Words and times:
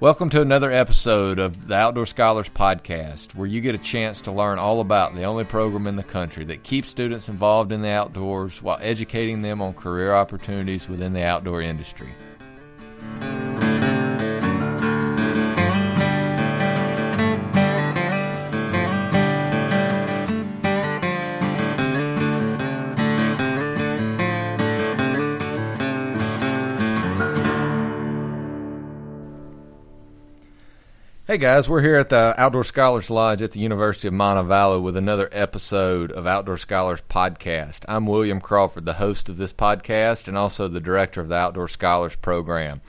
Welcome 0.00 0.28
to 0.30 0.42
another 0.42 0.72
episode 0.72 1.38
of 1.38 1.68
the 1.68 1.76
Outdoor 1.76 2.04
Scholars 2.04 2.48
Podcast, 2.48 3.36
where 3.36 3.46
you 3.46 3.60
get 3.60 3.76
a 3.76 3.78
chance 3.78 4.20
to 4.22 4.32
learn 4.32 4.58
all 4.58 4.80
about 4.80 5.14
the 5.14 5.22
only 5.22 5.44
program 5.44 5.86
in 5.86 5.94
the 5.94 6.02
country 6.02 6.44
that 6.46 6.64
keeps 6.64 6.90
students 6.90 7.28
involved 7.28 7.70
in 7.70 7.80
the 7.80 7.90
outdoors 7.90 8.60
while 8.60 8.78
educating 8.82 9.40
them 9.40 9.62
on 9.62 9.72
career 9.72 10.12
opportunities 10.12 10.88
within 10.88 11.12
the 11.12 11.24
outdoor 11.24 11.62
industry. 11.62 12.08
Hey 31.34 31.38
guys, 31.38 31.68
we're 31.68 31.82
here 31.82 31.96
at 31.96 32.10
the 32.10 32.32
Outdoor 32.38 32.62
Scholars 32.62 33.10
Lodge 33.10 33.42
at 33.42 33.50
the 33.50 33.58
University 33.58 34.06
of 34.06 34.14
Montevallo 34.14 34.80
with 34.80 34.96
another 34.96 35.28
episode 35.32 36.12
of 36.12 36.28
Outdoor 36.28 36.56
Scholars 36.56 37.02
Podcast. 37.08 37.84
I'm 37.88 38.06
William 38.06 38.40
Crawford, 38.40 38.84
the 38.84 38.92
host 38.92 39.28
of 39.28 39.36
this 39.36 39.52
podcast 39.52 40.28
and 40.28 40.38
also 40.38 40.68
the 40.68 40.78
director 40.78 41.20
of 41.20 41.26
the 41.26 41.34
Outdoor 41.34 41.66
Scholars 41.66 42.14
Program. 42.14 42.82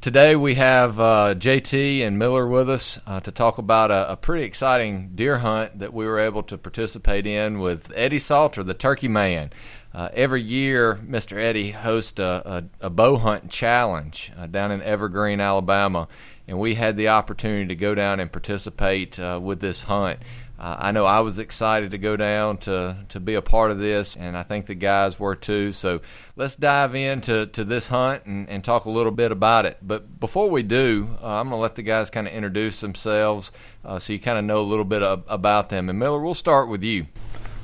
Today 0.00 0.34
we 0.34 0.54
have 0.54 0.98
uh, 0.98 1.36
JT 1.38 2.04
and 2.04 2.18
Miller 2.18 2.48
with 2.48 2.68
us 2.68 2.98
uh, 3.06 3.20
to 3.20 3.30
talk 3.30 3.58
about 3.58 3.92
a, 3.92 4.12
a, 4.12 4.16
pretty 4.16 4.44
exciting 4.44 5.12
deer 5.14 5.38
hunt 5.38 5.78
that 5.78 5.94
we 5.94 6.06
were 6.06 6.18
able 6.18 6.42
to 6.42 6.58
participate 6.58 7.24
in 7.24 7.60
with 7.60 7.92
Eddie 7.94 8.18
Salter, 8.18 8.64
the 8.64 8.74
Turkey 8.74 9.08
Man. 9.08 9.50
Uh, 9.96 10.10
every 10.12 10.42
year, 10.42 10.96
Mr. 10.96 11.38
Eddie 11.38 11.70
hosts 11.70 12.20
a, 12.20 12.68
a, 12.82 12.86
a 12.86 12.90
bow 12.90 13.16
hunt 13.16 13.50
challenge 13.50 14.30
uh, 14.36 14.46
down 14.46 14.70
in 14.70 14.82
Evergreen, 14.82 15.40
Alabama 15.40 16.06
and 16.48 16.58
we 16.58 16.74
had 16.74 16.96
the 16.96 17.08
opportunity 17.08 17.66
to 17.66 17.74
go 17.74 17.94
down 17.94 18.20
and 18.20 18.30
participate 18.30 19.18
uh, 19.18 19.40
with 19.42 19.60
this 19.60 19.82
hunt. 19.82 20.20
Uh, 20.58 20.74
I 20.78 20.92
know 20.92 21.04
I 21.04 21.20
was 21.20 21.38
excited 21.38 21.90
to 21.90 21.98
go 21.98 22.16
down 22.16 22.56
to, 22.58 22.96
to 23.10 23.20
be 23.20 23.34
a 23.34 23.42
part 23.42 23.70
of 23.70 23.78
this, 23.78 24.16
and 24.16 24.34
I 24.34 24.42
think 24.42 24.64
the 24.64 24.74
guys 24.74 25.20
were 25.20 25.34
too. 25.34 25.70
So 25.72 26.00
let's 26.34 26.56
dive 26.56 26.94
into 26.94 27.46
to 27.46 27.64
this 27.64 27.88
hunt 27.88 28.24
and, 28.24 28.48
and 28.48 28.64
talk 28.64 28.86
a 28.86 28.90
little 28.90 29.12
bit 29.12 29.32
about 29.32 29.66
it. 29.66 29.76
But 29.82 30.18
before 30.18 30.48
we 30.48 30.62
do, 30.62 31.10
uh, 31.22 31.40
I'm 31.40 31.50
going 31.50 31.58
to 31.58 31.62
let 31.62 31.74
the 31.74 31.82
guys 31.82 32.08
kind 32.08 32.26
of 32.26 32.32
introduce 32.32 32.80
themselves 32.80 33.52
uh, 33.84 33.98
so 33.98 34.14
you 34.14 34.18
kind 34.18 34.38
of 34.38 34.44
know 34.44 34.60
a 34.60 34.62
little 34.62 34.84
bit 34.84 35.02
of, 35.02 35.24
about 35.28 35.68
them. 35.68 35.90
And 35.90 35.98
Miller, 35.98 36.22
we'll 36.22 36.32
start 36.32 36.70
with 36.70 36.82
you. 36.82 37.06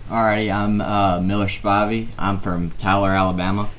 Alrighty, 0.08 0.52
I'm 0.52 0.80
uh, 0.80 1.20
Miller 1.20 1.46
Spivey. 1.46 2.08
I'm 2.18 2.40
from 2.40 2.72
Tyler, 2.72 3.10
Alabama. 3.10 3.70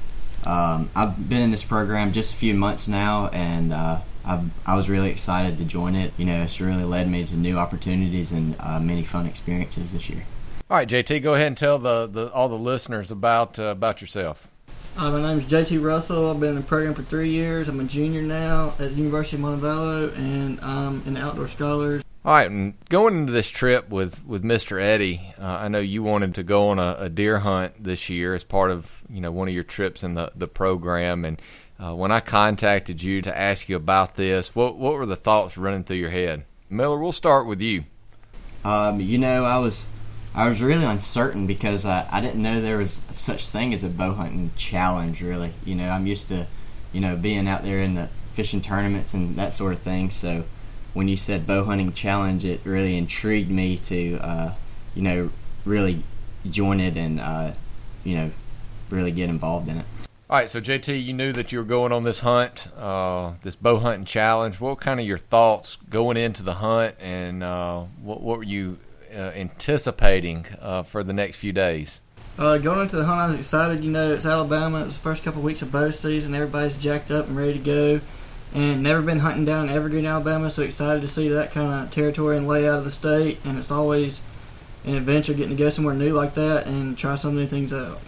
Um, 0.45 0.89
I've 0.95 1.29
been 1.29 1.41
in 1.41 1.51
this 1.51 1.63
program 1.63 2.11
just 2.11 2.33
a 2.33 2.37
few 2.37 2.53
months 2.53 2.87
now, 2.87 3.27
and 3.27 3.71
uh, 3.71 3.99
I, 4.25 4.43
I 4.65 4.75
was 4.75 4.89
really 4.89 5.11
excited 5.11 5.57
to 5.59 5.65
join 5.65 5.95
it. 5.95 6.13
You 6.17 6.25
know, 6.25 6.41
it's 6.41 6.59
really 6.59 6.83
led 6.83 7.09
me 7.09 7.25
to 7.25 7.35
new 7.35 7.57
opportunities 7.57 8.31
and 8.31 8.55
uh, 8.59 8.79
many 8.79 9.03
fun 9.03 9.25
experiences 9.27 9.93
this 9.93 10.09
year. 10.09 10.25
All 10.69 10.77
right, 10.77 10.87
JT, 10.87 11.21
go 11.21 11.35
ahead 11.35 11.47
and 11.47 11.57
tell 11.57 11.77
the, 11.77 12.07
the 12.07 12.31
all 12.31 12.49
the 12.49 12.57
listeners 12.57 13.11
about 13.11 13.59
uh, 13.59 13.63
about 13.65 14.01
yourself. 14.01 14.47
Uh, 14.97 15.11
my 15.11 15.21
name 15.21 15.39
is 15.39 15.45
JT 15.45 15.83
Russell. 15.83 16.31
I've 16.31 16.39
been 16.39 16.49
in 16.49 16.55
the 16.55 16.61
program 16.61 16.93
for 16.93 17.03
three 17.03 17.29
years. 17.29 17.67
I'm 17.67 17.79
a 17.79 17.83
junior 17.83 18.21
now 18.21 18.69
at 18.79 18.89
the 18.89 18.89
University 18.91 19.37
of 19.37 19.43
Montevallo, 19.43 20.15
and 20.17 20.59
I'm 20.61 21.05
an 21.07 21.17
Outdoor 21.17 21.47
Scholars. 21.47 22.03
All 22.25 22.33
right, 22.33 22.49
and 22.49 22.73
going 22.87 23.17
into 23.17 23.33
this 23.33 23.49
trip 23.49 23.89
with, 23.89 24.25
with 24.25 24.43
Mr. 24.43 24.81
Eddie, 24.81 25.33
uh, 25.37 25.45
I 25.45 25.67
know 25.67 25.79
you 25.79 26.03
wanted 26.03 26.35
to 26.35 26.43
go 26.43 26.69
on 26.69 26.79
a, 26.79 26.95
a, 26.99 27.09
deer 27.09 27.39
hunt 27.39 27.83
this 27.83 28.07
year 28.07 28.33
as 28.33 28.45
part 28.45 28.71
of 28.71 29.03
you 29.09 29.19
know 29.19 29.29
one 29.29 29.49
of 29.49 29.53
your 29.53 29.65
trips 29.65 30.03
in 30.03 30.13
the, 30.13 30.31
the 30.33 30.47
program, 30.47 31.25
and 31.25 31.41
uh, 31.77 31.93
when 31.93 32.13
I 32.13 32.21
contacted 32.21 33.03
you 33.03 33.21
to 33.23 33.37
ask 33.37 33.67
you 33.67 33.75
about 33.75 34.15
this, 34.15 34.55
what 34.55 34.77
what 34.77 34.93
were 34.93 35.05
the 35.05 35.17
thoughts 35.17 35.57
running 35.57 35.83
through 35.83 35.97
your 35.97 36.11
head? 36.11 36.45
Miller, 36.69 36.97
we'll 36.97 37.11
start 37.11 37.45
with 37.45 37.59
you. 37.59 37.83
Um, 38.63 39.01
you 39.01 39.17
know, 39.17 39.43
I 39.43 39.57
was 39.57 39.87
I 40.33 40.47
was 40.47 40.63
really 40.63 40.85
uncertain 40.85 41.45
because 41.45 41.85
I, 41.85 42.07
I 42.09 42.21
didn't 42.21 42.41
know 42.41 42.61
there 42.61 42.77
was 42.77 43.01
such 43.11 43.49
thing 43.49 43.73
as 43.73 43.83
a 43.83 43.89
bow 43.89 44.13
hunting 44.13 44.51
challenge. 44.55 45.21
Really, 45.21 45.51
you 45.65 45.75
know, 45.75 45.89
I'm 45.89 46.07
used 46.07 46.29
to 46.29 46.47
you 46.93 47.01
know 47.01 47.17
being 47.17 47.49
out 47.49 47.63
there 47.63 47.79
in 47.79 47.95
the 47.95 48.07
fishing 48.31 48.61
tournaments 48.61 49.13
and 49.13 49.35
that 49.35 49.53
sort 49.53 49.73
of 49.73 49.79
thing. 49.79 50.09
So 50.09 50.45
when 50.93 51.07
you 51.07 51.17
said 51.17 51.45
bow 51.47 51.63
hunting 51.63 51.93
challenge, 51.93 52.45
it 52.45 52.61
really 52.63 52.97
intrigued 52.97 53.49
me 53.49 53.77
to 53.77 54.17
uh, 54.17 54.53
you 54.95 55.01
know 55.01 55.29
really 55.65 56.03
join 56.49 56.79
it 56.79 56.97
and 56.97 57.19
uh, 57.19 57.51
you 58.03 58.15
know 58.15 58.31
really 58.89 59.11
get 59.11 59.29
involved 59.29 59.67
in 59.67 59.79
it. 59.79 59.85
All 60.29 60.39
right, 60.39 60.49
so 60.49 60.59
JT, 60.59 61.03
you 61.03 61.13
knew 61.13 61.31
that 61.33 61.51
you 61.51 61.59
were 61.59 61.65
going 61.65 61.91
on 61.91 62.03
this 62.03 62.21
hunt, 62.21 62.67
uh, 62.77 63.33
this 63.43 63.55
bow 63.55 63.77
hunting 63.77 64.05
challenge. 64.05 64.59
What 64.59 64.79
kind 64.79 64.99
of 64.99 65.05
your 65.05 65.17
thoughts 65.17 65.77
going 65.89 66.17
into 66.17 66.41
the 66.41 66.55
hunt, 66.55 66.95
and 66.99 67.43
uh, 67.43 67.83
what, 68.01 68.21
what, 68.21 68.37
were 68.37 68.43
you 68.43 68.79
uh, 69.13 69.31
anticipating 69.35 70.45
uh, 70.59 70.83
for 70.83 71.03
the 71.03 71.13
next 71.13 71.37
few 71.37 71.51
days? 71.51 72.01
Uh, 72.39 72.57
going 72.57 72.79
into 72.79 72.95
the 72.95 73.03
hunt, 73.03 73.19
I 73.19 73.27
was 73.27 73.37
excited. 73.37 73.83
You 73.83 73.91
know, 73.91 74.13
it's 74.13 74.25
Alabama. 74.25 74.85
It's 74.85 74.95
the 74.95 75.03
first 75.03 75.23
couple 75.23 75.41
of 75.41 75.45
weeks 75.45 75.61
of 75.61 75.71
bow 75.71 75.91
season. 75.91 76.33
Everybody's 76.33 76.79
jacked 76.79 77.11
up 77.11 77.27
and 77.27 77.37
ready 77.37 77.53
to 77.53 77.59
go, 77.59 78.01
and 78.53 78.83
never 78.83 79.01
been 79.01 79.19
hunting 79.19 79.45
down 79.45 79.67
in 79.67 79.75
Evergreen, 79.75 80.05
Alabama. 80.05 80.49
So 80.49 80.61
excited 80.61 81.01
to 81.01 81.07
see 81.07 81.29
that 81.29 81.51
kind 81.51 81.85
of 81.85 81.91
territory 81.91 82.37
and 82.37 82.47
layout 82.47 82.79
of 82.79 82.85
the 82.85 82.91
state. 82.91 83.39
And 83.43 83.57
it's 83.57 83.71
always 83.71 84.21
an 84.85 84.95
adventure 84.95 85.33
getting 85.33 85.57
to 85.57 85.63
go 85.63 85.69
somewhere 85.69 85.95
new 85.95 86.13
like 86.13 86.35
that 86.35 86.67
and 86.67 86.97
try 86.97 87.15
some 87.15 87.35
new 87.35 87.47
things 87.47 87.73
out. 87.73 87.99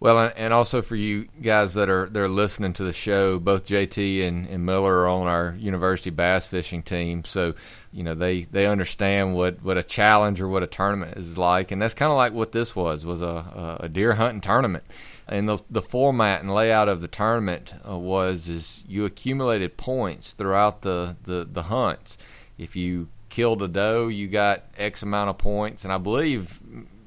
Well, 0.00 0.32
and 0.34 0.54
also 0.54 0.80
for 0.80 0.96
you 0.96 1.28
guys 1.42 1.74
that 1.74 1.90
are 1.90 2.08
they're 2.08 2.26
listening 2.26 2.72
to 2.74 2.84
the 2.84 2.92
show, 2.92 3.38
both 3.38 3.66
JT 3.66 4.26
and, 4.26 4.46
and 4.48 4.64
Miller 4.64 5.00
are 5.00 5.08
on 5.08 5.26
our 5.26 5.54
university 5.58 6.08
bass 6.08 6.46
fishing 6.46 6.82
team, 6.82 7.22
so 7.24 7.52
you 7.92 8.02
know 8.02 8.14
they 8.14 8.44
they 8.44 8.66
understand 8.66 9.34
what 9.34 9.62
what 9.62 9.76
a 9.76 9.82
challenge 9.82 10.40
or 10.40 10.48
what 10.48 10.62
a 10.62 10.66
tournament 10.66 11.18
is 11.18 11.36
like, 11.36 11.70
and 11.70 11.82
that's 11.82 11.92
kind 11.92 12.10
of 12.10 12.16
like 12.16 12.32
what 12.32 12.50
this 12.50 12.74
was 12.74 13.04
was 13.04 13.20
a 13.20 13.78
a 13.80 13.90
deer 13.90 14.14
hunting 14.14 14.40
tournament. 14.40 14.84
And 15.30 15.48
the 15.48 15.58
the 15.70 15.80
format 15.80 16.40
and 16.40 16.52
layout 16.52 16.88
of 16.88 17.00
the 17.00 17.08
tournament 17.08 17.72
uh, 17.88 17.96
was 17.96 18.48
is 18.48 18.82
you 18.88 19.04
accumulated 19.04 19.76
points 19.76 20.32
throughout 20.32 20.82
the, 20.82 21.16
the 21.22 21.48
the 21.50 21.62
hunts. 21.64 22.18
If 22.58 22.74
you 22.74 23.08
killed 23.28 23.62
a 23.62 23.68
doe, 23.68 24.08
you 24.08 24.26
got 24.26 24.64
X 24.76 25.04
amount 25.04 25.30
of 25.30 25.38
points, 25.38 25.84
and 25.84 25.92
I 25.92 25.98
believe 25.98 26.60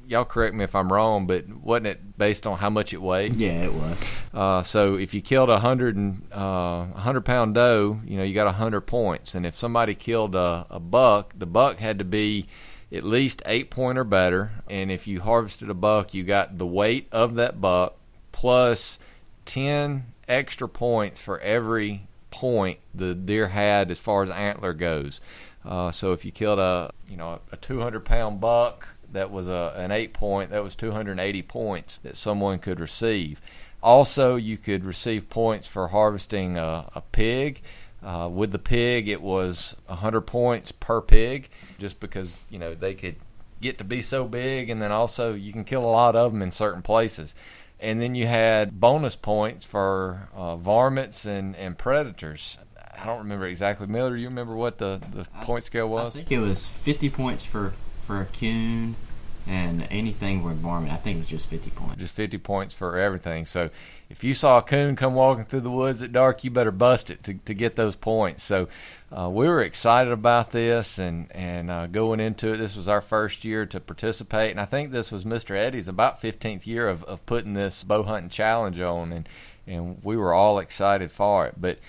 y'all 0.07 0.23
correct 0.23 0.55
me 0.55 0.63
if 0.63 0.73
I'm 0.73 0.91
wrong, 0.91 1.27
but 1.27 1.49
wasn't 1.49 1.87
it 1.87 2.17
based 2.17 2.47
on 2.47 2.57
how 2.57 2.69
much 2.69 2.93
it 2.93 3.01
weighed? 3.01 3.35
Yeah, 3.35 3.63
it 3.63 3.73
was. 3.73 4.09
Uh, 4.33 4.63
so 4.63 4.95
if 4.95 5.13
you 5.13 5.21
killed 5.21 5.49
a 5.49 5.59
hundred 5.59 5.97
and 5.97 6.25
uh, 6.31 6.85
hundred 6.93 7.25
pound 7.25 7.55
doe, 7.55 7.99
you 8.05 8.17
know 8.17 8.23
you 8.23 8.33
got 8.33 8.47
a 8.47 8.53
hundred 8.53 8.81
points, 8.81 9.35
and 9.35 9.45
if 9.45 9.57
somebody 9.57 9.95
killed 9.95 10.33
a, 10.33 10.65
a 10.69 10.79
buck, 10.79 11.33
the 11.37 11.45
buck 11.45 11.77
had 11.77 11.99
to 11.99 12.05
be 12.05 12.47
at 12.89 13.03
least 13.03 13.41
eight 13.45 13.69
point 13.69 13.97
or 13.97 14.05
better, 14.05 14.51
and 14.69 14.91
if 14.91 15.07
you 15.07 15.19
harvested 15.19 15.69
a 15.69 15.73
buck, 15.73 16.13
you 16.13 16.23
got 16.23 16.57
the 16.57 16.67
weight 16.67 17.07
of 17.11 17.35
that 17.35 17.59
buck 17.59 17.97
plus 18.33 18.99
ten 19.45 20.07
extra 20.27 20.67
points 20.67 21.21
for 21.21 21.39
every 21.39 22.07
point 22.31 22.79
the 22.93 23.15
deer 23.15 23.47
had 23.47 23.89
as 23.89 23.99
far 23.99 24.23
as 24.23 24.29
antler 24.29 24.73
goes. 24.73 25.21
Uh, 25.63 25.91
so 25.91 26.11
if 26.11 26.25
you 26.25 26.31
killed 26.31 26.59
a 26.59 26.91
you 27.09 27.15
know 27.15 27.39
a 27.51 27.57
200 27.57 28.03
pound 28.03 28.41
buck 28.41 28.89
that 29.13 29.31
was 29.31 29.47
a, 29.47 29.73
an 29.77 29.91
eight 29.91 30.13
point, 30.13 30.51
that 30.51 30.63
was 30.63 30.75
280 30.75 31.41
points 31.43 31.99
that 31.99 32.17
someone 32.17 32.59
could 32.59 32.79
receive. 32.79 33.39
Also, 33.81 34.35
you 34.35 34.57
could 34.57 34.83
receive 34.83 35.29
points 35.29 35.67
for 35.67 35.87
harvesting 35.89 36.57
a, 36.57 36.89
a 36.95 37.01
pig. 37.11 37.61
Uh, 38.01 38.29
with 38.31 38.51
the 38.51 38.59
pig, 38.59 39.07
it 39.07 39.21
was 39.21 39.77
100 39.85 40.21
points 40.21 40.73
per 40.73 40.99
pig, 40.99 41.49
just 41.77 41.99
because 41.99 42.35
you 42.49 42.59
know 42.59 42.73
they 42.73 42.93
could 42.93 43.15
get 43.61 43.77
to 43.77 43.83
be 43.83 44.01
so 44.01 44.25
big, 44.25 44.69
and 44.69 44.81
then 44.81 44.91
also 44.91 45.33
you 45.33 45.53
can 45.53 45.63
kill 45.63 45.85
a 45.85 45.87
lot 45.87 46.15
of 46.15 46.33
them 46.33 46.41
in 46.41 46.51
certain 46.51 46.81
places. 46.81 47.33
And 47.83 48.01
then 48.01 48.15
you 48.15 48.25
had 48.25 48.79
bonus 48.79 49.17
points 49.17 49.65
for 49.65 50.29
uh, 50.33 50.55
varmints 50.55 51.25
and, 51.25 51.53
and 51.57 51.77
predators. 51.77 52.57
I 52.97 53.05
don't 53.05 53.19
remember 53.19 53.45
exactly. 53.45 53.87
Miller, 53.87 54.15
you 54.15 54.29
remember 54.29 54.55
what 54.55 54.77
the, 54.77 55.01
the 55.11 55.25
point 55.41 55.65
scale 55.65 55.89
was? 55.89 56.15
I 56.15 56.19
think 56.19 56.31
it 56.31 56.39
was 56.39 56.65
50 56.65 57.09
points 57.09 57.45
for 57.45 57.73
for 58.03 58.21
a 58.21 58.25
coon 58.25 58.95
and 59.47 59.87
anything 59.91 60.41
with 60.43 60.57
varmint. 60.57 60.93
I 60.93 60.97
think 60.97 61.17
it 61.17 61.19
was 61.19 61.29
just 61.29 61.47
50 61.47 61.69
points. 61.71 61.95
Just 61.97 62.15
50 62.15 62.37
points 62.37 62.73
for 62.73 62.97
everything. 62.97 63.45
So 63.45 63.69
if 64.09 64.23
you 64.23 64.33
saw 64.33 64.59
a 64.59 64.61
coon 64.61 64.95
come 64.95 65.15
walking 65.15 65.45
through 65.45 65.61
the 65.61 65.71
woods 65.71 66.01
at 66.01 66.13
dark, 66.13 66.43
you 66.43 66.51
better 66.51 66.71
bust 66.71 67.09
it 67.09 67.23
to, 67.23 67.33
to 67.33 67.53
get 67.53 67.75
those 67.75 67.95
points. 67.95 68.43
So 68.43 68.69
uh, 69.11 69.29
we 69.29 69.47
were 69.47 69.61
excited 69.61 70.13
about 70.13 70.51
this 70.51 70.97
and, 70.97 71.29
and 71.31 71.69
uh, 71.69 71.87
going 71.87 72.19
into 72.19 72.53
it. 72.53 72.57
This 72.57 72.75
was 72.75 72.87
our 72.87 73.01
first 73.01 73.43
year 73.43 73.65
to 73.65 73.79
participate. 73.79 74.51
And 74.51 74.61
I 74.61 74.65
think 74.65 74.91
this 74.91 75.11
was 75.11 75.25
Mr. 75.25 75.55
Eddie's 75.55 75.89
about 75.89 76.21
15th 76.21 76.65
year 76.65 76.87
of, 76.87 77.03
of 77.03 77.25
putting 77.25 77.53
this 77.53 77.83
bow 77.83 78.03
hunting 78.03 78.29
challenge 78.29 78.79
on. 78.79 79.11
And, 79.11 79.29
and 79.67 79.99
we 80.03 80.15
were 80.15 80.33
all 80.33 80.59
excited 80.59 81.11
for 81.11 81.47
it. 81.47 81.55
But 81.59 81.79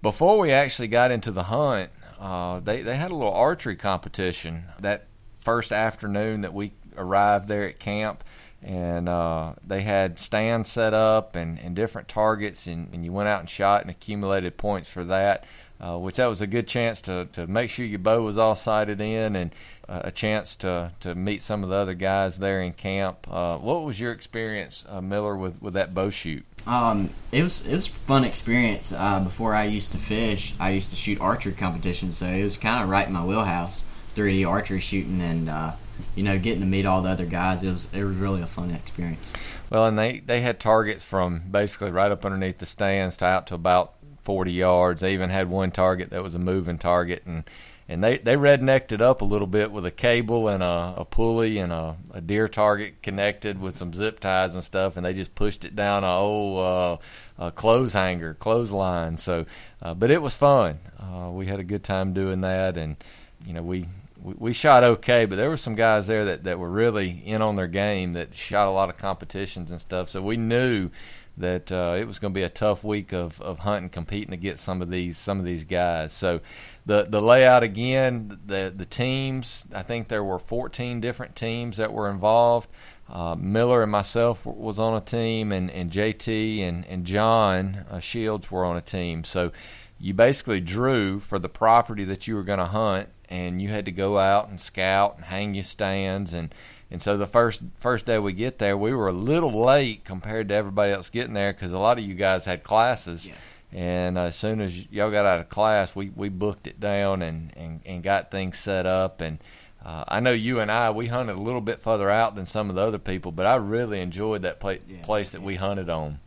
before 0.00 0.38
we 0.38 0.50
actually 0.50 0.88
got 0.88 1.10
into 1.10 1.30
the 1.30 1.44
hunt, 1.44 1.90
uh, 2.18 2.60
they, 2.60 2.82
they 2.82 2.96
had 2.96 3.10
a 3.10 3.14
little 3.14 3.34
archery 3.34 3.76
competition 3.76 4.64
that 4.80 5.06
first 5.38 5.72
afternoon 5.72 6.42
that 6.42 6.54
we 6.54 6.72
arrived 6.96 7.48
there 7.48 7.68
at 7.68 7.78
camp 7.78 8.24
and 8.62 9.08
uh, 9.08 9.54
they 9.66 9.80
had 9.80 10.18
stands 10.18 10.70
set 10.70 10.94
up 10.94 11.34
and, 11.34 11.58
and 11.58 11.74
different 11.74 12.06
targets 12.06 12.66
and, 12.66 12.88
and, 12.92 13.04
you 13.04 13.12
went 13.12 13.28
out 13.28 13.40
and 13.40 13.48
shot 13.48 13.82
and 13.82 13.90
accumulated 13.90 14.56
points 14.56 14.88
for 14.88 15.02
that 15.02 15.44
uh, 15.82 15.98
which 15.98 16.16
that 16.16 16.26
was 16.26 16.40
a 16.40 16.46
good 16.46 16.68
chance 16.68 17.00
to, 17.00 17.26
to 17.32 17.46
make 17.48 17.68
sure 17.68 17.84
your 17.84 17.98
bow 17.98 18.22
was 18.22 18.38
all 18.38 18.54
sighted 18.54 19.00
in 19.00 19.34
and 19.34 19.52
uh, 19.88 20.02
a 20.04 20.12
chance 20.12 20.54
to, 20.54 20.92
to 21.00 21.14
meet 21.14 21.42
some 21.42 21.64
of 21.64 21.70
the 21.70 21.74
other 21.74 21.94
guys 21.94 22.38
there 22.38 22.62
in 22.62 22.72
camp. 22.72 23.26
Uh, 23.28 23.58
what 23.58 23.82
was 23.82 23.98
your 23.98 24.12
experience, 24.12 24.86
uh, 24.88 25.00
Miller, 25.00 25.36
with, 25.36 25.60
with 25.60 25.74
that 25.74 25.92
bow 25.92 26.08
shoot? 26.08 26.44
Um, 26.66 27.10
it 27.32 27.42
was 27.42 27.66
it 27.66 27.72
was 27.72 27.88
fun 27.88 28.22
experience. 28.22 28.92
Uh, 28.92 29.18
before 29.18 29.52
I 29.52 29.64
used 29.64 29.90
to 29.92 29.98
fish, 29.98 30.54
I 30.60 30.70
used 30.70 30.90
to 30.90 30.96
shoot 30.96 31.20
archery 31.20 31.52
competitions, 31.52 32.18
so 32.18 32.26
it 32.26 32.44
was 32.44 32.56
kind 32.56 32.80
of 32.80 32.88
right 32.88 33.06
in 33.06 33.12
my 33.12 33.24
wheelhouse. 33.24 33.84
3D 34.14 34.46
archery 34.46 34.78
shooting, 34.78 35.20
and 35.20 35.48
uh, 35.48 35.72
you 36.14 36.22
know, 36.22 36.38
getting 36.38 36.60
to 36.60 36.66
meet 36.66 36.86
all 36.86 37.02
the 37.02 37.10
other 37.10 37.26
guys. 37.26 37.62
It 37.62 37.70
was 37.70 37.86
it 37.92 38.04
was 38.04 38.16
really 38.16 38.42
a 38.42 38.46
fun 38.46 38.70
experience. 38.70 39.32
Well, 39.70 39.86
and 39.86 39.98
they 39.98 40.20
they 40.20 40.40
had 40.40 40.60
targets 40.60 41.02
from 41.02 41.42
basically 41.50 41.90
right 41.90 42.10
up 42.10 42.24
underneath 42.24 42.58
the 42.58 42.66
stands 42.66 43.16
to 43.18 43.24
out 43.24 43.46
to 43.48 43.54
about 43.54 43.94
40 44.22 44.52
yards. 44.52 45.00
They 45.00 45.14
even 45.14 45.30
had 45.30 45.48
one 45.48 45.70
target 45.70 46.10
that 46.10 46.22
was 46.22 46.34
a 46.34 46.38
moving 46.38 46.78
target, 46.78 47.22
and 47.26 47.44
and 47.88 48.02
they 48.02 48.18
they 48.18 48.36
rednecked 48.36 48.92
it 48.92 49.00
up 49.00 49.20
a 49.20 49.24
little 49.24 49.46
bit 49.46 49.72
with 49.72 49.84
a 49.84 49.90
cable 49.90 50.48
and 50.48 50.62
a, 50.62 50.94
a 50.98 51.04
pulley 51.04 51.58
and 51.58 51.72
a, 51.72 51.96
a 52.12 52.20
deer 52.20 52.48
target 52.48 53.02
connected 53.02 53.60
with 53.60 53.76
some 53.76 53.92
zip 53.92 54.20
ties 54.20 54.54
and 54.54 54.64
stuff, 54.64 54.96
and 54.96 55.04
they 55.04 55.12
just 55.12 55.34
pushed 55.34 55.64
it 55.64 55.74
down 55.74 56.04
a 56.04 56.10
old 56.10 56.58
uh, 56.58 56.96
a 57.38 57.50
clothes 57.50 57.92
hanger, 57.92 58.34
clothesline. 58.34 59.16
So, 59.16 59.46
uh, 59.80 59.94
but 59.94 60.10
it 60.10 60.22
was 60.22 60.34
fun. 60.34 60.78
Uh, 60.98 61.30
we 61.30 61.46
had 61.46 61.60
a 61.60 61.64
good 61.64 61.82
time 61.82 62.12
doing 62.12 62.42
that, 62.42 62.76
and 62.76 62.96
you 63.44 63.52
know 63.52 63.62
we. 63.62 63.86
We, 64.22 64.34
we 64.38 64.52
shot 64.52 64.84
okay, 64.84 65.24
but 65.26 65.36
there 65.36 65.50
were 65.50 65.56
some 65.56 65.74
guys 65.74 66.06
there 66.06 66.24
that, 66.26 66.44
that 66.44 66.58
were 66.58 66.70
really 66.70 67.22
in 67.24 67.42
on 67.42 67.56
their 67.56 67.68
game 67.68 68.12
that 68.14 68.34
shot 68.34 68.68
a 68.68 68.70
lot 68.70 68.88
of 68.88 68.96
competitions 68.96 69.70
and 69.70 69.80
stuff. 69.80 70.08
So 70.08 70.22
we 70.22 70.36
knew 70.36 70.90
that 71.38 71.72
uh, 71.72 71.96
it 71.98 72.06
was 72.06 72.18
going 72.18 72.32
to 72.32 72.38
be 72.38 72.42
a 72.44 72.48
tough 72.48 72.84
week 72.84 73.12
of, 73.12 73.40
of 73.40 73.60
hunting, 73.60 73.88
competing 73.88 74.34
against 74.34 74.64
some 74.64 74.82
of 74.82 74.90
these 74.90 75.16
some 75.16 75.38
of 75.38 75.44
these 75.44 75.64
guys. 75.64 76.12
So 76.12 76.40
the 76.86 77.04
the 77.04 77.20
layout 77.20 77.62
again, 77.62 78.38
the 78.44 78.72
the 78.74 78.84
teams. 78.84 79.64
I 79.74 79.82
think 79.82 80.08
there 80.08 80.24
were 80.24 80.38
14 80.38 81.00
different 81.00 81.34
teams 81.34 81.78
that 81.78 81.92
were 81.92 82.10
involved. 82.10 82.68
Uh, 83.08 83.34
Miller 83.38 83.82
and 83.82 83.92
myself 83.92 84.46
was 84.46 84.78
on 84.78 84.94
a 84.94 85.00
team, 85.00 85.52
and, 85.52 85.70
and 85.70 85.90
JT 85.90 86.60
and 86.60 86.84
and 86.86 87.04
John 87.04 87.84
uh, 87.90 87.98
Shields 87.98 88.50
were 88.50 88.64
on 88.64 88.76
a 88.76 88.82
team. 88.82 89.24
So 89.24 89.52
you 89.98 90.14
basically 90.14 90.60
drew 90.60 91.20
for 91.20 91.38
the 91.38 91.48
property 91.48 92.04
that 92.04 92.26
you 92.26 92.34
were 92.34 92.42
going 92.42 92.58
to 92.58 92.64
hunt, 92.64 93.08
and 93.32 93.60
you 93.62 93.68
had 93.70 93.86
to 93.86 93.92
go 93.92 94.18
out 94.18 94.48
and 94.48 94.60
scout 94.60 95.16
and 95.16 95.24
hang 95.24 95.54
your 95.54 95.64
stands 95.64 96.34
and 96.34 96.54
and 96.90 97.00
so 97.00 97.16
the 97.16 97.26
first 97.26 97.62
first 97.78 98.04
day 98.04 98.18
we 98.18 98.34
get 98.34 98.58
there, 98.58 98.76
we 98.76 98.92
were 98.92 99.08
a 99.08 99.12
little 99.12 99.50
late 99.64 100.04
compared 100.04 100.50
to 100.50 100.54
everybody 100.54 100.92
else 100.92 101.08
getting 101.08 101.32
there 101.32 101.52
because 101.52 101.72
a 101.72 101.78
lot 101.78 101.96
of 101.98 102.04
you 102.04 102.12
guys 102.14 102.44
had 102.44 102.62
classes. 102.62 103.26
Yeah. 103.26 103.34
And 103.72 104.18
as 104.18 104.36
soon 104.36 104.60
as 104.60 104.90
y'all 104.92 105.10
got 105.10 105.24
out 105.24 105.40
of 105.40 105.48
class, 105.48 105.96
we, 105.96 106.10
we 106.10 106.28
booked 106.28 106.66
it 106.66 106.78
down 106.78 107.22
and, 107.22 107.50
and, 107.56 107.80
and 107.86 108.02
got 108.02 108.30
things 108.30 108.58
set 108.58 108.84
up. 108.84 109.22
And 109.22 109.38
uh, 109.82 110.04
I 110.06 110.20
know 110.20 110.32
you 110.32 110.60
and 110.60 110.70
I, 110.70 110.90
we 110.90 111.06
hunted 111.06 111.34
a 111.34 111.40
little 111.40 111.62
bit 111.62 111.80
further 111.80 112.10
out 112.10 112.34
than 112.34 112.44
some 112.44 112.68
of 112.68 112.76
the 112.76 112.82
other 112.82 112.98
people, 112.98 113.32
but 113.32 113.46
I 113.46 113.54
really 113.54 114.00
enjoyed 114.02 114.42
that 114.42 114.60
pla- 114.60 114.72
Yeah. 114.86 115.02
place 115.02 115.32
that 115.32 115.40
we 115.40 115.54
hunted 115.54 115.88
on. 115.88 116.20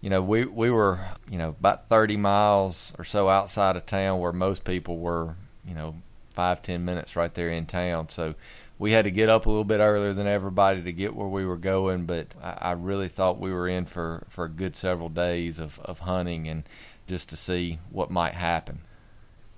You 0.00 0.10
know, 0.10 0.22
we, 0.22 0.44
we 0.44 0.70
were, 0.70 1.00
you 1.28 1.38
know, 1.38 1.50
about 1.50 1.88
30 1.88 2.16
miles 2.16 2.92
or 2.98 3.04
so 3.04 3.28
outside 3.28 3.76
of 3.76 3.86
town 3.86 4.20
where 4.20 4.32
most 4.32 4.64
people 4.64 4.98
were, 4.98 5.34
you 5.66 5.74
know, 5.74 5.96
five, 6.30 6.62
ten 6.62 6.84
minutes 6.84 7.16
right 7.16 7.34
there 7.34 7.50
in 7.50 7.66
town. 7.66 8.08
So 8.08 8.36
we 8.78 8.92
had 8.92 9.06
to 9.06 9.10
get 9.10 9.28
up 9.28 9.46
a 9.46 9.48
little 9.48 9.64
bit 9.64 9.80
earlier 9.80 10.12
than 10.12 10.28
everybody 10.28 10.82
to 10.82 10.92
get 10.92 11.16
where 11.16 11.26
we 11.26 11.44
were 11.44 11.56
going, 11.56 12.06
but 12.06 12.28
I, 12.40 12.58
I 12.60 12.72
really 12.72 13.08
thought 13.08 13.40
we 13.40 13.52
were 13.52 13.68
in 13.68 13.86
for, 13.86 14.24
for 14.28 14.44
a 14.44 14.48
good 14.48 14.76
several 14.76 15.08
days 15.08 15.58
of, 15.58 15.80
of 15.80 15.98
hunting 15.98 16.46
and 16.46 16.62
just 17.08 17.30
to 17.30 17.36
see 17.36 17.80
what 17.90 18.10
might 18.10 18.34
happen. 18.34 18.78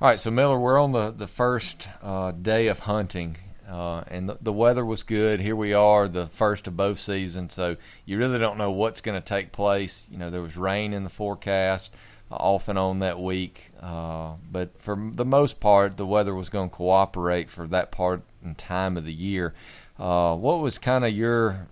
All 0.00 0.08
right, 0.08 0.18
so 0.18 0.30
Miller, 0.30 0.58
we're 0.58 0.80
on 0.80 0.92
the, 0.92 1.10
the 1.10 1.26
first 1.26 1.86
uh, 2.02 2.30
day 2.30 2.68
of 2.68 2.78
hunting, 2.78 3.36
uh, 3.70 4.02
and 4.08 4.28
the, 4.28 4.36
the 4.40 4.52
weather 4.52 4.84
was 4.84 5.02
good. 5.04 5.40
Here 5.40 5.54
we 5.54 5.72
are, 5.72 6.08
the 6.08 6.26
first 6.26 6.66
of 6.66 6.76
both 6.76 6.98
seasons, 6.98 7.54
so 7.54 7.76
you 8.04 8.18
really 8.18 8.38
don't 8.38 8.58
know 8.58 8.72
what's 8.72 9.00
going 9.00 9.20
to 9.20 9.24
take 9.24 9.52
place. 9.52 10.08
You 10.10 10.18
know, 10.18 10.28
there 10.28 10.42
was 10.42 10.56
rain 10.56 10.92
in 10.92 11.04
the 11.04 11.10
forecast 11.10 11.94
uh, 12.30 12.34
off 12.34 12.68
and 12.68 12.78
on 12.78 12.98
that 12.98 13.20
week, 13.20 13.70
uh, 13.80 14.34
but 14.50 14.76
for 14.80 14.98
the 15.12 15.24
most 15.24 15.60
part, 15.60 15.96
the 15.96 16.06
weather 16.06 16.34
was 16.34 16.48
going 16.48 16.68
to 16.68 16.74
cooperate 16.74 17.48
for 17.48 17.66
that 17.68 17.92
part 17.92 18.22
and 18.42 18.58
time 18.58 18.96
of 18.96 19.04
the 19.04 19.12
year. 19.12 19.54
Uh, 19.98 20.34
what 20.34 20.60
was 20.60 20.78
kind 20.78 21.04
of 21.04 21.12
your 21.12 21.68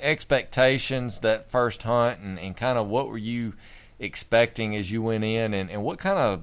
expectations 0.00 1.20
that 1.20 1.50
first 1.50 1.84
hunt, 1.84 2.18
and, 2.20 2.38
and 2.40 2.56
kind 2.56 2.76
of 2.76 2.88
what 2.88 3.08
were 3.08 3.18
you 3.18 3.54
expecting 3.98 4.74
as 4.74 4.90
you 4.90 5.00
went 5.00 5.24
in, 5.24 5.54
and, 5.54 5.70
and 5.70 5.82
what 5.82 5.98
kind 5.98 6.18
of 6.18 6.42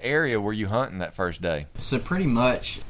area 0.00 0.40
were 0.40 0.52
you 0.52 0.66
hunting 0.66 0.98
that 0.98 1.14
first 1.14 1.40
day? 1.40 1.66
So 1.78 1.98
pretty 1.98 2.26
much, 2.26 2.80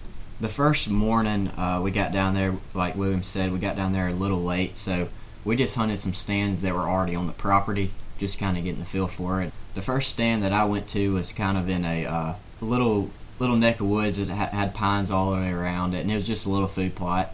the 0.43 0.49
first 0.49 0.91
morning 0.91 1.47
uh, 1.51 1.81
we 1.81 1.93
got 1.93 2.11
down 2.11 2.35
there, 2.35 2.57
like 2.75 2.97
William 2.97 3.23
said, 3.23 3.53
we 3.53 3.61
got 3.61 3.77
down 3.77 3.93
there 3.93 4.09
a 4.09 4.13
little 4.13 4.43
late, 4.43 4.77
so 4.77 5.09
we 5.45 5.55
just 5.55 5.77
hunted 5.77 6.01
some 6.01 6.13
stands 6.13 6.63
that 6.63 6.75
were 6.75 6.89
already 6.89 7.15
on 7.15 7.29
the 7.29 7.33
property, 7.33 7.93
just 8.19 8.41
kind 8.41 8.59
of 8.59 8.65
getting 8.65 8.81
the 8.81 8.87
feel 8.87 9.07
for 9.07 9.41
it. 9.41 9.53
The 9.75 9.83
first 9.83 10.11
stand 10.11 10.43
that 10.43 10.53
I 10.53 10.65
went 10.65 10.89
to 10.89 11.15
was 11.15 11.33
kind 11.33 11.57
of 11.57 11.69
in 11.69 11.85
a 11.85 12.07
uh, 12.07 12.35
little 12.61 13.11
little 13.39 13.57
neck 13.57 13.81
of 13.81 13.87
woods 13.87 14.19
that 14.19 14.27
had 14.35 14.75
pines 14.75 15.13
all 15.13 15.31
the 15.31 15.37
way 15.37 15.53
around 15.53 15.95
it, 15.95 16.01
and 16.01 16.11
it 16.11 16.17
was 16.17 16.27
just 16.27 16.45
a 16.45 16.51
little 16.51 16.69
food 16.69 16.97
plot. 16.97 17.33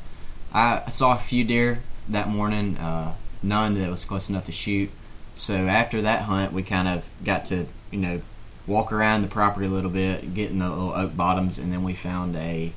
I 0.52 0.90
saw 0.90 1.14
a 1.14 1.18
few 1.18 1.44
deer 1.44 1.80
that 2.10 2.28
morning, 2.28 2.76
uh, 2.76 3.14
none 3.42 3.74
that 3.80 3.90
was 3.90 4.04
close 4.04 4.28
enough 4.28 4.44
to 4.46 4.52
shoot. 4.52 4.90
So 5.34 5.54
after 5.66 6.02
that 6.02 6.22
hunt, 6.22 6.52
we 6.52 6.62
kind 6.62 6.86
of 6.86 7.08
got 7.24 7.46
to 7.46 7.68
you 7.90 8.00
know 8.00 8.20
walk 8.66 8.92
around 8.92 9.22
the 9.22 9.28
property 9.28 9.66
a 9.66 9.70
little 9.70 9.90
bit, 9.90 10.34
get 10.34 10.50
in 10.50 10.58
the 10.58 10.68
little 10.68 10.92
oak 10.92 11.16
bottoms, 11.16 11.58
and 11.58 11.72
then 11.72 11.82
we 11.82 11.94
found 11.94 12.36
a 12.36 12.74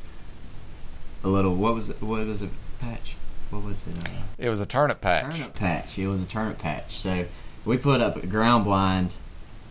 a 1.24 1.28
little 1.28 1.56
what 1.56 1.74
was 1.76 1.90
it, 1.90 2.02
what 2.02 2.26
was 2.26 2.42
it 2.42 2.50
patch? 2.80 3.16
What 3.50 3.64
was 3.64 3.86
it? 3.88 3.98
Uh, 3.98 4.10
It 4.38 4.50
was 4.50 4.62
a 4.62 4.66
turnip 4.66 5.02
patch. 5.02 5.36
Turnip 5.36 5.54
patch. 5.56 6.00
It 6.00 6.08
was 6.08 6.22
a 6.22 6.26
turnip 6.26 6.58
patch. 6.58 6.94
So 6.96 7.26
we 7.66 7.78
put 7.78 8.02
up 8.02 8.16
a 8.16 8.28
ground 8.28 8.64
blind 8.64 9.14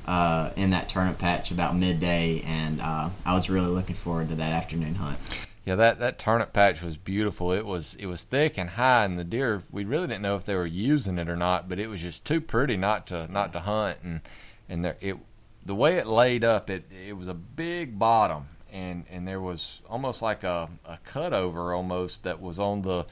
uh, 0.07 0.51
in 0.57 0.71
that 0.71 0.89
turnip 0.89 1.19
patch 1.19 1.51
about 1.51 1.77
midday, 1.77 2.43
and 2.43 2.81
uh, 2.81 3.11
I 3.25 3.35
was 3.35 3.49
really 3.49 3.69
looking 3.69 3.97
forward 3.97 4.29
to 4.31 4.35
that 4.37 4.53
afternoon 4.53 4.97
hunt. 4.97 5.19
Yeah, 5.65 5.75
that, 5.77 6.01
that 6.01 6.19
turnip 6.19 6.53
patch 6.53 6.83
was 6.83 6.97
beautiful. 6.97 7.53
It 7.53 7.65
was 7.67 7.95
it 7.95 8.07
was 8.07 8.25
thick 8.25 8.59
and 8.59 8.71
high, 8.71 9.05
and 9.05 9.19
the 9.19 9.25
deer 9.25 9.63
we 9.71 9.85
really 9.85 10.07
didn't 10.09 10.23
know 10.23 10.37
if 10.37 10.45
they 10.45 10.55
were 10.57 10.67
using 10.67 11.19
it 11.19 11.29
or 11.29 11.37
not, 11.37 11.69
but 11.69 11.79
it 11.79 11.89
was 11.89 12.01
just 12.01 12.25
too 12.25 12.41
pretty 12.41 12.77
not 12.77 13.07
to 13.09 13.31
not 13.31 13.53
to 13.53 13.61
hunt. 13.61 13.99
And 14.03 14.21
and 14.69 14.85
there, 14.85 14.97
it 15.01 15.17
the 15.65 15.75
way 15.75 15.97
it 15.97 16.07
laid 16.07 16.45
up, 16.45 16.71
it 16.71 16.85
it 17.07 17.17
was 17.17 17.29
a 17.29 17.35
big 17.35 17.99
bottom, 17.99 18.49
and 18.73 19.05
and 19.11 19.27
there 19.27 19.41
was 19.41 19.81
almost 19.89 20.23
like 20.23 20.45
a 20.45 20.69
a 20.85 20.99
cutover 21.07 21.77
almost 21.77 22.25
that 22.25 22.41
was 22.41 22.59
on 22.59 22.83
the 22.83 23.07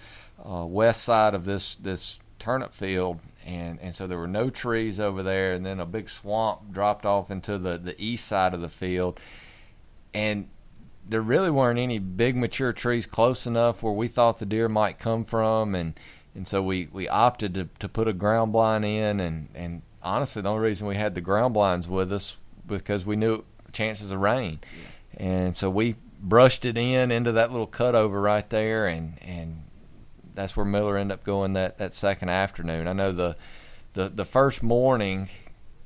uh, 0.45 0.65
west 0.65 1.03
side 1.03 1.35
of 1.35 1.45
this 1.45 1.77
this 1.77 2.19
turnip 2.39 2.75
field. 2.75 3.21
And, 3.45 3.81
and 3.81 3.95
so 3.95 4.07
there 4.07 4.19
were 4.19 4.29
no 4.29 4.51
trees 4.51 5.01
over 5.01 5.23
there, 5.23 5.55
and 5.55 5.65
then 5.65 5.81
a 5.81 5.87
big 5.87 6.11
swamp 6.11 6.71
dropped 6.71 7.07
off 7.07 7.31
into 7.31 7.57
the, 7.57 7.79
the 7.79 8.01
east 8.03 8.27
side 8.27 8.53
of 8.53 8.61
the 8.61 8.69
field. 8.69 9.19
And 10.13 10.49
there 11.09 11.23
really 11.23 11.51
weren't 11.51 11.79
any 11.79 11.99
big 11.99 12.37
mature 12.37 12.73
trees 12.73 13.07
close 13.07 13.47
enough 13.47 13.83
where 13.83 13.93
we 13.93 14.09
thought 14.09 14.39
the 14.39 14.47
deer 14.47 14.69
might 14.69 14.99
come 14.99 15.25
from 15.25 15.75
and 15.75 15.99
and 16.35 16.47
so 16.47 16.63
we, 16.63 16.89
we 16.93 17.09
opted 17.09 17.55
to, 17.55 17.69
to 17.81 17.89
put 17.89 18.07
a 18.07 18.13
ground 18.13 18.53
blind 18.53 18.85
in 18.85 19.19
and, 19.19 19.49
and 19.55 19.83
honestly 20.03 20.43
the 20.43 20.51
only 20.51 20.63
reason 20.63 20.87
we 20.87 20.95
had 20.95 21.15
the 21.15 21.21
ground 21.21 21.55
blinds 21.55 21.89
with 21.89 22.13
us 22.13 22.37
because 22.67 23.07
we 23.07 23.17
knew 23.17 23.43
chances 23.73 24.13
of 24.13 24.21
rain 24.21 24.59
and 25.19 25.57
so 25.57 25.69
we 25.69 25.97
brushed 26.21 26.65
it 26.65 26.79
in 26.79 27.13
into 27.13 27.33
that 27.33 27.53
little 27.53 27.67
cutover 27.67 28.23
right 28.23 28.49
there 28.49 28.87
and 28.87 29.19
and 29.21 29.63
that's 30.39 30.57
where 30.57 30.65
Miller 30.65 30.97
ended 30.97 31.15
up 31.15 31.25
going 31.25 31.55
that, 31.55 31.79
that 31.79 31.93
second 31.93 32.29
afternoon. 32.29 32.87
I 32.87 32.93
know 32.93 33.11
the 33.11 33.37
the 33.95 34.09
the 34.09 34.25
first 34.25 34.63
morning, 34.63 35.29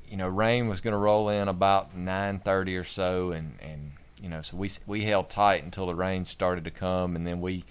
you 0.07 0.15
know, 0.15 0.27
rain 0.27 0.67
was 0.67 0.79
going 0.79 0.91
to 0.91 0.97
roll 0.97 1.29
in 1.29 1.47
about 1.47 1.97
nine 1.97 2.37
thirty 2.37 2.77
or 2.77 2.83
so, 2.83 3.31
and 3.31 3.57
and 3.61 3.93
you 4.21 4.29
know, 4.29 4.43
so 4.43 4.55
we 4.55 4.69
we 4.85 5.01
held 5.01 5.31
tight 5.31 5.63
until 5.63 5.87
the 5.87 5.95
rain 5.95 6.23
started 6.23 6.65
to 6.65 6.71
come, 6.71 7.15
and 7.15 7.25
then 7.25 7.41
we, 7.41 7.65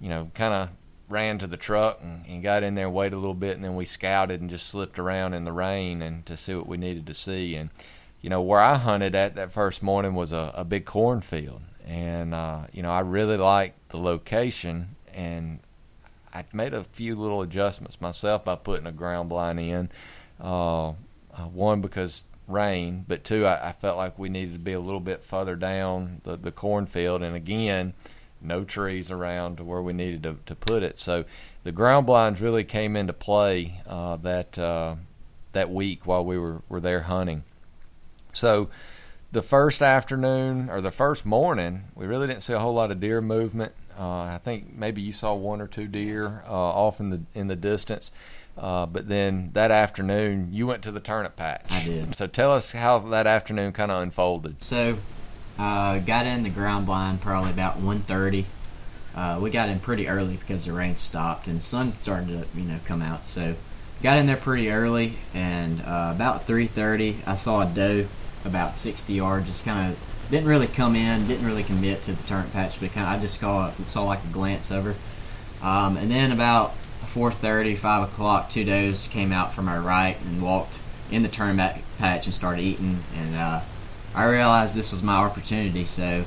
you 0.00 0.08
know, 0.08 0.30
kind 0.34 0.54
of 0.54 0.70
ran 1.08 1.38
to 1.38 1.48
the 1.48 1.56
truck 1.56 1.98
and, 2.00 2.24
and 2.26 2.40
got 2.40 2.62
in 2.62 2.74
there 2.74 2.86
and 2.86 2.94
waited 2.94 3.16
a 3.16 3.18
little 3.18 3.34
bit, 3.34 3.56
and 3.56 3.64
then 3.64 3.74
we 3.74 3.84
scouted 3.84 4.40
and 4.40 4.48
just 4.48 4.68
slipped 4.68 5.00
around 5.00 5.34
in 5.34 5.44
the 5.44 5.52
rain 5.52 6.02
and 6.02 6.24
to 6.26 6.36
see 6.36 6.54
what 6.54 6.68
we 6.68 6.76
needed 6.76 7.04
to 7.08 7.14
see. 7.14 7.56
And 7.56 7.70
you 8.22 8.30
know, 8.30 8.40
where 8.40 8.60
I 8.60 8.76
hunted 8.76 9.14
at 9.14 9.34
that 9.34 9.52
first 9.52 9.82
morning 9.82 10.14
was 10.14 10.32
a, 10.32 10.52
a 10.54 10.64
big 10.64 10.86
cornfield, 10.86 11.60
and 11.84 12.32
uh, 12.32 12.62
you 12.72 12.82
know, 12.82 12.90
I 12.90 13.00
really 13.00 13.36
liked 13.36 13.90
the 13.90 13.98
location 13.98 14.96
and. 15.12 15.60
I 16.34 16.44
made 16.54 16.72
a 16.72 16.82
few 16.82 17.14
little 17.14 17.42
adjustments 17.42 18.00
myself 18.00 18.46
by 18.46 18.54
putting 18.54 18.86
a 18.86 18.92
ground 18.92 19.28
blind 19.28 19.60
in. 19.60 19.90
Uh, 20.40 20.92
uh, 21.34 21.46
one 21.52 21.82
because 21.82 22.24
rain, 22.48 23.04
but 23.08 23.24
two, 23.24 23.46
I, 23.46 23.68
I 23.68 23.72
felt 23.72 23.96
like 23.96 24.18
we 24.18 24.28
needed 24.28 24.54
to 24.54 24.58
be 24.58 24.72
a 24.72 24.80
little 24.80 25.00
bit 25.00 25.24
further 25.24 25.56
down 25.56 26.20
the, 26.24 26.36
the 26.36 26.52
cornfield, 26.52 27.22
and 27.22 27.34
again, 27.34 27.94
no 28.40 28.64
trees 28.64 29.10
around 29.10 29.56
to 29.56 29.64
where 29.64 29.82
we 29.82 29.92
needed 29.92 30.22
to, 30.24 30.36
to 30.46 30.54
put 30.54 30.82
it. 30.82 30.98
So 30.98 31.24
the 31.64 31.72
ground 31.72 32.06
blinds 32.06 32.40
really 32.40 32.64
came 32.64 32.96
into 32.96 33.12
play 33.12 33.80
uh, 33.86 34.16
that 34.16 34.58
uh, 34.58 34.96
that 35.52 35.70
week 35.70 36.06
while 36.06 36.24
we 36.24 36.38
were, 36.38 36.62
were 36.68 36.80
there 36.80 37.02
hunting. 37.02 37.44
So 38.32 38.68
the 39.32 39.42
first 39.42 39.82
afternoon 39.82 40.68
or 40.68 40.80
the 40.80 40.90
first 40.90 41.24
morning, 41.24 41.84
we 41.94 42.06
really 42.06 42.26
didn't 42.26 42.42
see 42.42 42.52
a 42.52 42.58
whole 42.58 42.74
lot 42.74 42.90
of 42.90 43.00
deer 43.00 43.20
movement. 43.20 43.72
Uh, 43.98 44.08
I 44.22 44.40
think 44.42 44.74
maybe 44.74 45.02
you 45.02 45.12
saw 45.12 45.34
one 45.34 45.60
or 45.60 45.66
two 45.66 45.86
deer 45.86 46.42
uh, 46.46 46.52
off 46.52 47.00
in 47.00 47.10
the 47.10 47.20
in 47.34 47.46
the 47.46 47.56
distance. 47.56 48.10
Uh, 48.56 48.84
but 48.84 49.08
then 49.08 49.50
that 49.54 49.70
afternoon, 49.70 50.48
you 50.52 50.66
went 50.66 50.82
to 50.82 50.92
the 50.92 51.00
turnip 51.00 51.36
patch. 51.36 51.64
I 51.70 51.84
did. 51.84 52.14
So 52.14 52.26
tell 52.26 52.52
us 52.52 52.72
how 52.72 52.98
that 52.98 53.26
afternoon 53.26 53.72
kind 53.72 53.90
of 53.90 54.02
unfolded. 54.02 54.62
So, 54.62 54.98
uh, 55.58 55.98
got 56.00 56.26
in 56.26 56.42
the 56.42 56.50
ground 56.50 56.84
blind 56.84 57.22
probably 57.22 57.50
about 57.50 57.80
1.30. 57.80 58.44
Uh, 59.14 59.38
we 59.40 59.50
got 59.50 59.70
in 59.70 59.80
pretty 59.80 60.08
early 60.08 60.36
because 60.36 60.66
the 60.66 60.72
rain 60.72 60.96
stopped 60.96 61.46
and 61.46 61.58
the 61.58 61.62
sun 61.62 61.92
started 61.92 62.28
to 62.28 62.58
you 62.58 62.64
know 62.64 62.78
come 62.84 63.00
out. 63.00 63.26
So, 63.26 63.54
got 64.02 64.18
in 64.18 64.26
there 64.26 64.36
pretty 64.36 64.70
early, 64.70 65.16
and 65.32 65.80
uh, 65.80 66.12
about 66.14 66.46
3.30, 66.46 67.26
I 67.26 67.36
saw 67.36 67.62
a 67.62 67.66
doe 67.66 68.06
about 68.44 68.76
60 68.76 69.12
yards, 69.12 69.46
just 69.46 69.64
kind 69.64 69.92
of 69.92 69.98
didn't 70.30 70.48
really 70.48 70.66
come 70.66 70.96
in, 70.96 71.26
didn't 71.26 71.46
really 71.46 71.62
commit 71.62 72.02
to 72.02 72.12
the 72.12 72.22
turnip 72.24 72.52
patch, 72.52 72.80
but 72.80 72.92
kind 72.92 73.06
of 73.06 73.18
I 73.18 73.20
just 73.20 73.38
saw 73.38 73.70
saw 73.84 74.04
like 74.04 74.24
a 74.24 74.32
glance 74.32 74.70
of 74.70 74.84
her. 74.84 74.94
Um, 75.62 75.96
and 75.96 76.10
then 76.10 76.32
about 76.32 76.74
4:30, 77.06 77.76
5 77.76 78.08
o'clock, 78.08 78.48
two 78.50 78.64
does 78.64 79.08
came 79.08 79.32
out 79.32 79.52
from 79.52 79.68
our 79.68 79.80
right 79.80 80.16
and 80.24 80.42
walked 80.42 80.80
in 81.10 81.22
the 81.22 81.28
turnip 81.28 81.76
patch 81.98 82.26
and 82.26 82.34
started 82.34 82.62
eating. 82.62 82.98
And 83.16 83.36
uh, 83.36 83.60
I 84.14 84.24
realized 84.24 84.74
this 84.74 84.92
was 84.92 85.02
my 85.02 85.16
opportunity. 85.16 85.84
So 85.84 86.24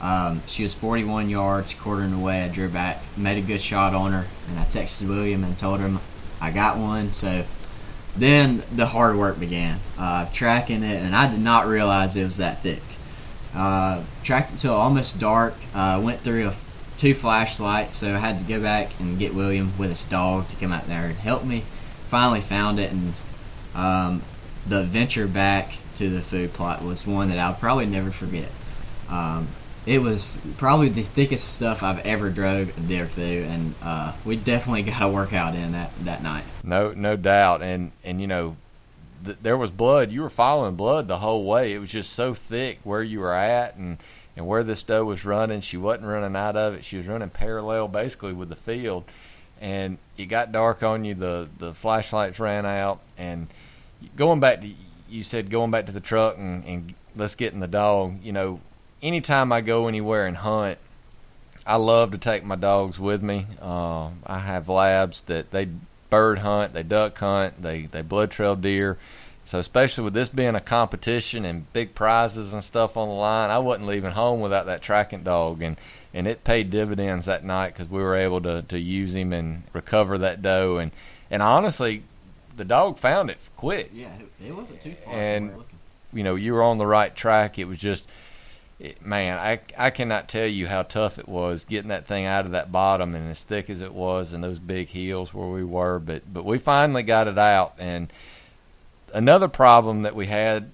um, 0.00 0.42
she 0.46 0.62
was 0.62 0.74
41 0.74 1.28
yards, 1.28 1.74
quartering 1.74 2.12
away. 2.12 2.44
I 2.44 2.48
drew 2.48 2.68
back, 2.68 3.02
made 3.16 3.42
a 3.42 3.46
good 3.46 3.60
shot 3.60 3.94
on 3.94 4.12
her, 4.12 4.26
and 4.48 4.58
I 4.58 4.64
texted 4.64 5.08
William 5.08 5.42
and 5.42 5.58
told 5.58 5.80
him 5.80 5.98
I 6.40 6.50
got 6.50 6.78
one. 6.78 7.12
So 7.12 7.44
then 8.16 8.62
the 8.74 8.86
hard 8.86 9.16
work 9.16 9.38
began, 9.38 9.78
uh, 9.98 10.26
tracking 10.32 10.82
it, 10.82 11.02
and 11.02 11.14
I 11.14 11.30
did 11.30 11.40
not 11.40 11.66
realize 11.66 12.16
it 12.16 12.24
was 12.24 12.38
that 12.38 12.62
thick. 12.62 12.82
Uh, 13.54 14.02
tracked 14.22 14.52
it 14.52 14.66
almost 14.66 15.18
dark. 15.18 15.54
Uh, 15.74 16.00
went 16.02 16.20
through 16.20 16.48
a, 16.48 16.54
two 16.96 17.14
flashlights, 17.14 17.96
so 17.96 18.14
I 18.14 18.18
had 18.18 18.38
to 18.38 18.44
go 18.44 18.60
back 18.60 18.90
and 18.98 19.18
get 19.18 19.34
William 19.34 19.72
with 19.78 19.90
his 19.90 20.04
dog 20.04 20.48
to 20.48 20.56
come 20.56 20.72
out 20.72 20.86
there 20.86 21.06
and 21.06 21.16
help 21.16 21.44
me. 21.44 21.64
Finally 22.08 22.40
found 22.40 22.78
it, 22.78 22.92
and 22.92 23.14
um, 23.74 24.22
the 24.66 24.80
adventure 24.80 25.26
back 25.26 25.72
to 25.96 26.10
the 26.10 26.20
food 26.20 26.52
plot 26.52 26.82
was 26.84 27.06
one 27.06 27.28
that 27.28 27.38
I'll 27.38 27.54
probably 27.54 27.86
never 27.86 28.10
forget. 28.10 28.50
Um, 29.08 29.48
it 29.88 30.02
was 30.02 30.38
probably 30.58 30.90
the 30.90 31.02
thickest 31.02 31.54
stuff 31.54 31.82
I've 31.82 32.04
ever 32.04 32.28
drove 32.28 32.86
deer 32.86 33.06
through, 33.06 33.44
and 33.44 33.74
uh, 33.82 34.12
we 34.22 34.36
definitely 34.36 34.82
got 34.90 35.02
a 35.02 35.08
workout 35.08 35.54
in 35.54 35.72
that 35.72 35.92
that 36.04 36.22
night. 36.22 36.44
No, 36.62 36.92
no 36.92 37.16
doubt. 37.16 37.62
And 37.62 37.92
and 38.04 38.20
you 38.20 38.26
know, 38.26 38.56
th- 39.24 39.38
there 39.40 39.56
was 39.56 39.70
blood. 39.70 40.12
You 40.12 40.20
were 40.22 40.30
following 40.30 40.76
blood 40.76 41.08
the 41.08 41.18
whole 41.18 41.44
way. 41.44 41.72
It 41.72 41.78
was 41.78 41.90
just 41.90 42.12
so 42.12 42.34
thick 42.34 42.80
where 42.84 43.02
you 43.02 43.20
were 43.20 43.32
at, 43.32 43.76
and 43.76 43.96
and 44.36 44.46
where 44.46 44.62
this 44.62 44.82
doe 44.82 45.04
was 45.04 45.24
running. 45.24 45.62
She 45.62 45.78
wasn't 45.78 46.06
running 46.06 46.36
out 46.36 46.56
of 46.56 46.74
it. 46.74 46.84
She 46.84 46.98
was 46.98 47.06
running 47.06 47.30
parallel, 47.30 47.88
basically, 47.88 48.34
with 48.34 48.50
the 48.50 48.56
field. 48.56 49.04
And 49.60 49.98
it 50.18 50.26
got 50.26 50.52
dark 50.52 50.82
on 50.82 51.06
you. 51.06 51.14
The 51.14 51.48
the 51.56 51.72
flashlights 51.72 52.38
ran 52.38 52.66
out, 52.66 53.00
and 53.16 53.48
going 54.16 54.38
back 54.38 54.60
to 54.60 54.70
you 55.08 55.22
said 55.22 55.50
going 55.50 55.70
back 55.70 55.86
to 55.86 55.92
the 55.92 56.00
truck 56.00 56.36
and, 56.36 56.62
and 56.66 56.94
let's 57.16 57.34
get 57.34 57.54
in 57.54 57.60
the 57.60 57.66
dog. 57.66 58.22
You 58.22 58.32
know, 58.32 58.60
anytime 59.02 59.52
I 59.52 59.60
go 59.60 59.88
anywhere 59.88 60.26
and 60.26 60.36
hunt, 60.36 60.78
I 61.66 61.76
love 61.76 62.12
to 62.12 62.18
take 62.18 62.44
my 62.44 62.56
dogs 62.56 62.98
with 62.98 63.22
me. 63.22 63.46
Uh, 63.60 64.10
I 64.26 64.38
have 64.38 64.68
labs 64.68 65.22
that 65.22 65.50
they 65.50 65.68
bird 66.10 66.38
hunt, 66.38 66.72
they 66.72 66.82
duck 66.82 67.18
hunt, 67.18 67.60
they 67.62 67.82
they 67.82 68.02
blood 68.02 68.30
trail 68.30 68.56
deer. 68.56 68.98
So 69.44 69.58
especially 69.58 70.04
with 70.04 70.12
this 70.12 70.28
being 70.28 70.54
a 70.56 70.60
competition 70.60 71.46
and 71.46 71.70
big 71.72 71.94
prizes 71.94 72.52
and 72.52 72.62
stuff 72.62 72.98
on 72.98 73.08
the 73.08 73.14
line, 73.14 73.50
I 73.50 73.58
wasn't 73.58 73.86
leaving 73.86 74.12
home 74.12 74.40
without 74.40 74.66
that 74.66 74.82
tracking 74.82 75.22
dog, 75.22 75.62
and 75.62 75.76
and 76.12 76.26
it 76.26 76.44
paid 76.44 76.70
dividends 76.70 77.26
that 77.26 77.44
night 77.44 77.72
because 77.72 77.88
we 77.90 78.02
were 78.02 78.16
able 78.16 78.40
to 78.42 78.62
to 78.62 78.78
use 78.78 79.14
him 79.14 79.32
and 79.32 79.62
recover 79.72 80.18
that 80.18 80.42
doe, 80.42 80.78
and 80.78 80.90
and 81.30 81.42
honestly, 81.42 82.02
the 82.56 82.64
dog 82.64 82.98
found 82.98 83.30
it 83.30 83.38
quick. 83.56 83.90
Yeah, 83.92 84.08
it, 84.18 84.48
it 84.48 84.56
wasn't 84.56 84.80
too 84.80 84.94
far. 85.04 85.14
And 85.14 85.52
you 86.12 86.24
know, 86.24 86.34
you 86.34 86.54
were 86.54 86.62
on 86.62 86.78
the 86.78 86.86
right 86.86 87.14
track. 87.14 87.58
It 87.58 87.66
was 87.66 87.78
just 87.78 88.06
it, 88.80 89.04
man, 89.04 89.38
I, 89.38 89.60
I 89.76 89.90
cannot 89.90 90.28
tell 90.28 90.46
you 90.46 90.68
how 90.68 90.82
tough 90.82 91.18
it 91.18 91.28
was 91.28 91.64
getting 91.64 91.88
that 91.88 92.06
thing 92.06 92.26
out 92.26 92.46
of 92.46 92.52
that 92.52 92.70
bottom 92.70 93.14
and 93.14 93.28
as 93.30 93.42
thick 93.42 93.68
as 93.68 93.80
it 93.80 93.92
was 93.92 94.32
and 94.32 94.42
those 94.42 94.60
big 94.60 94.88
hills 94.88 95.34
where 95.34 95.48
we 95.48 95.64
were. 95.64 95.98
But 95.98 96.32
but 96.32 96.44
we 96.44 96.58
finally 96.58 97.02
got 97.02 97.26
it 97.26 97.38
out. 97.38 97.74
And 97.78 98.12
another 99.12 99.48
problem 99.48 100.02
that 100.02 100.14
we 100.14 100.26
had, 100.26 100.70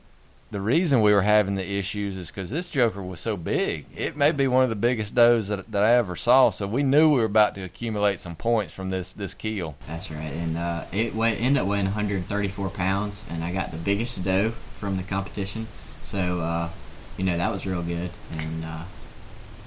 the 0.50 0.60
reason 0.60 1.00
we 1.00 1.14
were 1.14 1.22
having 1.22 1.54
the 1.54 1.66
issues 1.66 2.18
is 2.18 2.30
because 2.30 2.50
this 2.50 2.68
joker 2.68 3.02
was 3.02 3.20
so 3.20 3.38
big. 3.38 3.86
It 3.96 4.18
may 4.18 4.32
be 4.32 4.48
one 4.48 4.64
of 4.64 4.68
the 4.68 4.76
biggest 4.76 5.14
does 5.14 5.48
that 5.48 5.72
that 5.72 5.82
I 5.82 5.94
ever 5.94 6.14
saw. 6.14 6.50
So 6.50 6.66
we 6.66 6.82
knew 6.82 7.08
we 7.08 7.20
were 7.20 7.24
about 7.24 7.54
to 7.54 7.62
accumulate 7.62 8.20
some 8.20 8.36
points 8.36 8.74
from 8.74 8.90
this 8.90 9.14
this 9.14 9.32
kill. 9.32 9.76
That's 9.86 10.10
right, 10.10 10.30
and 10.30 10.58
uh, 10.58 10.84
it 10.92 11.14
weigh, 11.14 11.38
ended 11.38 11.62
up 11.62 11.68
weighing 11.68 11.86
134 11.86 12.68
pounds, 12.68 13.24
and 13.30 13.42
I 13.42 13.50
got 13.50 13.70
the 13.70 13.78
biggest 13.78 14.22
doe 14.24 14.50
from 14.50 14.98
the 14.98 15.02
competition. 15.02 15.68
So. 16.02 16.40
Uh, 16.40 16.68
you 17.16 17.24
know 17.24 17.36
that 17.36 17.50
was 17.50 17.66
real 17.66 17.82
good. 17.82 18.10
And 18.32 18.64
uh, 18.64 18.84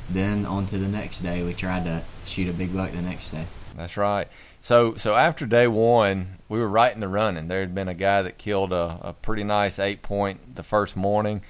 then 0.10 0.46
on 0.46 0.68
to 0.68 0.78
the 0.78 0.88
next 0.88 1.22
day, 1.22 1.44
we 1.44 1.54
tried 1.54 1.84
to 1.86 2.04
shoot 2.26 2.50
a 2.50 2.54
big 2.54 2.76
buck 2.76 2.92
the 2.92 3.02
next 3.02 3.30
day. 3.30 3.46
That's 3.76 3.98
right. 3.98 4.28
So 4.62 4.96
so 4.96 5.16
after 5.16 5.46
day 5.46 5.68
one, 5.68 6.40
we 6.50 6.60
were 6.60 6.68
right 6.68 6.94
in 6.94 7.00
the 7.00 7.08
running. 7.08 7.48
There 7.48 7.62
had 7.62 7.76
been 7.76 7.88
a 7.88 7.94
guy 7.94 8.22
that 8.24 8.38
killed 8.38 8.74
a, 8.74 9.00
a 9.02 9.14
pretty 9.14 9.44
nice 9.44 9.80
eight 9.80 10.02
point 10.02 10.56
the 10.56 10.64
first 10.64 10.96
morning. 10.98 11.42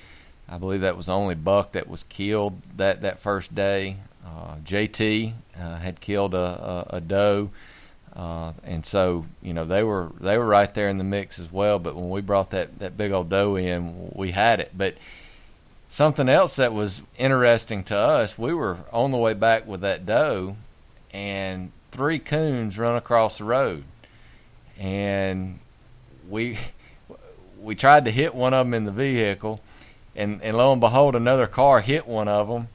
I 0.50 0.58
believe 0.58 0.82
that 0.82 0.96
was 0.96 1.08
the 1.08 1.14
only 1.14 1.36
buck 1.36 1.74
that 1.74 1.88
was 1.88 2.04
killed 2.04 2.62
that 2.78 3.02
that 3.02 3.20
first 3.20 3.56
day. 3.56 3.98
Uh, 4.26 4.58
JT 4.58 5.34
uh, 5.60 5.78
had 5.78 6.02
killed 6.02 6.34
a, 6.34 6.86
a, 6.92 6.98
a 6.98 7.02
doe. 7.02 7.50
Uh, 8.14 8.52
and 8.64 8.84
so 8.86 9.26
you 9.42 9.54
know 9.54 9.64
they 9.64 9.84
were 9.84 10.12
they 10.20 10.38
were 10.38 10.46
right 10.46 10.74
there 10.74 10.90
in 10.90 10.98
the 10.98 11.04
mix 11.04 11.40
as 11.40 11.52
well. 11.52 11.80
But 11.80 11.96
when 11.96 12.10
we 12.10 12.22
brought 12.22 12.50
that 12.50 12.80
that 12.80 12.98
big 12.98 13.12
old 13.12 13.30
doe 13.30 13.56
in, 13.56 14.12
we 14.14 14.32
had 14.32 14.60
it. 14.60 14.72
But 14.76 14.96
something 15.90 16.30
else 16.30 16.56
that 16.58 16.74
was 16.74 17.02
interesting 17.18 17.84
to 17.86 17.98
us, 17.98 18.38
we 18.38 18.54
were 18.54 18.78
on 18.92 19.12
the 19.12 19.18
way 19.18 19.34
back 19.34 19.66
with 19.68 19.82
that 19.82 20.06
doe, 20.06 20.56
and 21.12 21.72
three 21.92 22.20
coons 22.20 22.78
run 22.78 22.96
across 22.96 23.38
the 23.38 23.44
road, 23.44 23.84
and 24.78 25.60
we 26.30 26.58
we 27.60 27.76
tried 27.76 28.06
to 28.06 28.12
hit 28.12 28.36
one 28.36 28.54
of 28.54 28.66
them 28.66 28.74
in 28.74 28.86
the 28.86 28.92
vehicle, 28.92 29.62
and 30.16 30.42
and 30.42 30.58
lo 30.58 30.72
and 30.72 30.82
behold, 30.82 31.16
another 31.16 31.48
car 31.48 31.82
hit 31.82 32.08
one 32.08 32.28
of 32.28 32.48
them, 32.48 32.68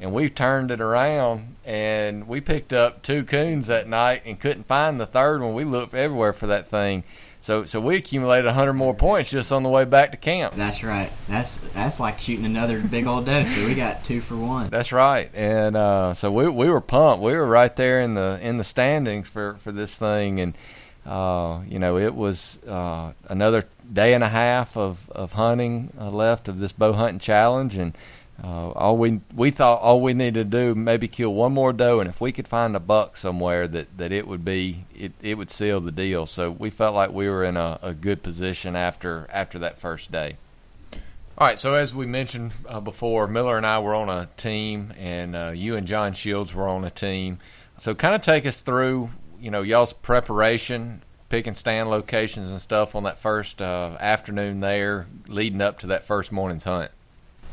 and 0.00 0.12
we 0.12 0.28
turned 0.28 0.70
it 0.70 0.80
around 0.80 1.56
and 1.64 2.28
we 2.28 2.40
picked 2.40 2.72
up 2.72 3.02
two 3.02 3.24
coons 3.24 3.66
that 3.66 3.88
night 3.88 4.22
and 4.24 4.38
couldn't 4.38 4.66
find 4.66 5.00
the 5.00 5.06
third 5.06 5.42
one. 5.42 5.54
We 5.54 5.64
looked 5.64 5.94
everywhere 5.94 6.32
for 6.32 6.46
that 6.46 6.68
thing 6.68 7.02
so 7.40 7.64
so 7.64 7.80
we 7.80 7.96
accumulated 7.96 8.46
100 8.46 8.72
more 8.72 8.94
points 8.94 9.30
just 9.30 9.52
on 9.52 9.62
the 9.62 9.68
way 9.68 9.84
back 9.84 10.10
to 10.10 10.16
camp. 10.16 10.54
That's 10.54 10.82
right. 10.82 11.10
That's 11.28 11.56
that's 11.72 12.00
like 12.00 12.20
shooting 12.20 12.44
another 12.44 12.80
big 12.80 13.06
old 13.06 13.26
doe. 13.26 13.44
So 13.44 13.66
we 13.66 13.74
got 13.74 14.04
two 14.04 14.20
for 14.20 14.36
one. 14.36 14.68
That's 14.68 14.92
right. 14.92 15.30
And 15.34 15.76
uh, 15.76 16.14
so 16.14 16.30
we 16.32 16.48
we 16.48 16.68
were 16.68 16.80
pumped. 16.80 17.22
We 17.22 17.32
were 17.32 17.46
right 17.46 17.74
there 17.74 18.00
in 18.00 18.14
the 18.14 18.38
in 18.42 18.56
the 18.56 18.64
standings 18.64 19.28
for 19.28 19.54
for 19.54 19.72
this 19.72 19.98
thing 19.98 20.40
and. 20.40 20.54
Uh, 21.06 21.62
you 21.66 21.78
know, 21.78 21.96
it 21.96 22.14
was 22.14 22.62
uh, 22.64 23.14
another 23.30 23.64
day 23.90 24.12
and 24.12 24.22
a 24.22 24.28
half 24.28 24.76
of 24.76 25.08
of 25.08 25.32
hunting 25.32 25.90
uh, 25.98 26.10
left 26.10 26.48
of 26.48 26.58
this 26.58 26.74
bow 26.74 26.92
hunting 26.92 27.18
challenge, 27.18 27.76
and 27.76 27.96
uh, 28.42 28.70
all 28.70 28.96
we 28.96 29.20
we 29.34 29.50
thought 29.50 29.80
all 29.80 30.00
we 30.00 30.14
needed 30.14 30.50
to 30.50 30.58
do 30.58 30.74
maybe 30.74 31.08
kill 31.08 31.34
one 31.34 31.52
more 31.52 31.72
doe, 31.72 31.98
and 31.98 32.08
if 32.08 32.20
we 32.20 32.30
could 32.30 32.46
find 32.46 32.76
a 32.76 32.80
buck 32.80 33.16
somewhere, 33.16 33.66
that, 33.66 33.98
that 33.98 34.12
it 34.12 34.28
would 34.28 34.44
be 34.44 34.84
it, 34.94 35.12
it 35.20 35.36
would 35.36 35.50
seal 35.50 35.80
the 35.80 35.90
deal. 35.90 36.24
So 36.26 36.50
we 36.50 36.70
felt 36.70 36.94
like 36.94 37.10
we 37.10 37.28
were 37.28 37.44
in 37.44 37.56
a, 37.56 37.78
a 37.82 37.94
good 37.94 38.22
position 38.22 38.76
after 38.76 39.26
after 39.32 39.58
that 39.60 39.78
first 39.78 40.12
day. 40.12 40.36
All 41.36 41.46
right, 41.46 41.58
so 41.58 41.74
as 41.74 41.94
we 41.94 42.06
mentioned 42.06 42.52
uh, 42.66 42.80
before, 42.80 43.28
Miller 43.28 43.56
and 43.56 43.66
I 43.66 43.78
were 43.78 43.94
on 43.94 44.08
a 44.08 44.28
team, 44.36 44.92
and 44.98 45.36
uh, 45.36 45.52
you 45.54 45.76
and 45.76 45.86
John 45.86 46.12
Shields 46.12 46.52
were 46.52 46.68
on 46.68 46.84
a 46.84 46.90
team. 46.90 47.38
So 47.76 47.94
kind 47.94 48.16
of 48.16 48.22
take 48.22 48.44
us 48.44 48.60
through, 48.60 49.10
you 49.40 49.52
know, 49.52 49.62
y'all's 49.62 49.92
preparation, 49.92 51.02
picking 51.28 51.54
stand 51.54 51.90
locations 51.90 52.50
and 52.50 52.60
stuff 52.60 52.96
on 52.96 53.04
that 53.04 53.18
first 53.18 53.62
uh, 53.62 53.96
afternoon 54.00 54.58
there, 54.58 55.06
leading 55.28 55.60
up 55.60 55.78
to 55.80 55.88
that 55.88 56.04
first 56.04 56.32
morning's 56.32 56.64
hunt. 56.64 56.90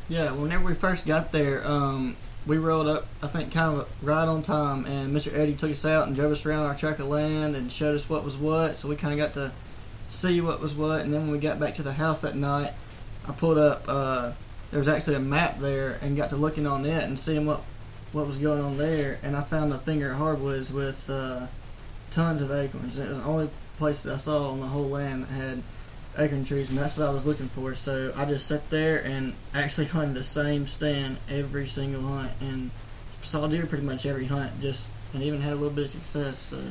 Yeah, 0.08 0.32
whenever 0.34 0.66
we 0.66 0.76
first 0.76 1.06
got 1.06 1.32
there, 1.32 1.66
um, 1.66 2.16
we 2.46 2.58
rolled 2.58 2.88
up, 2.88 3.08
I 3.24 3.28
think, 3.28 3.52
kind 3.52 3.80
of 3.80 3.90
right 4.04 4.28
on 4.28 4.44
time, 4.44 4.86
and 4.86 5.16
Mr. 5.16 5.34
Eddie 5.36 5.56
took 5.56 5.72
us 5.72 5.84
out 5.84 6.06
and 6.06 6.16
drove 6.16 6.32
us 6.32 6.46
around 6.46 6.68
our 6.68 6.76
tract 6.76 7.00
of 7.00 7.08
land 7.08 7.56
and 7.56 7.72
showed 7.72 7.96
us 7.96 8.08
what 8.08 8.24
was 8.24 8.38
what, 8.38 8.78
so 8.78 8.88
we 8.88 8.96
kind 8.96 9.14
of 9.14 9.18
got 9.18 9.34
to 9.34 9.52
see 10.10 10.42
what 10.42 10.62
was 10.62 10.76
what. 10.76 11.02
And 11.02 11.12
then 11.12 11.22
when 11.22 11.32
we 11.32 11.40
got 11.40 11.60
back 11.60 11.76
to 11.76 11.84
the 11.84 11.94
house 11.94 12.22
that 12.22 12.36
night, 12.36 12.74
I 13.28 13.32
pulled 13.32 13.58
up. 13.58 13.86
Uh, 13.88 14.32
there 14.70 14.80
was 14.80 14.88
actually 14.88 15.16
a 15.16 15.20
map 15.20 15.60
there, 15.60 15.98
and 16.02 16.16
got 16.16 16.30
to 16.30 16.38
looking 16.38 16.68
on 16.68 16.86
it 16.86 17.04
and 17.04 17.20
seeing 17.20 17.46
what 17.46 17.62
what 18.12 18.28
was 18.28 18.38
going 18.38 18.62
on 18.62 18.78
there. 18.78 19.20
And 19.24 19.36
I 19.36 19.42
found 19.42 19.74
a 19.74 19.80
finger 19.80 20.12
of 20.12 20.18
hardwoods 20.18 20.72
with 20.72 21.10
uh, 21.10 21.48
tons 22.12 22.42
of 22.42 22.52
acorns. 22.52 23.00
It 23.00 23.10
was 23.10 23.18
the 23.18 23.24
only 23.24 23.50
place 23.78 24.04
that 24.04 24.14
I 24.14 24.18
saw 24.18 24.52
on 24.52 24.60
the 24.60 24.68
whole 24.68 24.88
land 24.88 25.24
that 25.24 25.32
had 25.32 25.64
acorn 26.18 26.46
trees, 26.46 26.70
and 26.70 26.80
that's 26.80 26.98
what 26.98 27.08
I 27.08 27.12
was 27.12 27.26
looking 27.26 27.50
for. 27.50 27.76
So 27.76 28.14
I 28.16 28.26
just 28.26 28.48
sat 28.48 28.70
there 28.70 29.04
and 29.04 29.34
actually 29.54 29.88
hunted 29.96 30.16
the 30.16 30.24
same 30.24 30.68
stand 30.68 31.18
every 31.30 31.68
single 31.68 32.02
hunt, 32.02 32.32
and 32.40 32.72
saw 33.22 33.48
deer 33.48 33.66
pretty 33.66 33.86
much 33.86 34.06
every 34.06 34.26
hunt. 34.26 34.62
Just 34.62 34.88
and 35.14 35.24
even 35.24 35.42
had 35.42 35.54
a 35.54 35.56
little 35.56 35.72
bit 35.72 35.86
of 35.86 35.92
success. 35.92 36.38
So. 36.38 36.62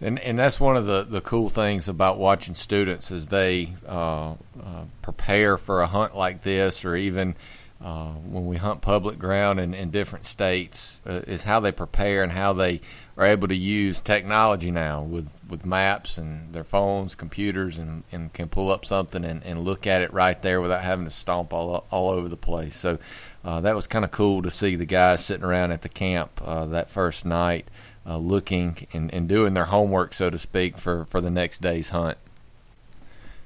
And 0.00 0.18
and 0.20 0.38
that's 0.38 0.58
one 0.58 0.76
of 0.76 0.86
the, 0.86 1.04
the 1.04 1.20
cool 1.20 1.48
things 1.48 1.88
about 1.88 2.18
watching 2.18 2.54
students 2.54 3.12
as 3.12 3.26
they 3.26 3.74
uh, 3.86 4.32
uh, 4.32 4.84
prepare 5.02 5.58
for 5.58 5.82
a 5.82 5.86
hunt 5.86 6.16
like 6.16 6.42
this, 6.42 6.84
or 6.84 6.96
even 6.96 7.36
uh, 7.82 8.12
when 8.12 8.46
we 8.46 8.56
hunt 8.56 8.80
public 8.80 9.18
ground 9.18 9.60
in, 9.60 9.74
in 9.74 9.90
different 9.90 10.24
states, 10.26 11.02
uh, 11.06 11.22
is 11.26 11.42
how 11.42 11.60
they 11.60 11.72
prepare 11.72 12.22
and 12.22 12.32
how 12.32 12.54
they 12.54 12.80
are 13.16 13.26
able 13.26 13.48
to 13.48 13.54
use 13.54 14.00
technology 14.00 14.70
now 14.70 15.02
with, 15.02 15.28
with 15.48 15.66
maps 15.66 16.18
and 16.18 16.52
their 16.52 16.64
phones, 16.64 17.14
computers, 17.14 17.78
and, 17.78 18.04
and 18.12 18.32
can 18.32 18.48
pull 18.48 18.70
up 18.70 18.84
something 18.84 19.24
and, 19.24 19.42
and 19.44 19.64
look 19.64 19.86
at 19.86 20.02
it 20.02 20.12
right 20.12 20.40
there 20.42 20.60
without 20.60 20.82
having 20.82 21.04
to 21.04 21.10
stomp 21.10 21.52
all 21.52 21.86
all 21.90 22.10
over 22.10 22.28
the 22.28 22.36
place. 22.36 22.76
So 22.76 22.98
uh, 23.44 23.60
that 23.60 23.74
was 23.74 23.86
kind 23.86 24.04
of 24.04 24.10
cool 24.10 24.42
to 24.42 24.50
see 24.50 24.76
the 24.76 24.86
guys 24.86 25.24
sitting 25.24 25.44
around 25.44 25.72
at 25.72 25.82
the 25.82 25.88
camp 25.88 26.40
uh, 26.44 26.66
that 26.66 26.90
first 26.90 27.24
night 27.24 27.66
uh, 28.06 28.16
looking 28.16 28.86
and, 28.92 29.12
and 29.12 29.28
doing 29.28 29.54
their 29.54 29.66
homework, 29.66 30.14
so 30.14 30.30
to 30.30 30.38
speak, 30.38 30.78
for, 30.78 31.04
for 31.06 31.20
the 31.20 31.30
next 31.30 31.60
day's 31.60 31.90
hunt. 31.90 32.16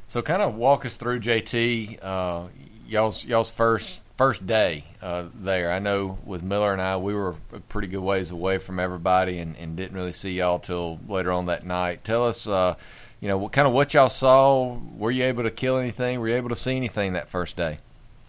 So, 0.06 0.22
kind 0.22 0.42
of 0.42 0.54
walk 0.54 0.86
us 0.86 0.96
through 0.96 1.20
JT 1.20 1.98
uh, 2.00 2.46
y'all's 2.86 3.24
y'all's 3.24 3.50
first 3.50 4.02
first 4.16 4.46
day 4.46 4.84
uh, 5.02 5.26
there. 5.34 5.72
I 5.72 5.78
know 5.78 6.18
with 6.24 6.42
Miller 6.42 6.72
and 6.72 6.80
I, 6.80 6.96
we 6.96 7.14
were 7.14 7.34
a 7.52 7.60
pretty 7.60 7.88
good 7.88 8.00
ways 8.00 8.30
away 8.30 8.58
from 8.58 8.78
everybody 8.78 9.38
and, 9.38 9.56
and 9.56 9.76
didn't 9.76 9.96
really 9.96 10.12
see 10.12 10.32
y'all 10.32 10.58
till 10.58 11.00
later 11.08 11.32
on 11.32 11.46
that 11.46 11.66
night. 11.66 12.04
Tell 12.04 12.26
us, 12.26 12.46
uh, 12.46 12.76
you 13.20 13.28
know, 13.28 13.38
what 13.38 13.52
kind 13.52 13.66
of 13.66 13.74
what 13.74 13.94
y'all 13.94 14.08
saw. 14.08 14.78
Were 14.96 15.10
you 15.10 15.24
able 15.24 15.42
to 15.42 15.50
kill 15.50 15.78
anything? 15.78 16.20
Were 16.20 16.28
you 16.28 16.36
able 16.36 16.50
to 16.50 16.56
see 16.56 16.76
anything 16.76 17.14
that 17.14 17.28
first 17.28 17.56
day? 17.56 17.78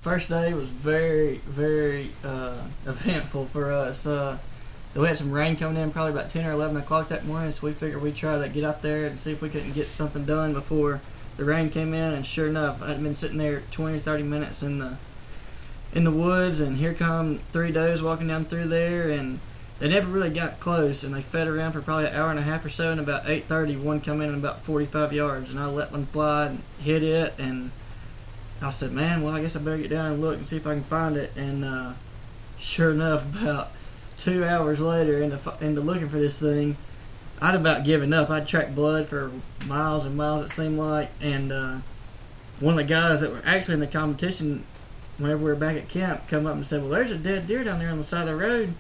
First 0.01 0.30
day 0.30 0.54
was 0.54 0.68
very 0.68 1.38
very 1.46 2.12
uh, 2.24 2.62
eventful 2.86 3.48
for 3.48 3.72
us. 3.72 4.06
Uh, 4.06 4.38
we 4.96 5.08
had 5.08 5.18
some 5.18 5.32
rain 5.32 5.58
coming 5.58 5.82
in 5.82 5.92
probably 5.92 6.13
about 6.13 6.30
10 6.30 6.46
or 6.46 6.51
11 6.51 6.77
o'clock 6.77 7.10
that 7.10 7.25
morning, 7.25 7.51
so 7.51 7.68
we 7.68 7.74
figured 7.74 8.01
we'd 8.01 8.15
try 8.15 8.39
to 8.39 8.48
get 8.48 8.63
out 8.63 8.82
there 8.82 9.06
and 9.06 9.20
see 9.20 9.34
if 9.34 9.42
we 9.42 9.50
couldn't 9.50 9.74
get 9.74 9.88
something 9.88 10.24
done 10.24 10.54
before 10.54 11.01
the 11.36 11.44
rain 11.44 11.70
came 11.70 11.94
in. 11.94 12.13
And 12.13 12.25
sure 12.25 12.48
enough, 12.48 12.82
I'd 12.82 13.04
been 13.04 13.13
sitting 13.13 13.38
there 13.38 13.62
20 13.72 13.98
or 13.98 14.00
30 14.00 14.24
minutes 14.24 14.63
in 14.63 14.80
the 14.80 14.98
in 15.95 16.03
the 16.03 16.11
woods, 16.11 16.59
and 16.59 16.77
here 16.77 16.93
come 16.93 17.39
three 17.51 17.71
does 17.71 18.03
walking 18.03 18.27
down 18.27 18.45
through 18.45 18.67
there, 18.67 19.09
and 19.09 19.39
they 19.79 19.87
never 19.87 20.11
really 20.11 20.29
got 20.29 20.59
close, 20.59 21.03
and 21.03 21.15
they 21.15 21.21
fed 21.21 21.47
around 21.47 21.71
for 21.71 21.81
probably 21.81 22.05
an 22.05 22.15
hour 22.15 22.29
and 22.29 22.37
a 22.37 22.43
half 22.43 22.63
or 22.65 22.69
so, 22.69 22.91
and 22.91 22.99
about 22.99 23.25
8.30, 23.25 23.81
one 23.81 24.01
come 24.01 24.21
in 24.21 24.35
about 24.35 24.63
45 24.63 25.13
yards, 25.13 25.49
and 25.49 25.59
I 25.59 25.67
let 25.67 25.91
one 25.91 26.05
fly 26.05 26.47
and 26.47 26.61
hit 26.81 27.01
it, 27.01 27.33
and 27.39 27.71
I 28.61 28.71
said, 28.71 28.91
man, 28.91 29.23
well, 29.23 29.33
I 29.33 29.41
guess 29.41 29.55
I 29.55 29.59
better 29.59 29.77
get 29.77 29.89
down 29.89 30.11
and 30.11 30.21
look 30.21 30.37
and 30.37 30.45
see 30.45 30.57
if 30.57 30.67
I 30.67 30.73
can 30.73 30.83
find 30.83 31.15
it, 31.15 31.31
and 31.35 31.63
uh, 31.63 31.93
sure 32.59 32.91
enough, 32.91 33.23
about 33.41 33.71
two 34.17 34.45
hours 34.45 34.79
later 34.79 35.21
into 35.21 35.39
into 35.61 35.81
looking 35.81 36.09
for 36.09 36.19
this 36.19 36.39
thing, 36.39 36.77
I'd 37.41 37.55
about 37.55 37.83
given 37.83 38.13
up. 38.13 38.29
I'd 38.29 38.47
tracked 38.47 38.75
blood 38.75 39.07
for 39.07 39.31
miles 39.65 40.05
and 40.05 40.15
miles. 40.15 40.43
It 40.43 40.51
seemed 40.51 40.77
like, 40.77 41.09
and 41.21 41.51
uh, 41.51 41.77
one 42.59 42.73
of 42.73 42.77
the 42.77 42.83
guys 42.85 43.21
that 43.21 43.31
were 43.31 43.41
actually 43.45 43.75
in 43.75 43.79
the 43.81 43.87
competition, 43.87 44.63
whenever 45.17 45.43
we 45.43 45.50
were 45.51 45.55
back 45.55 45.77
at 45.77 45.88
camp, 45.89 46.27
come 46.27 46.45
up 46.45 46.55
and 46.55 46.65
said, 46.65 46.81
"Well, 46.81 46.91
there's 46.91 47.12
a 47.12 47.17
dead 47.17 47.48
deer 47.48 47.63
down 47.63 47.79
there 47.79 47.89
on 47.89 47.98
the 47.98 48.03
side 48.03 48.22
of 48.22 48.27
the 48.27 48.36
road." 48.36 48.74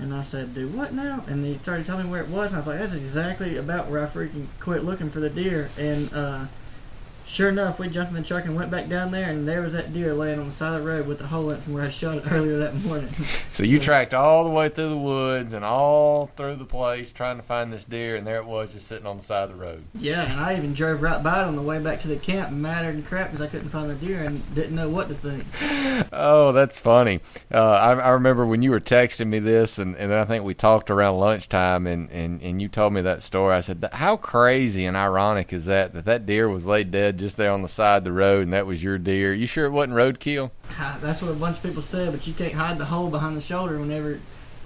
And 0.00 0.12
I 0.12 0.22
said, 0.22 0.54
"Do 0.54 0.68
what 0.68 0.92
now?" 0.92 1.24
And 1.28 1.44
he 1.44 1.58
started 1.58 1.86
telling 1.86 2.06
me 2.06 2.10
where 2.10 2.22
it 2.22 2.28
was, 2.28 2.50
and 2.50 2.56
I 2.56 2.58
was 2.58 2.66
like, 2.66 2.80
"That's 2.80 2.94
exactly 2.94 3.56
about 3.56 3.88
where 3.88 4.02
I 4.02 4.06
freaking 4.06 4.46
quit 4.60 4.84
looking 4.84 5.10
for 5.10 5.20
the 5.20 5.30
deer." 5.30 5.70
And 5.78 6.12
uh, 6.12 6.44
Sure 7.26 7.48
enough, 7.48 7.78
we 7.78 7.88
jumped 7.88 8.10
in 8.10 8.16
the 8.16 8.26
truck 8.26 8.44
and 8.44 8.54
went 8.54 8.70
back 8.70 8.88
down 8.88 9.10
there, 9.10 9.30
and 9.30 9.48
there 9.48 9.62
was 9.62 9.72
that 9.72 9.92
deer 9.92 10.12
laying 10.12 10.38
on 10.38 10.46
the 10.46 10.52
side 10.52 10.74
of 10.74 10.82
the 10.82 10.88
road 10.88 11.06
with 11.06 11.18
the 11.18 11.26
hole 11.26 11.50
in 11.50 11.56
it 11.56 11.62
from 11.62 11.72
where 11.72 11.84
I 11.84 11.88
shot 11.88 12.18
it 12.18 12.24
earlier 12.30 12.58
that 12.58 12.74
morning. 12.84 13.08
so 13.50 13.62
you 13.64 13.78
tracked 13.78 14.12
all 14.12 14.44
the 14.44 14.50
way 14.50 14.68
through 14.68 14.90
the 14.90 14.96
woods 14.96 15.54
and 15.54 15.64
all 15.64 16.26
through 16.36 16.56
the 16.56 16.64
place 16.64 17.12
trying 17.12 17.36
to 17.36 17.42
find 17.42 17.72
this 17.72 17.84
deer, 17.84 18.16
and 18.16 18.26
there 18.26 18.36
it 18.36 18.44
was 18.44 18.72
just 18.72 18.86
sitting 18.86 19.06
on 19.06 19.16
the 19.16 19.22
side 19.22 19.44
of 19.44 19.50
the 19.50 19.62
road. 19.62 19.82
Yeah, 19.94 20.30
and 20.30 20.38
I 20.38 20.56
even 20.56 20.74
drove 20.74 21.02
right 21.02 21.22
by 21.22 21.42
it 21.42 21.46
on 21.46 21.56
the 21.56 21.62
way 21.62 21.78
back 21.78 22.00
to 22.00 22.08
the 22.08 22.16
camp, 22.16 22.52
mattered 22.52 22.94
and 22.94 23.06
crap 23.06 23.30
because 23.30 23.40
I 23.40 23.48
couldn't 23.48 23.70
find 23.70 23.88
the 23.88 23.94
deer 23.94 24.22
and 24.22 24.54
didn't 24.54 24.74
know 24.74 24.88
what 24.88 25.08
to 25.08 25.14
think. 25.14 25.44
Oh, 26.12 26.52
that's 26.52 26.78
funny. 26.78 27.20
Uh, 27.52 27.58
I, 27.58 27.92
I 27.94 28.08
remember 28.10 28.46
when 28.46 28.62
you 28.62 28.70
were 28.70 28.80
texting 28.80 29.28
me 29.28 29.38
this, 29.38 29.78
and, 29.78 29.96
and 29.96 30.12
I 30.12 30.24
think 30.24 30.44
we 30.44 30.54
talked 30.54 30.90
around 30.90 31.18
lunchtime, 31.18 31.86
and, 31.86 32.10
and, 32.10 32.40
and 32.42 32.60
you 32.60 32.68
told 32.68 32.92
me 32.92 33.00
that 33.02 33.22
story. 33.22 33.54
I 33.54 33.60
said, 33.60 33.88
"How 33.92 34.16
crazy 34.16 34.86
and 34.86 34.96
ironic 34.96 35.52
is 35.52 35.66
that 35.66 35.92
that 35.94 36.04
that 36.04 36.26
deer 36.26 36.48
was 36.48 36.66
laid 36.66 36.90
dead 36.90 37.13
just 37.16 37.36
there 37.36 37.52
on 37.52 37.62
the 37.62 37.68
side 37.68 37.98
of 37.98 38.04
the 38.04 38.12
road, 38.12 38.42
and 38.42 38.52
that 38.52 38.66
was 38.66 38.82
your 38.82 38.98
deer. 38.98 39.34
You 39.34 39.46
sure 39.46 39.66
it 39.66 39.70
wasn't 39.70 39.94
roadkill? 39.94 40.50
That's 41.00 41.22
what 41.22 41.30
a 41.30 41.34
bunch 41.34 41.58
of 41.58 41.62
people 41.62 41.82
said, 41.82 42.12
but 42.12 42.26
you 42.26 42.34
can't 42.34 42.54
hide 42.54 42.78
the 42.78 42.84
hole 42.86 43.08
behind 43.10 43.36
the 43.36 43.42
shoulder 43.42 43.78
whenever 43.78 44.20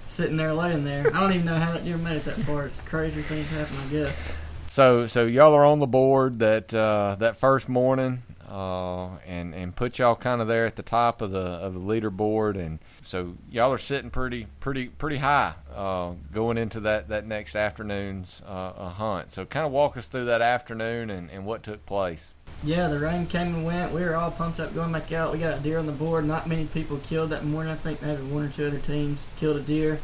sitting 0.06 0.36
there 0.36 0.52
laying 0.52 0.84
there. 0.84 1.06
I 1.14 1.20
don't 1.20 1.32
even 1.32 1.46
know 1.46 1.58
how 1.58 1.72
that 1.72 1.84
deer 1.84 1.98
made 1.98 2.16
it 2.16 2.24
that 2.24 2.36
far. 2.36 2.66
It's 2.66 2.80
crazy 2.80 3.22
things 3.22 3.48
happen, 3.50 3.76
I 3.76 3.86
guess. 3.90 4.32
So, 4.70 5.06
so 5.06 5.26
y'all 5.26 5.54
are 5.54 5.64
on 5.64 5.78
the 5.78 5.86
board 5.86 6.40
that 6.40 6.74
uh, 6.74 7.16
that 7.20 7.36
first 7.36 7.68
morning, 7.68 8.22
uh, 8.48 9.16
and 9.26 9.54
and 9.54 9.74
put 9.74 9.98
y'all 9.98 10.16
kind 10.16 10.40
of 10.40 10.48
there 10.48 10.66
at 10.66 10.76
the 10.76 10.82
top 10.82 11.22
of 11.22 11.30
the 11.30 11.38
of 11.38 11.74
the 11.74 11.80
leaderboard, 11.80 12.58
and 12.58 12.78
so 13.02 13.34
y'all 13.50 13.72
are 13.72 13.78
sitting 13.78 14.10
pretty 14.10 14.46
pretty 14.60 14.88
pretty 14.88 15.16
high 15.16 15.54
uh, 15.74 16.12
going 16.32 16.58
into 16.58 16.80
that 16.80 17.08
that 17.08 17.26
next 17.26 17.56
afternoon's 17.56 18.42
uh, 18.46 18.88
hunt. 18.90 19.32
So, 19.32 19.44
kind 19.44 19.66
of 19.66 19.72
walk 19.72 19.96
us 19.96 20.08
through 20.08 20.26
that 20.26 20.42
afternoon 20.42 21.10
and, 21.10 21.30
and 21.30 21.44
what 21.46 21.62
took 21.62 21.84
place. 21.86 22.34
Yeah, 22.64 22.88
the 22.88 22.98
rain 22.98 23.26
came 23.26 23.54
and 23.54 23.64
went. 23.64 23.92
We 23.92 24.02
were 24.02 24.16
all 24.16 24.32
pumped 24.32 24.58
up 24.58 24.74
going 24.74 24.90
back 24.90 25.12
out. 25.12 25.32
We 25.32 25.38
got 25.38 25.58
a 25.58 25.60
deer 25.60 25.78
on 25.78 25.86
the 25.86 25.92
board. 25.92 26.24
Not 26.24 26.48
many 26.48 26.64
people 26.66 26.98
killed 26.98 27.30
that 27.30 27.44
morning. 27.44 27.72
I 27.72 27.76
think 27.76 28.02
maybe 28.02 28.22
one 28.22 28.44
or 28.44 28.48
two 28.48 28.66
other 28.66 28.80
teams 28.80 29.24
killed 29.36 29.58
a 29.58 29.60
deer, 29.60 30.00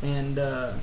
and 0.00 0.38
uh, 0.38 0.74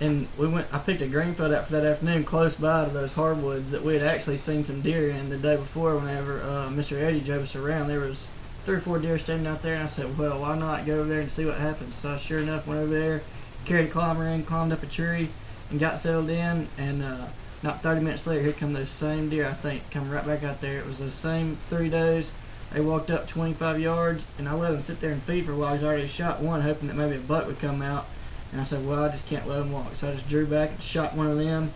and 0.00 0.26
we 0.36 0.48
went. 0.48 0.66
I 0.74 0.80
picked 0.80 1.00
a 1.00 1.06
greenfield 1.06 1.52
out 1.52 1.66
for 1.66 1.74
that 1.74 1.84
afternoon, 1.84 2.24
close 2.24 2.56
by 2.56 2.86
to 2.86 2.90
those 2.90 3.14
hardwoods 3.14 3.70
that 3.70 3.84
we 3.84 3.94
had 3.94 4.02
actually 4.02 4.38
seen 4.38 4.64
some 4.64 4.80
deer 4.80 5.10
in 5.10 5.30
the 5.30 5.38
day 5.38 5.56
before. 5.56 5.94
Whenever 5.96 6.42
uh, 6.42 6.70
Mr. 6.70 7.00
Eddie 7.00 7.20
drove 7.20 7.44
us 7.44 7.54
around, 7.54 7.86
there 7.86 8.00
was 8.00 8.26
three 8.64 8.76
or 8.76 8.80
four 8.80 8.98
deer 8.98 9.16
standing 9.16 9.46
out 9.46 9.62
there, 9.62 9.74
and 9.74 9.84
I 9.84 9.86
said, 9.86 10.18
"Well, 10.18 10.40
why 10.40 10.58
not 10.58 10.86
go 10.86 10.98
over 10.98 11.08
there 11.08 11.20
and 11.20 11.30
see 11.30 11.46
what 11.46 11.58
happens?" 11.58 11.94
So 11.94 12.16
sure 12.16 12.40
enough, 12.40 12.66
went 12.66 12.80
over 12.80 12.92
there, 12.92 13.22
carried 13.64 13.90
a 13.90 13.92
climber 13.92 14.26
in, 14.26 14.42
climbed 14.42 14.72
up 14.72 14.82
a 14.82 14.86
tree, 14.86 15.28
and 15.70 15.78
got 15.78 16.00
settled 16.00 16.30
in, 16.30 16.66
and. 16.76 17.04
Uh, 17.04 17.26
not 17.62 17.82
30 17.82 18.00
minutes 18.02 18.26
later, 18.26 18.42
here 18.42 18.52
come 18.52 18.72
those 18.72 18.90
same 18.90 19.28
deer, 19.28 19.46
I 19.46 19.52
think, 19.52 19.90
come 19.90 20.10
right 20.10 20.26
back 20.26 20.44
out 20.44 20.60
there. 20.60 20.78
It 20.78 20.86
was 20.86 20.98
those 20.98 21.14
same 21.14 21.56
three 21.68 21.88
does. 21.88 22.30
They 22.72 22.80
walked 22.80 23.10
up 23.10 23.26
25 23.26 23.80
yards, 23.80 24.26
and 24.38 24.48
I 24.48 24.54
let 24.54 24.72
them 24.72 24.82
sit 24.82 25.00
there 25.00 25.10
and 25.10 25.22
feed 25.22 25.46
for 25.46 25.52
a 25.52 25.56
while. 25.56 25.74
He's 25.74 25.82
already 25.82 26.06
shot 26.06 26.42
one, 26.42 26.60
hoping 26.60 26.88
that 26.88 26.94
maybe 26.94 27.16
a 27.16 27.20
buck 27.20 27.46
would 27.46 27.58
come 27.58 27.82
out. 27.82 28.06
And 28.52 28.60
I 28.60 28.64
said, 28.64 28.86
well, 28.86 29.04
I 29.04 29.08
just 29.08 29.26
can't 29.26 29.46
let 29.48 29.58
them 29.58 29.72
walk. 29.72 29.96
So 29.96 30.10
I 30.10 30.14
just 30.14 30.28
drew 30.28 30.46
back 30.46 30.70
and 30.70 30.82
shot 30.82 31.14
one 31.14 31.26
of 31.26 31.38
them, 31.38 31.72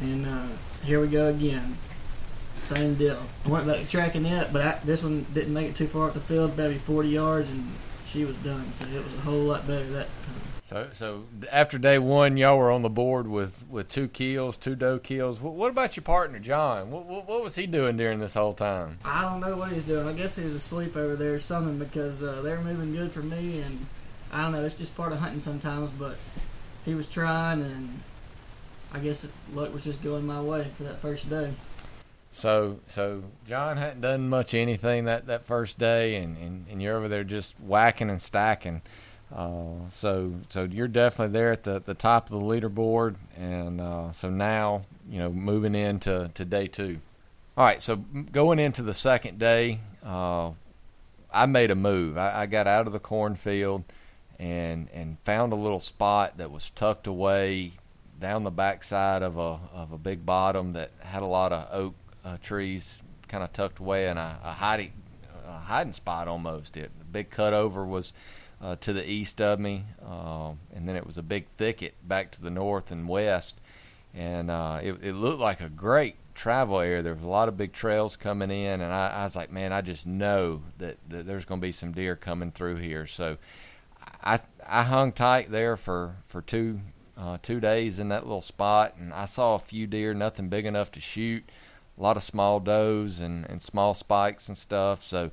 and 0.00 0.26
uh, 0.26 0.48
here 0.84 1.00
we 1.00 1.06
go 1.08 1.28
again. 1.28 1.78
Same 2.60 2.94
deal. 2.94 3.22
I 3.44 3.48
went 3.48 3.66
back 3.66 3.80
to 3.80 3.88
tracking 3.88 4.26
it, 4.26 4.52
but 4.52 4.62
I, 4.62 4.78
this 4.84 5.02
one 5.02 5.26
didn't 5.32 5.54
make 5.54 5.70
it 5.70 5.76
too 5.76 5.88
far 5.88 6.08
up 6.08 6.14
the 6.14 6.20
field, 6.20 6.56
maybe 6.56 6.74
40 6.74 7.08
yards, 7.08 7.50
and 7.50 7.72
she 8.06 8.24
was 8.24 8.36
done. 8.36 8.72
So 8.72 8.84
it 8.84 9.02
was 9.02 9.14
a 9.14 9.20
whole 9.22 9.42
lot 9.42 9.66
better 9.66 9.84
that 9.86 10.08
time. 10.24 10.51
So, 10.72 10.88
so 10.92 11.24
after 11.50 11.76
day 11.76 11.98
one, 11.98 12.38
y'all 12.38 12.56
were 12.56 12.70
on 12.70 12.80
the 12.80 12.88
board 12.88 13.26
with, 13.26 13.64
with 13.68 13.88
two 13.88 14.08
kills, 14.08 14.56
two 14.56 14.74
doe 14.74 14.98
kills. 14.98 15.38
What, 15.38 15.52
what 15.52 15.70
about 15.70 15.96
your 15.96 16.02
partner, 16.02 16.38
John? 16.38 16.90
What, 16.90 17.04
what, 17.04 17.28
what, 17.28 17.42
was 17.42 17.54
he 17.54 17.66
doing 17.66 17.98
during 17.98 18.20
this 18.20 18.32
whole 18.32 18.54
time? 18.54 18.98
I 19.04 19.22
don't 19.22 19.40
know 19.40 19.56
what 19.56 19.72
he's 19.72 19.84
doing. 19.84 20.08
I 20.08 20.12
guess 20.12 20.34
he 20.34 20.44
was 20.44 20.54
asleep 20.54 20.96
over 20.96 21.14
there 21.14 21.34
or 21.34 21.40
something 21.40 21.78
because 21.78 22.22
uh, 22.22 22.40
they 22.40 22.50
were 22.52 22.62
moving 22.62 22.94
good 22.94 23.12
for 23.12 23.22
me, 23.22 23.60
and 23.60 23.86
I 24.32 24.42
don't 24.42 24.52
know. 24.52 24.64
It's 24.64 24.74
just 24.74 24.96
part 24.96 25.12
of 25.12 25.18
hunting 25.18 25.40
sometimes. 25.40 25.90
But 25.90 26.16
he 26.86 26.94
was 26.94 27.06
trying, 27.06 27.60
and 27.60 28.00
I 28.94 28.98
guess 28.98 29.26
luck 29.52 29.74
was 29.74 29.84
just 29.84 30.02
going 30.02 30.26
my 30.26 30.40
way 30.40 30.68
for 30.78 30.84
that 30.84 31.00
first 31.00 31.28
day. 31.28 31.52
So, 32.30 32.80
so 32.86 33.24
John 33.44 33.76
hadn't 33.76 34.00
done 34.00 34.30
much 34.30 34.54
anything 34.54 35.04
that, 35.04 35.26
that 35.26 35.44
first 35.44 35.78
day, 35.78 36.16
and, 36.16 36.34
and, 36.38 36.66
and 36.70 36.80
you're 36.80 36.96
over 36.96 37.08
there 37.08 37.24
just 37.24 37.60
whacking 37.60 38.08
and 38.08 38.18
stacking. 38.18 38.80
Uh, 39.34 39.88
so 39.90 40.32
so 40.50 40.64
you're 40.64 40.88
definitely 40.88 41.32
there 41.32 41.50
at 41.50 41.64
the, 41.64 41.80
the 41.80 41.94
top 41.94 42.30
of 42.30 42.38
the 42.38 42.46
leaderboard, 42.46 43.16
and 43.36 43.80
uh, 43.80 44.12
so 44.12 44.28
now 44.28 44.82
you 45.08 45.18
know 45.18 45.30
moving 45.30 45.74
into 45.74 46.30
to 46.34 46.44
day 46.44 46.66
two. 46.66 46.98
All 47.56 47.64
right, 47.64 47.80
so 47.80 47.96
going 47.96 48.58
into 48.58 48.82
the 48.82 48.94
second 48.94 49.38
day, 49.38 49.78
uh, 50.04 50.52
I 51.30 51.46
made 51.46 51.70
a 51.70 51.74
move. 51.74 52.16
I, 52.18 52.42
I, 52.42 52.46
got 52.46 52.66
out 52.66 52.86
of 52.86 52.92
the 52.92 52.98
cornfield 52.98 53.84
and 54.38 54.88
and 54.92 55.18
found 55.24 55.52
a 55.52 55.56
little 55.56 55.80
spot 55.80 56.38
that 56.38 56.50
was 56.50 56.70
tucked 56.70 57.06
away 57.06 57.72
down 58.20 58.42
the 58.42 58.50
backside 58.50 59.22
of 59.22 59.38
a 59.38 59.58
of 59.72 59.92
a 59.92 59.98
big 59.98 60.26
bottom 60.26 60.74
that 60.74 60.90
had 61.00 61.22
a 61.22 61.26
lot 61.26 61.52
of 61.52 61.68
oak 61.72 61.94
uh, 62.24 62.36
trees 62.42 63.02
kind 63.28 63.42
of 63.42 63.52
tucked 63.52 63.78
away 63.78 64.08
in 64.08 64.18
a, 64.18 64.40
a 64.44 64.52
hiding 64.52 64.92
a 65.46 65.58
hiding 65.58 65.92
spot 65.92 66.28
almost. 66.28 66.76
It 66.76 66.90
the 66.98 67.04
big 67.04 67.30
cutover 67.30 67.86
was 67.86 68.12
uh, 68.62 68.76
to 68.76 68.92
the 68.92 69.08
east 69.08 69.40
of 69.40 69.58
me, 69.58 69.84
uh, 70.06 70.52
and 70.74 70.88
then 70.88 70.96
it 70.96 71.06
was 71.06 71.18
a 71.18 71.22
big 71.22 71.46
thicket 71.56 71.94
back 72.06 72.30
to 72.30 72.40
the 72.40 72.50
north 72.50 72.92
and 72.92 73.08
west, 73.08 73.60
and 74.14 74.50
uh, 74.50 74.78
it, 74.82 74.96
it, 75.02 75.14
looked 75.14 75.40
like 75.40 75.60
a 75.60 75.68
great 75.68 76.14
travel 76.34 76.78
area. 76.78 77.02
There 77.02 77.14
was 77.14 77.24
a 77.24 77.28
lot 77.28 77.48
of 77.48 77.56
big 77.56 77.72
trails 77.72 78.16
coming 78.16 78.50
in, 78.50 78.80
and 78.80 78.92
I, 78.92 79.08
I 79.08 79.24
was 79.24 79.34
like, 79.34 79.50
man, 79.50 79.72
I 79.72 79.80
just 79.80 80.06
know 80.06 80.62
that, 80.78 80.96
that 81.08 81.26
there's 81.26 81.44
going 81.44 81.60
to 81.60 81.66
be 81.66 81.72
some 81.72 81.92
deer 81.92 82.14
coming 82.14 82.52
through 82.52 82.76
here. 82.76 83.06
So 83.06 83.36
I 84.22 84.38
I 84.66 84.82
hung 84.84 85.12
tight 85.12 85.50
there 85.50 85.76
for 85.76 86.16
for 86.28 86.40
two 86.40 86.80
uh, 87.16 87.38
two 87.42 87.60
days 87.60 87.98
in 87.98 88.08
that 88.08 88.24
little 88.24 88.42
spot, 88.42 88.94
and 88.98 89.12
I 89.12 89.26
saw 89.26 89.54
a 89.54 89.60
few 89.60 89.86
deer, 89.86 90.14
nothing 90.14 90.48
big 90.48 90.66
enough 90.66 90.90
to 90.92 91.00
shoot. 91.00 91.44
A 91.98 92.02
lot 92.02 92.16
of 92.16 92.22
small 92.22 92.58
does 92.58 93.20
and, 93.20 93.44
and 93.50 93.60
small 93.60 93.94
spikes 93.94 94.48
and 94.48 94.56
stuff. 94.56 95.02
So 95.02 95.30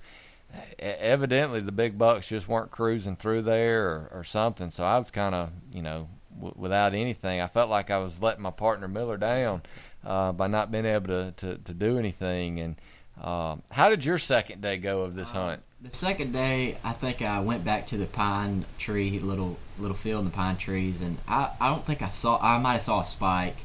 evidently 0.79 1.59
the 1.59 1.71
big 1.71 1.97
bucks 1.97 2.27
just 2.27 2.47
weren't 2.47 2.71
cruising 2.71 3.15
through 3.15 3.43
there 3.43 3.89
or, 3.89 4.09
or 4.13 4.23
something. 4.23 4.71
So 4.71 4.83
I 4.83 4.97
was 4.97 5.11
kind 5.11 5.35
of 5.35 5.51
you 5.71 5.81
know 5.81 6.09
w- 6.35 6.55
without 6.57 6.93
anything. 6.93 7.41
I 7.41 7.47
felt 7.47 7.69
like 7.69 7.91
I 7.91 7.99
was 7.99 8.21
letting 8.21 8.41
my 8.41 8.51
partner 8.51 8.87
Miller 8.87 9.17
down 9.17 9.61
uh, 10.05 10.31
by 10.31 10.47
not 10.47 10.71
being 10.71 10.85
able 10.85 11.07
to, 11.07 11.33
to, 11.37 11.57
to 11.57 11.73
do 11.73 11.97
anything. 11.97 12.59
And 12.59 12.75
um, 13.21 13.63
how 13.69 13.89
did 13.89 14.05
your 14.05 14.17
second 14.17 14.61
day 14.61 14.77
go 14.77 15.01
of 15.01 15.15
this 15.15 15.31
uh, 15.31 15.45
hunt? 15.45 15.63
The 15.81 15.91
second 15.91 16.33
day, 16.33 16.77
I 16.83 16.93
think 16.93 17.21
I 17.21 17.39
went 17.39 17.63
back 17.63 17.87
to 17.87 17.97
the 17.97 18.05
pine 18.05 18.65
tree, 18.77 19.19
little 19.19 19.57
little 19.77 19.95
field 19.95 20.19
in 20.19 20.25
the 20.25 20.35
pine 20.35 20.57
trees, 20.57 21.01
and 21.01 21.17
I, 21.27 21.51
I 21.59 21.69
don't 21.69 21.85
think 21.85 22.01
I 22.01 22.09
saw. 22.09 22.37
I 22.41 22.57
might 22.57 22.73
have 22.73 22.81
saw 22.81 23.01
a 23.01 23.05
spike, 23.05 23.55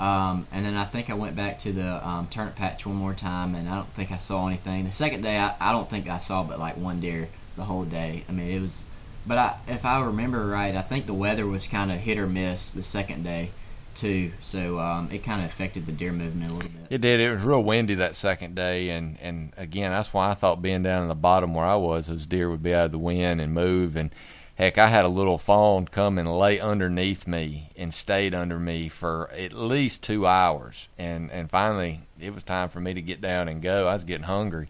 um, 0.00 0.46
and 0.50 0.64
then 0.64 0.76
I 0.76 0.86
think 0.86 1.10
I 1.10 1.14
went 1.14 1.36
back 1.36 1.58
to 1.60 1.72
the 1.72 2.08
um, 2.08 2.26
turnip 2.28 2.56
patch 2.56 2.86
one 2.86 2.96
more 2.96 3.12
time, 3.12 3.54
and 3.54 3.68
I 3.68 3.74
don't 3.74 3.92
think 3.92 4.10
I 4.10 4.16
saw 4.16 4.46
anything. 4.46 4.86
The 4.86 4.92
second 4.92 5.20
day, 5.20 5.38
I, 5.38 5.54
I 5.60 5.72
don't 5.72 5.90
think 5.90 6.08
I 6.08 6.16
saw 6.16 6.42
but 6.42 6.58
like 6.58 6.78
one 6.78 7.00
deer 7.00 7.28
the 7.56 7.64
whole 7.64 7.84
day. 7.84 8.24
I 8.26 8.32
mean, 8.32 8.48
it 8.50 8.62
was, 8.62 8.84
but 9.26 9.36
I, 9.36 9.58
if 9.68 9.84
I 9.84 10.00
remember 10.00 10.46
right, 10.46 10.74
I 10.74 10.80
think 10.80 11.04
the 11.04 11.12
weather 11.12 11.46
was 11.46 11.66
kind 11.66 11.92
of 11.92 11.98
hit 11.98 12.16
or 12.16 12.26
miss 12.26 12.72
the 12.72 12.82
second 12.82 13.24
day 13.24 13.50
too. 13.94 14.32
So 14.40 14.78
um, 14.78 15.10
it 15.12 15.22
kind 15.22 15.42
of 15.42 15.50
affected 15.50 15.84
the 15.84 15.92
deer 15.92 16.12
movement 16.12 16.50
a 16.50 16.54
little 16.54 16.70
bit. 16.70 16.86
It 16.88 17.02
did. 17.02 17.20
It 17.20 17.34
was 17.34 17.42
real 17.42 17.62
windy 17.62 17.96
that 17.96 18.16
second 18.16 18.54
day, 18.54 18.88
and 18.88 19.18
and 19.20 19.52
again, 19.58 19.90
that's 19.90 20.14
why 20.14 20.30
I 20.30 20.34
thought 20.34 20.62
being 20.62 20.82
down 20.82 21.02
in 21.02 21.08
the 21.08 21.14
bottom 21.14 21.52
where 21.52 21.66
I 21.66 21.76
was, 21.76 22.06
those 22.06 22.24
deer 22.24 22.50
would 22.50 22.62
be 22.62 22.72
out 22.72 22.86
of 22.86 22.92
the 22.92 22.98
wind 22.98 23.42
and 23.42 23.52
move. 23.52 23.96
And 23.96 24.14
heck, 24.60 24.76
I 24.76 24.88
had 24.88 25.06
a 25.06 25.08
little 25.08 25.38
fawn 25.38 25.86
come 25.86 26.18
and 26.18 26.38
lay 26.38 26.60
underneath 26.60 27.26
me 27.26 27.70
and 27.76 27.94
stayed 27.94 28.34
under 28.34 28.58
me 28.58 28.90
for 28.90 29.30
at 29.30 29.54
least 29.54 30.02
two 30.02 30.26
hours. 30.26 30.88
And 30.98 31.30
and 31.30 31.48
finally, 31.48 32.00
it 32.20 32.34
was 32.34 32.44
time 32.44 32.68
for 32.68 32.78
me 32.78 32.92
to 32.92 33.00
get 33.00 33.22
down 33.22 33.48
and 33.48 33.62
go. 33.62 33.88
I 33.88 33.94
was 33.94 34.04
getting 34.04 34.24
hungry, 34.24 34.68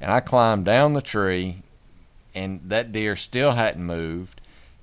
and 0.00 0.12
I 0.12 0.20
climbed 0.20 0.66
down 0.66 0.92
the 0.92 1.00
tree, 1.00 1.62
and 2.34 2.60
that 2.66 2.92
deer 2.92 3.16
still 3.16 3.52
hadn't 3.52 3.84
moved. 3.84 4.40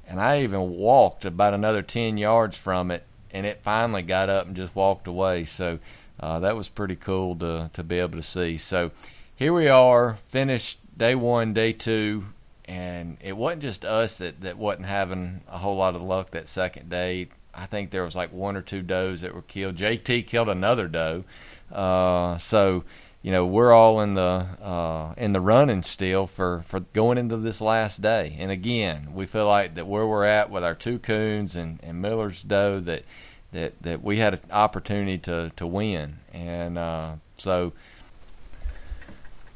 And 0.08 0.20
I 0.20 0.42
even 0.42 0.72
walked 0.72 1.24
about 1.24 1.54
another 1.54 1.84
ten 1.84 2.18
yards 2.18 2.58
from 2.58 2.92
it 2.92 3.04
and 3.30 3.46
it 3.46 3.62
finally 3.62 4.02
got 4.02 4.30
up 4.30 4.48
and 4.48 4.56
just 4.56 4.76
walked 4.76 5.06
away. 5.06 5.44
So 5.44 5.80
uh, 6.20 6.40
that 6.40 6.56
was 6.56 6.70
pretty 6.70 6.96
cool 6.96 7.36
to 7.36 7.70
to 7.74 7.84
be 7.84 8.00
able 8.00 8.18
to 8.18 8.24
see. 8.24 8.58
So 8.58 8.90
here 9.36 9.54
we 9.54 9.68
are, 9.68 10.16
finished 10.28 10.80
day 10.98 11.14
one, 11.14 11.54
day 11.54 11.74
two, 11.74 12.26
and 12.68 13.18
it 13.22 13.36
wasn't 13.36 13.62
just 13.62 13.86
us 13.86 14.18
that 14.18 14.42
that 14.42 14.58
wasn't 14.58 14.86
having 14.86 15.42
a 15.48 15.58
whole 15.58 15.78
lot 15.78 15.96
of 15.96 16.02
luck 16.02 16.32
that 16.32 16.48
second 16.48 16.90
day. 16.90 17.30
I 17.54 17.66
think 17.66 17.90
there 17.90 18.04
was 18.04 18.16
like 18.16 18.32
one 18.34 18.56
or 18.56 18.62
two 18.62 18.82
does 18.82 19.22
that 19.22 19.34
were 19.34 19.42
killed. 19.42 19.76
JT 19.76 20.28
killed 20.28 20.50
another 20.50 20.88
doe, 20.88 21.24
uh, 21.72 22.38
so 22.38 22.84
you 23.22 23.32
know 23.32 23.46
we're 23.46 23.72
all 23.72 24.02
in 24.02 24.14
the 24.14 24.46
uh, 24.62 25.14
in 25.18 25.34
the 25.34 25.42
running 25.42 25.82
still 25.82 26.28
for 26.28 26.62
for 26.64 26.82
going 26.82 27.18
into 27.18 27.38
this 27.38 27.62
last 27.62 28.02
day. 28.02 28.36
And 28.38 28.52
again, 28.52 29.14
we 29.14 29.26
feel 29.26 29.48
like 29.48 29.76
that 29.76 29.88
where 29.88 30.06
we're 30.06 30.26
at 30.26 30.50
with 30.50 30.64
our 30.64 30.76
two 30.76 31.00
coons 31.00 31.56
and, 31.56 31.80
and 31.82 32.02
Miller's 32.02 32.44
doe 32.44 32.80
that 32.82 33.06
that 33.54 33.82
that 33.82 34.04
we 34.04 34.18
had 34.18 34.34
an 34.34 34.42
opportunity 34.52 35.18
to 35.20 35.52
to 35.56 35.66
win. 35.66 36.20
And 36.34 36.78
uh, 36.78 37.16
so, 37.38 37.72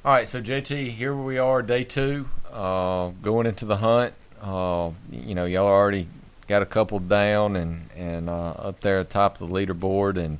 all 0.05 0.13
right, 0.13 0.27
so 0.27 0.41
JT, 0.41 0.89
here 0.89 1.15
we 1.15 1.37
are, 1.37 1.61
day 1.61 1.83
two, 1.83 2.27
uh, 2.51 3.11
going 3.21 3.47
into 3.47 3.65
the 3.65 3.77
hunt. 3.77 4.13
Uh, 4.41 4.91
you 5.11 5.35
know, 5.35 5.45
y'all 5.45 5.67
already 5.67 6.07
got 6.47 6.61
a 6.61 6.65
couple 6.65 6.99
down 6.99 7.55
and 7.55 7.89
and 7.95 8.29
uh, 8.29 8.51
up 8.51 8.81
there 8.81 8.99
at 8.99 9.09
the 9.09 9.13
top 9.13 9.39
of 9.39 9.49
the 9.49 9.53
leaderboard 9.53 10.17
and 10.17 10.39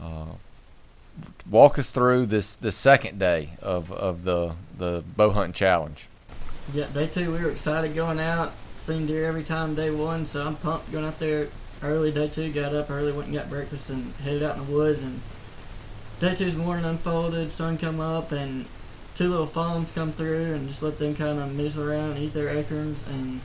uh, 0.00 0.26
walk 1.48 1.78
us 1.78 1.90
through 1.90 2.26
this 2.26 2.56
the 2.56 2.72
second 2.72 3.18
day 3.18 3.50
of, 3.62 3.92
of 3.92 4.24
the 4.24 4.54
the 4.78 5.04
bow 5.16 5.30
hunting 5.30 5.52
challenge. 5.52 6.08
Yeah, 6.72 6.86
day 6.86 7.06
two 7.06 7.32
we 7.32 7.40
were 7.40 7.50
excited 7.50 7.94
going 7.94 8.18
out, 8.18 8.52
seen 8.78 9.06
deer 9.06 9.26
every 9.26 9.44
time 9.44 9.74
day 9.74 9.90
one, 9.90 10.26
so 10.26 10.44
I'm 10.44 10.56
pumped 10.56 10.90
going 10.90 11.04
out 11.04 11.18
there 11.18 11.48
early. 11.82 12.10
Day 12.10 12.28
two 12.28 12.50
got 12.50 12.74
up 12.74 12.90
early, 12.90 13.12
went 13.12 13.28
and 13.28 13.36
got 13.36 13.50
breakfast, 13.50 13.90
and 13.90 14.14
headed 14.16 14.42
out 14.42 14.56
in 14.56 14.66
the 14.66 14.72
woods. 14.72 15.02
And 15.02 15.20
day 16.20 16.34
two's 16.34 16.56
morning 16.56 16.84
unfolded, 16.84 17.52
sun 17.52 17.76
come 17.78 18.00
up, 18.00 18.32
and 18.32 18.66
two 19.14 19.28
little 19.28 19.46
fawns 19.46 19.90
come 19.90 20.12
through, 20.12 20.54
and 20.54 20.68
just 20.68 20.82
let 20.82 20.98
them 20.98 21.14
kind 21.14 21.38
of 21.38 21.54
miss 21.54 21.76
around 21.76 22.12
and 22.12 22.18
eat 22.18 22.34
their 22.34 22.48
acorns, 22.48 23.06
and 23.08 23.40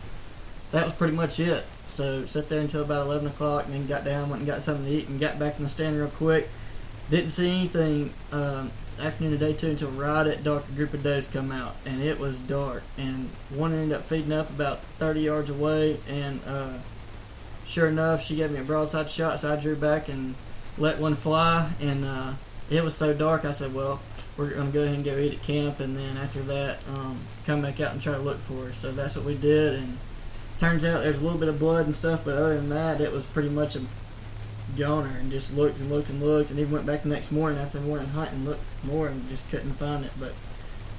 that 0.71 0.85
was 0.85 0.93
pretty 0.93 1.15
much 1.15 1.39
it. 1.39 1.65
So 1.85 2.25
sat 2.25 2.49
there 2.49 2.61
until 2.61 2.81
about 2.81 3.05
11 3.05 3.27
o'clock, 3.27 3.65
and 3.65 3.73
then 3.73 3.87
got 3.87 4.03
down, 4.03 4.29
went 4.29 4.41
and 4.41 4.47
got 4.47 4.61
something 4.61 4.85
to 4.85 4.91
eat, 4.91 5.07
and 5.07 5.19
got 5.19 5.39
back 5.39 5.57
in 5.57 5.63
the 5.63 5.69
stand 5.69 5.97
real 5.97 6.09
quick 6.09 6.49
didn't 7.09 7.31
see 7.31 7.49
anything 7.49 8.13
um, 8.31 8.71
afternoon 8.99 9.33
of 9.33 9.39
day 9.39 9.53
two 9.53 9.71
until 9.71 9.89
right 9.91 10.27
at 10.27 10.43
dark. 10.43 10.67
A 10.69 10.71
group 10.73 10.93
of 10.93 11.03
does 11.03 11.25
come 11.27 11.51
out, 11.51 11.75
and 11.85 12.01
it 12.01 12.19
was 12.19 12.39
dark. 12.39 12.83
And 12.97 13.29
one 13.49 13.73
ended 13.73 13.97
up 13.97 14.03
feeding 14.05 14.31
up 14.31 14.49
about 14.49 14.79
30 14.99 15.21
yards 15.21 15.49
away, 15.49 15.99
and 16.07 16.39
uh, 16.45 16.73
sure 17.65 17.87
enough, 17.87 18.23
she 18.23 18.35
gave 18.35 18.51
me 18.51 18.59
a 18.59 18.63
broadside 18.63 19.09
shot, 19.09 19.39
so 19.39 19.51
I 19.51 19.55
drew 19.55 19.75
back 19.75 20.07
and 20.09 20.35
let 20.77 20.99
one 20.99 21.15
fly. 21.15 21.71
And 21.81 22.05
uh, 22.05 22.33
it 22.69 22.83
was 22.83 22.95
so 22.95 23.13
dark, 23.13 23.45
I 23.45 23.53
said, 23.53 23.73
"Well, 23.73 23.99
we're 24.39 24.55
gonna 24.55 24.71
go 24.71 24.83
ahead 24.83 24.95
and 24.95 25.05
go 25.05 25.17
eat 25.17 25.33
at 25.33 25.43
camp, 25.43 25.79
and 25.79 25.95
then 25.95 26.17
after 26.17 26.41
that, 26.43 26.79
um, 26.89 27.19
come 27.45 27.61
back 27.61 27.79
out 27.79 27.91
and 27.91 28.01
try 28.01 28.13
to 28.13 28.19
look 28.19 28.39
for 28.39 28.65
her." 28.65 28.73
So 28.73 28.91
that's 28.91 29.15
what 29.15 29.25
we 29.25 29.35
did, 29.35 29.75
and 29.75 29.97
turns 30.59 30.83
out 30.83 31.03
there's 31.03 31.19
a 31.19 31.21
little 31.21 31.37
bit 31.37 31.49
of 31.49 31.59
blood 31.59 31.85
and 31.85 31.95
stuff, 31.95 32.21
but 32.25 32.35
other 32.35 32.55
than 32.55 32.69
that, 32.69 33.01
it 33.01 33.11
was 33.11 33.25
pretty 33.25 33.49
much 33.49 33.75
a 33.75 33.81
goner 34.77 35.17
and 35.19 35.31
just 35.31 35.55
looked 35.55 35.79
and 35.79 35.89
looked 35.89 36.09
and 36.09 36.21
looked 36.21 36.49
and 36.49 36.59
even 36.59 36.71
went 36.71 36.85
back 36.85 37.03
the 37.03 37.09
next 37.09 37.31
morning 37.31 37.59
after 37.59 37.79
morning 37.79 38.07
hunting 38.09 38.35
and 38.35 38.45
looked 38.45 38.61
more 38.83 39.07
and 39.07 39.27
just 39.29 39.49
couldn't 39.49 39.73
find 39.73 40.05
it 40.05 40.11
but 40.19 40.33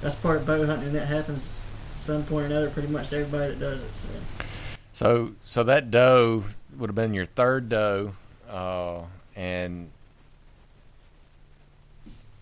that's 0.01 0.15
part 0.15 0.37
of 0.37 0.45
bow 0.45 0.65
hunting 0.65 0.87
and 0.87 0.95
that 0.95 1.07
happens 1.07 1.61
at 1.95 2.01
some 2.01 2.23
point 2.23 2.43
or 2.43 2.47
another 2.47 2.69
pretty 2.69 2.87
much 2.87 3.09
to 3.09 3.17
everybody 3.17 3.53
that 3.53 3.59
does 3.59 3.81
it 3.81 3.95
so 3.95 4.09
so 4.91 5.31
so 5.45 5.63
that 5.63 5.89
doe 5.89 6.43
would 6.77 6.89
have 6.89 6.95
been 6.95 7.13
your 7.13 7.25
third 7.25 7.69
doe 7.69 8.13
uh, 8.49 9.01
and 9.35 9.89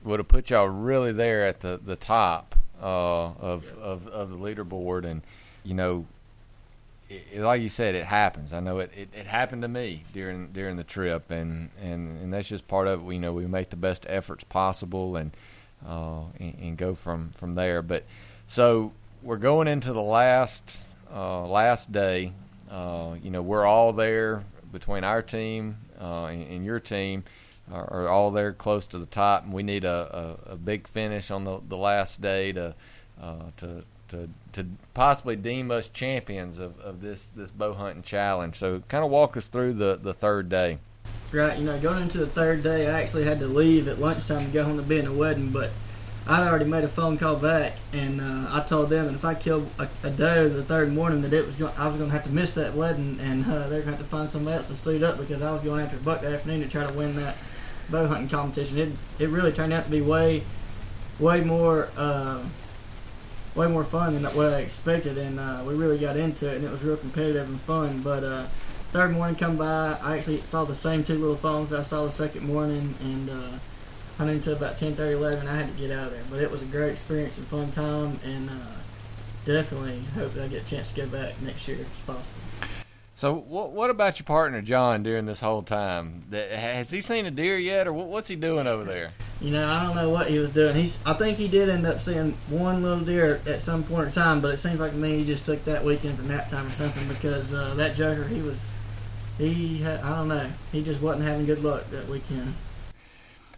would 0.09 0.19
have 0.19 0.27
put 0.27 0.49
y'all 0.49 0.67
really 0.67 1.11
there 1.11 1.45
at 1.45 1.59
the 1.59 1.79
the 1.83 1.95
top 1.95 2.55
uh, 2.81 3.31
of, 3.33 3.71
of 3.79 4.07
of 4.07 4.29
the 4.31 4.37
leaderboard 4.37 5.05
and 5.05 5.21
you 5.63 5.73
know 5.73 6.05
it, 7.09 7.41
like 7.41 7.61
you 7.61 7.69
said, 7.69 7.95
it 7.95 8.05
happens. 8.05 8.53
I 8.53 8.59
know 8.59 8.79
it, 8.79 8.91
it, 8.95 9.09
it, 9.13 9.25
happened 9.25 9.63
to 9.63 9.67
me 9.67 10.03
during 10.13 10.51
during 10.51 10.77
the 10.77 10.83
trip, 10.83 11.31
and, 11.31 11.69
and, 11.81 12.21
and 12.21 12.33
that's 12.33 12.47
just 12.47 12.67
part 12.67 12.87
of 12.87 12.99
it. 12.99 13.03
We 13.03 13.15
you 13.15 13.21
know 13.21 13.33
we 13.33 13.47
make 13.47 13.69
the 13.69 13.75
best 13.75 14.05
efforts 14.07 14.43
possible 14.43 15.15
and, 15.15 15.31
uh, 15.85 16.21
and, 16.39 16.55
and 16.61 16.77
go 16.77 16.93
from 16.93 17.31
from 17.31 17.55
there. 17.55 17.81
But 17.81 18.05
so 18.47 18.93
we're 19.23 19.37
going 19.37 19.67
into 19.67 19.91
the 19.91 20.01
last 20.01 20.77
uh, 21.11 21.47
last 21.47 21.91
day. 21.91 22.33
Uh, 22.69 23.15
you 23.23 23.31
know 23.31 23.41
we're 23.41 23.65
all 23.65 23.91
there 23.91 24.43
between 24.71 25.03
our 25.03 25.23
team 25.23 25.77
uh, 25.99 26.25
and, 26.25 26.47
and, 26.47 26.65
your 26.65 26.79
team 26.79 27.23
are, 27.71 27.91
are, 27.91 28.07
all 28.07 28.31
there 28.31 28.53
close 28.53 28.87
to 28.87 28.99
the 28.99 29.05
top, 29.05 29.43
and 29.43 29.53
we 29.53 29.63
need 29.63 29.85
a, 29.85 30.37
a, 30.47 30.53
a 30.53 30.55
big 30.55 30.87
finish 30.87 31.31
on 31.31 31.43
the, 31.43 31.59
the 31.67 31.77
last 31.77 32.21
day 32.21 32.51
to 32.51 32.75
uh, 33.21 33.43
to 33.57 33.83
to 34.09 34.29
to 34.53 34.65
possibly 34.93 35.35
deem 35.35 35.71
us 35.71 35.87
champions 35.89 36.59
of, 36.59 36.79
of 36.79 37.01
this 37.01 37.29
this 37.29 37.51
bow 37.51 37.73
hunting 37.73 38.03
challenge. 38.03 38.55
So, 38.55 38.81
kind 38.87 39.03
of 39.03 39.11
walk 39.11 39.37
us 39.37 39.47
through 39.47 39.73
the 39.73 39.99
the 40.01 40.13
third 40.13 40.49
day. 40.49 40.79
Right, 41.31 41.59
you 41.59 41.65
know, 41.65 41.79
going 41.79 42.01
into 42.01 42.17
the 42.17 42.27
third 42.27 42.63
day, 42.63 42.87
I 42.87 43.01
actually 43.01 43.23
had 43.23 43.39
to 43.39 43.47
leave 43.47 43.87
at 43.87 43.99
lunchtime 43.99 44.47
to 44.47 44.51
go 44.51 44.63
home 44.63 44.77
to 44.77 44.83
be 44.83 44.97
in 44.97 45.05
a 45.05 45.13
wedding, 45.13 45.51
but 45.51 45.69
I'd 46.27 46.47
already 46.47 46.65
made 46.65 46.83
a 46.83 46.87
phone 46.87 47.17
call 47.17 47.35
back, 47.35 47.73
and 47.93 48.19
uh, 48.19 48.47
I 48.49 48.63
told 48.67 48.89
them 48.89 49.05
that 49.07 49.13
if 49.13 49.25
I 49.25 49.35
killed 49.35 49.69
a, 49.77 49.87
a 50.03 50.09
doe 50.09 50.49
the 50.49 50.63
third 50.63 50.91
morning, 50.91 51.21
that 51.21 51.33
it 51.33 51.45
was 51.45 51.55
going, 51.55 51.73
I 51.77 51.87
was 51.87 51.97
going 51.97 52.09
to 52.09 52.13
have 52.13 52.25
to 52.25 52.31
miss 52.31 52.53
that 52.55 52.73
wedding, 52.73 53.19
and 53.21 53.45
uh, 53.45 53.67
they're 53.67 53.81
going 53.81 53.83
to 53.83 53.89
have 53.91 53.99
to 53.99 54.05
find 54.05 54.29
somebody 54.29 54.57
else 54.57 54.67
to 54.67 54.75
suit 54.75 55.03
up 55.03 55.17
because 55.17 55.41
I 55.41 55.51
was 55.51 55.61
going 55.61 55.81
after 55.81 55.97
a 55.97 55.99
buck 55.99 56.21
that 56.21 56.33
afternoon 56.33 56.61
to 56.61 56.67
try 56.67 56.85
to 56.85 56.93
win 56.93 57.15
that 57.15 57.35
bow 57.91 58.07
hunting 58.07 58.29
competition. 58.29 58.77
It 58.77 58.91
it 59.19 59.29
really 59.29 59.51
turned 59.51 59.73
out 59.73 59.85
to 59.85 59.91
be 59.91 60.01
way 60.01 60.43
way 61.19 61.41
more. 61.41 61.89
Uh, 61.97 62.43
way 63.55 63.67
more 63.67 63.83
fun 63.83 64.13
than 64.13 64.23
what 64.35 64.53
I 64.53 64.59
expected, 64.59 65.17
and 65.17 65.39
uh, 65.39 65.63
we 65.65 65.73
really 65.73 65.97
got 65.97 66.15
into 66.15 66.47
it, 66.49 66.57
and 66.57 66.65
it 66.65 66.71
was 66.71 66.83
real 66.83 66.97
competitive 66.97 67.49
and 67.49 67.59
fun. 67.61 68.01
But 68.01 68.23
uh, 68.23 68.43
third 68.93 69.11
morning 69.11 69.35
come 69.35 69.57
by, 69.57 69.97
I 70.01 70.17
actually 70.17 70.39
saw 70.39 70.65
the 70.65 70.75
same 70.75 71.03
two 71.03 71.15
little 71.15 71.35
phones 71.35 71.73
I 71.73 71.81
saw 71.81 72.05
the 72.05 72.11
second 72.11 72.45
morning, 72.45 72.95
and 73.01 73.29
uh, 73.29 73.59
hunted 74.17 74.35
until 74.35 74.53
about 74.53 74.77
10, 74.77 74.95
30, 74.95 75.15
11. 75.15 75.47
I 75.47 75.55
had 75.55 75.67
to 75.67 75.81
get 75.81 75.91
out 75.91 76.07
of 76.07 76.13
there, 76.13 76.23
but 76.29 76.39
it 76.39 76.51
was 76.51 76.61
a 76.61 76.65
great 76.65 76.91
experience 76.91 77.37
and 77.37 77.47
fun 77.47 77.71
time, 77.71 78.19
and 78.23 78.49
uh, 78.49 78.53
definitely 79.45 80.03
hope 80.13 80.33
that 80.33 80.43
I 80.43 80.47
get 80.47 80.63
a 80.63 80.69
chance 80.69 80.91
to 80.91 81.01
go 81.01 81.07
back 81.07 81.41
next 81.41 81.67
year 81.67 81.77
if 81.79 82.05
possible. 82.05 82.25
So, 83.19 83.35
what, 83.35 83.73
what 83.73 83.89
about 83.89 84.17
your 84.17 84.23
partner 84.23 84.61
John 84.61 85.03
during 85.03 85.25
this 85.25 85.41
whole 85.41 85.61
time? 85.61 86.23
That- 86.29 86.51
Has 86.51 86.89
he 86.89 87.01
seen 87.01 87.25
a 87.25 87.31
deer 87.31 87.57
yet, 87.57 87.85
or 87.85 87.91
what- 87.91 88.07
what's 88.07 88.29
he 88.29 88.37
doing 88.37 88.65
over 88.65 88.85
there? 88.85 89.11
You 89.41 89.51
know, 89.51 89.67
I 89.67 89.83
don't 89.83 89.97
know 89.97 90.09
what 90.09 90.29
he 90.29 90.39
was 90.39 90.51
doing. 90.51 90.73
He's, 90.73 91.01
I 91.05 91.11
think 91.11 91.37
he 91.37 91.49
did 91.49 91.67
end 91.67 91.85
up 91.85 91.99
seeing 91.99 92.37
one 92.47 92.81
little 92.81 93.03
deer 93.03 93.41
at 93.45 93.61
some 93.61 93.83
point 93.83 94.07
in 94.07 94.13
time, 94.13 94.39
but 94.39 94.53
it 94.53 94.57
seems 94.59 94.79
like 94.79 94.91
to 94.91 94.97
me 94.97 95.17
he 95.17 95.25
just 95.25 95.45
took 95.45 95.65
that 95.65 95.83
weekend 95.83 96.17
for 96.17 96.23
nap 96.23 96.49
time 96.49 96.67
or 96.67 96.69
something 96.69 97.09
because 97.09 97.53
uh, 97.53 97.73
that 97.75 97.93
joker, 97.93 98.23
he 98.23 98.41
was, 98.41 98.65
he, 99.37 99.79
had, 99.79 99.99
I 99.99 100.15
don't 100.15 100.29
know, 100.29 100.49
he 100.71 100.81
just 100.81 101.01
wasn't 101.01 101.25
having 101.25 101.45
good 101.45 101.61
luck 101.61 101.89
that 101.91 102.07
weekend. 102.07 102.55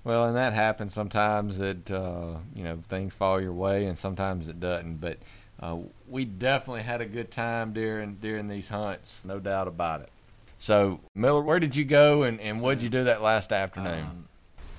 Well, 0.04 0.26
and 0.26 0.36
that 0.36 0.54
happens 0.54 0.96
sometimes. 0.96 1.60
That 1.60 1.92
uh, 1.92 2.38
you 2.56 2.64
know 2.64 2.80
things 2.90 3.14
fall 3.14 3.40
your 3.40 3.54
way, 3.54 3.86
and 3.86 3.96
sometimes 3.96 4.48
it 4.48 4.60
doesn't. 4.60 5.00
But 5.00 5.20
uh, 5.62 5.78
we 6.08 6.26
definitely 6.26 6.84
had 6.84 7.02
a 7.02 7.06
good 7.06 7.32
time 7.32 7.74
during 7.74 8.16
during 8.16 8.48
these 8.48 8.70
hunts, 8.70 9.22
no 9.24 9.40
doubt 9.40 9.68
about 9.68 10.02
it. 10.02 10.10
So, 10.58 11.00
Miller, 11.16 11.42
where 11.42 11.60
did 11.60 11.76
you 11.76 11.86
go, 11.86 12.24
and, 12.24 12.40
and 12.40 12.62
what 12.62 12.76
did 12.76 12.84
you 12.84 12.90
do 12.90 13.04
that 13.06 13.22
last 13.22 13.52
afternoon? 13.52 14.04
Um, 14.04 14.28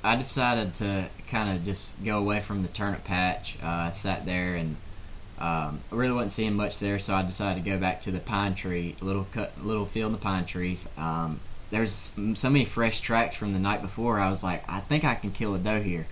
I 0.04 0.16
decided 0.16 0.74
to 0.74 1.06
kind 1.28 1.56
of 1.56 1.64
just 1.64 2.02
go 2.04 2.18
away 2.18 2.40
from 2.40 2.62
the 2.62 2.68
turnip 2.68 3.04
patch. 3.04 3.56
Uh, 3.62 3.66
I 3.66 3.90
sat 3.90 4.26
there 4.26 4.56
and 4.56 4.76
um, 5.38 5.80
I 5.90 5.94
really 5.94 6.12
wasn't 6.12 6.32
seeing 6.32 6.54
much 6.54 6.78
there, 6.78 6.98
so 6.98 7.14
I 7.14 7.22
decided 7.22 7.64
to 7.64 7.70
go 7.70 7.78
back 7.78 8.00
to 8.02 8.10
the 8.10 8.20
pine 8.20 8.54
tree, 8.54 8.96
little 9.00 9.26
cut, 9.32 9.52
little 9.64 9.86
field 9.86 10.08
in 10.08 10.12
the 10.12 10.18
pine 10.18 10.44
trees. 10.44 10.88
Um, 10.96 11.40
there's 11.70 12.12
so 12.34 12.50
many 12.50 12.64
fresh 12.64 13.00
tracks 13.00 13.34
from 13.34 13.52
the 13.52 13.58
night 13.58 13.82
before. 13.82 14.20
I 14.20 14.28
was 14.28 14.44
like, 14.44 14.62
I 14.68 14.80
think 14.80 15.04
I 15.04 15.14
can 15.14 15.32
kill 15.32 15.54
a 15.54 15.58
doe 15.58 15.80
here. 15.80 16.06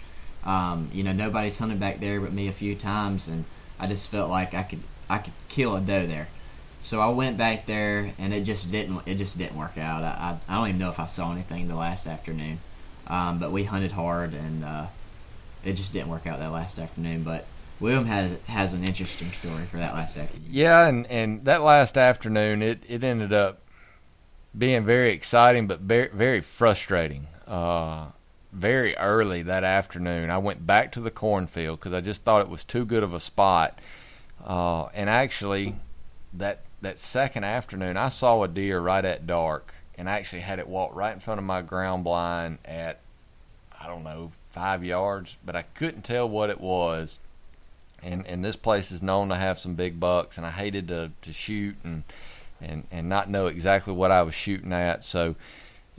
Um, 0.45 0.91
you 0.93 1.05
know, 1.05 1.13
nobody's 1.13 1.59
hunted 1.59 1.79
back 1.79 2.01
there 2.01 2.21
but 2.21 2.33
me 2.33 2.49
a 2.49 2.53
few 2.53 2.75
times, 2.75 3.29
and 3.29 3.45
I 3.81 3.87
just 3.87 4.09
felt 4.11 4.31
like 4.31 4.55
I 4.55 4.63
could 4.63 4.83
I 5.09 5.19
could 5.19 5.33
kill 5.49 5.75
a 5.75 5.81
doe 5.81 6.07
there. 6.07 6.29
So 6.83 7.01
I 7.01 7.09
went 7.09 7.37
back 7.37 7.67
there, 7.67 8.13
and 8.19 8.33
it 8.33 8.45
just 8.45 8.71
didn't 8.71 9.01
it 9.07 9.17
just 9.17 9.39
didn't 9.39 9.57
work 9.57 9.77
out. 9.79 10.03
I, 10.03 10.39
I, 10.49 10.55
I 10.55 10.59
don't 10.59 10.69
even 10.69 10.79
know 10.79 10.91
if 10.91 11.01
I 11.01 11.07
saw 11.07 11.33
anything 11.33 11.69
the 11.69 11.75
last 11.75 12.07
afternoon, 12.07 12.61
um, 13.07 13.39
but 13.39 13.51
we 13.53 13.65
hunted 13.65 13.93
hard, 13.93 14.35
and 14.35 14.65
uh, 14.65 14.87
it 15.65 15.75
just 15.75 15.93
didn't 15.93 16.09
work 16.09 16.27
out 16.27 16.39
that 16.39 16.53
last 16.53 16.79
afternoon. 16.79 17.23
But 17.23 17.47
William 17.81 18.05
has 18.05 18.39
has 18.47 18.75
an 18.75 18.85
interesting 18.85 19.33
story 19.33 19.65
for 19.65 19.79
that 19.79 19.95
last 19.95 20.17
afternoon. 20.17 20.47
Yeah, 20.51 20.87
and, 20.87 21.07
and 21.07 21.45
that 21.47 21.63
last 21.63 21.97
afternoon, 21.97 22.63
it, 22.63 22.83
it 22.87 23.03
ended 23.03 23.33
up 23.33 23.63
being 24.57 24.85
very 24.85 25.11
exciting, 25.13 25.67
but 25.67 25.81
very, 25.81 26.09
very 26.09 26.41
frustrating. 26.41 27.27
Uh, 27.47 28.09
very 28.53 28.97
early 28.97 29.43
that 29.43 29.65
afternoon, 29.65 30.31
I 30.31 30.39
went 30.39 30.67
back 30.67 30.93
to 30.93 31.01
the 31.01 31.11
cornfield 31.11 31.79
because 31.79 31.95
I 31.95 32.01
just 32.01 32.23
thought 32.23 32.43
it 32.43 32.49
was 32.49 32.65
too 32.65 32.85
good 32.85 33.03
of 33.03 33.15
a 33.15 33.21
spot. 33.21 33.79
Uh, 34.45 34.87
and 34.95 35.09
actually, 35.11 35.77
that 36.35 36.61
that 36.83 36.99
second 36.99 37.45
afternoon, 37.45 37.97
I 37.97 38.09
saw 38.09 38.43
a 38.43 38.49
deer 38.49 38.81
right 38.81 39.05
at 39.05 39.27
dark, 39.27 39.75
and 39.97 40.09
I 40.09 40.19
actually 40.19 40.41
had 40.41 40.59
it 40.59 40.69
walk 40.69 40.95
right 40.95 41.13
in 41.13 41.21
front 41.21 41.39
of 41.39 41.45
my 41.45 41.63
ground 41.63 42.05
blind 42.05 42.59
at 42.65 43.01
I 43.81 43.87
don't 43.87 44.05
know 44.05 44.33
five 44.51 44.85
yards, 44.85 45.37
but 45.45 45.57
I 45.57 45.63
couldn't 45.63 46.03
tell 46.03 46.29
what 46.29 46.51
it 46.51 46.61
was. 46.61 47.19
And 48.03 48.27
and 48.27 48.45
this 48.45 48.57
place 48.57 48.91
is 48.91 49.03
known 49.03 49.29
to 49.29 49.35
have 49.35 49.59
some 49.59 49.75
big 49.75 50.01
bucks 50.01 50.39
and 50.39 50.47
I 50.47 50.51
hated 50.51 50.89
to 50.89 51.11
to 51.23 51.33
shoot 51.33 51.77
and 51.85 52.03
and 52.61 52.87
and 52.91 53.09
not 53.09 53.31
know 53.31 53.47
exactly 53.47 53.93
what 53.93 54.11
I 54.11 54.23
was 54.23 54.35
shooting 54.35 54.73
at. 54.73 55.05
So 55.05 55.37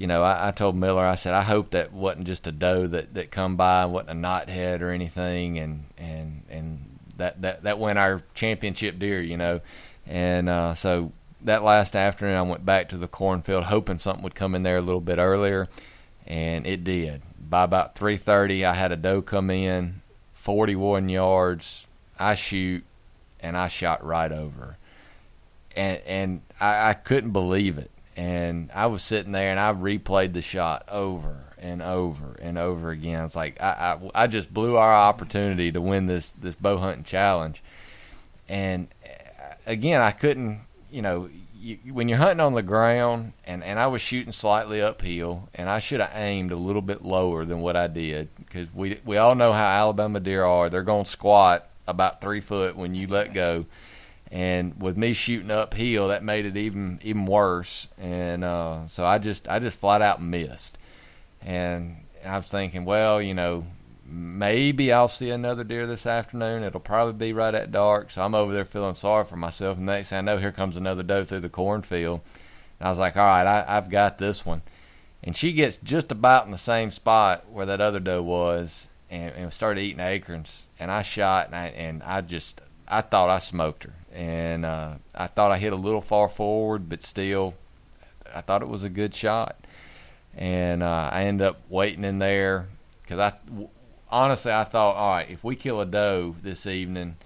you 0.01 0.07
know 0.07 0.23
I, 0.23 0.47
I 0.47 0.51
told 0.51 0.75
Miller 0.75 1.05
I 1.05 1.15
said 1.15 1.33
I 1.33 1.43
hope 1.43 1.71
that 1.71 1.93
wasn't 1.93 2.25
just 2.25 2.47
a 2.47 2.51
doe 2.51 2.87
that 2.87 3.13
that 3.13 3.29
come 3.29 3.55
by 3.55 3.85
wasn't 3.85 4.09
a 4.09 4.13
knothead 4.13 4.81
or 4.81 4.89
anything 4.89 5.59
and 5.59 5.85
and 5.97 6.43
and 6.49 6.99
that 7.17 7.41
that 7.43 7.63
that 7.63 7.77
went 7.77 7.99
our 7.99 8.23
championship 8.33 8.97
deer 8.97 9.21
you 9.21 9.37
know 9.37 9.61
and 10.07 10.49
uh, 10.49 10.73
so 10.73 11.11
that 11.41 11.63
last 11.63 11.95
afternoon 11.95 12.35
I 12.35 12.41
went 12.41 12.65
back 12.65 12.89
to 12.89 12.97
the 12.97 13.07
cornfield 13.07 13.65
hoping 13.65 13.99
something 13.99 14.23
would 14.23 14.35
come 14.35 14.55
in 14.55 14.63
there 14.63 14.77
a 14.77 14.81
little 14.81 15.01
bit 15.01 15.19
earlier 15.19 15.69
and 16.25 16.65
it 16.65 16.83
did 16.83 17.21
by 17.39 17.63
about 17.63 17.95
3:30 17.95 18.65
I 18.65 18.73
had 18.73 18.91
a 18.91 18.97
doe 18.97 19.21
come 19.21 19.51
in 19.51 20.01
41 20.33 21.09
yards 21.09 21.85
I 22.17 22.33
shoot 22.33 22.83
and 23.39 23.57
I 23.57 23.67
shot 23.67 24.05
right 24.05 24.31
over. 24.31 24.77
And 25.75 25.99
and 26.05 26.41
I, 26.59 26.89
I 26.89 26.93
couldn't 26.93 27.31
believe 27.31 27.77
it. 27.77 27.90
And 28.15 28.69
I 28.73 28.87
was 28.87 29.03
sitting 29.03 29.31
there 29.31 29.51
and 29.51 29.59
I 29.59 29.73
replayed 29.73 30.33
the 30.33 30.41
shot 30.41 30.85
over 30.89 31.37
and 31.57 31.81
over 31.81 32.37
and 32.41 32.57
over 32.57 32.91
again. 32.91 33.23
It's 33.23 33.35
like 33.35 33.61
I, 33.61 33.97
I, 34.15 34.23
I 34.23 34.27
just 34.27 34.53
blew 34.53 34.75
our 34.75 34.93
opportunity 34.93 35.71
to 35.71 35.79
win 35.79 36.07
this 36.07 36.33
this 36.33 36.55
bow 36.55 36.77
hunting 36.77 37.03
challenge. 37.03 37.63
And 38.49 38.87
uh, 39.05 39.53
again, 39.65 40.01
I 40.01 40.11
couldn't, 40.11 40.61
you 40.91 41.01
know, 41.01 41.29
you, 41.61 41.77
when 41.93 42.09
you're 42.09 42.17
hunting 42.17 42.39
on 42.39 42.53
the 42.53 42.63
ground, 42.63 43.33
and, 43.45 43.63
and 43.63 43.79
I 43.79 43.87
was 43.87 44.01
shooting 44.01 44.31
slightly 44.31 44.81
uphill, 44.81 45.47
and 45.53 45.69
I 45.69 45.79
should 45.79 46.01
have 46.01 46.11
aimed 46.13 46.51
a 46.51 46.55
little 46.57 46.81
bit 46.81 47.03
lower 47.03 47.45
than 47.45 47.61
what 47.61 47.75
I 47.75 47.87
did 47.87 48.29
because 48.37 48.73
we 48.73 48.99
we 49.05 49.17
all 49.17 49.35
know 49.35 49.53
how 49.53 49.67
Alabama 49.67 50.19
deer 50.19 50.43
are. 50.43 50.69
They're 50.69 50.83
going 50.83 51.05
to 51.05 51.09
squat 51.09 51.67
about 51.87 52.21
three 52.21 52.41
foot 52.41 52.75
when 52.75 52.95
you 52.95 53.07
let 53.07 53.33
go, 53.33 53.65
and 54.31 54.81
with 54.81 54.97
me 54.97 55.13
shooting 55.13 55.51
uphill, 55.51 56.07
that 56.07 56.23
made 56.23 56.45
it 56.45 56.55
even 56.57 56.99
even 57.03 57.25
worse. 57.25 57.87
And 57.99 58.43
uh, 58.43 58.87
so 58.87 59.05
I 59.05 59.17
just 59.17 59.47
I 59.47 59.59
just 59.59 59.77
flat 59.77 60.01
out 60.01 60.21
missed, 60.21 60.77
and 61.41 61.97
I 62.25 62.37
was 62.37 62.47
thinking, 62.47 62.85
well, 62.85 63.21
you 63.21 63.33
know, 63.33 63.65
maybe 64.05 64.91
I'll 64.91 65.07
see 65.07 65.29
another 65.29 65.63
deer 65.63 65.85
this 65.85 66.05
afternoon. 66.05 66.63
It'll 66.63 66.79
probably 66.79 67.13
be 67.13 67.33
right 67.33 67.53
at 67.53 67.71
dark. 67.71 68.11
So 68.11 68.23
I'm 68.23 68.35
over 68.35 68.53
there 68.53 68.65
feeling 68.65 68.95
sorry 68.95 69.25
for 69.25 69.37
myself. 69.37 69.77
And 69.77 69.85
next 69.85 70.09
thing 70.09 70.19
I 70.19 70.21
know, 70.21 70.37
here 70.37 70.51
comes 70.51 70.77
another 70.77 71.03
doe 71.03 71.23
through 71.23 71.39
the 71.41 71.49
cornfield. 71.49 72.21
And 72.79 72.87
I 72.87 72.89
was 72.89 72.99
like, 72.99 73.15
all 73.15 73.25
right, 73.25 73.47
I, 73.47 73.65
I've 73.67 73.89
got 73.89 74.17
this 74.17 74.45
one. 74.45 74.61
And 75.23 75.35
she 75.35 75.53
gets 75.53 75.77
just 75.77 76.11
about 76.11 76.45
in 76.45 76.51
the 76.51 76.57
same 76.57 76.91
spot 76.91 77.49
where 77.49 77.65
that 77.67 77.79
other 77.79 77.99
doe 77.99 78.23
was 78.23 78.89
and, 79.09 79.33
and 79.35 79.53
started 79.53 79.81
eating 79.81 79.99
acorns. 79.99 80.67
And 80.79 80.91
I 80.91 81.03
shot 81.03 81.47
and 81.47 81.55
I, 81.55 81.67
and 81.67 82.03
I 82.03 82.21
just, 82.21 82.61
I 82.87 83.01
thought 83.01 83.29
I 83.29 83.39
smoked 83.39 83.83
her. 83.83 83.93
And 84.13 84.65
uh, 84.65 84.95
I 85.15 85.27
thought 85.27 85.51
I 85.51 85.57
hit 85.57 85.73
a 85.73 85.77
little 85.77 86.01
far 86.01 86.27
forward, 86.27 86.89
but 86.89 87.03
still, 87.03 87.53
I 88.33 88.41
thought 88.41 88.61
it 88.61 88.67
was 88.67 88.83
a 88.83 88.89
good 88.89 89.15
shot. 89.15 89.55
And 90.35 90.83
uh, 90.83 91.09
I 91.11 91.23
ended 91.25 91.47
up 91.47 91.61
waiting 91.69 92.03
in 92.03 92.19
there 92.19 92.67
because 93.03 93.19
I 93.19 93.33
honestly, 94.09 94.51
I 94.51 94.63
thought, 94.65 94.95
all 94.95 95.15
right, 95.15 95.29
if 95.29 95.43
we 95.43 95.55
kill 95.55 95.81
a 95.81 95.85
doe 95.85 96.35
this 96.41 96.65
evening, 96.67 97.17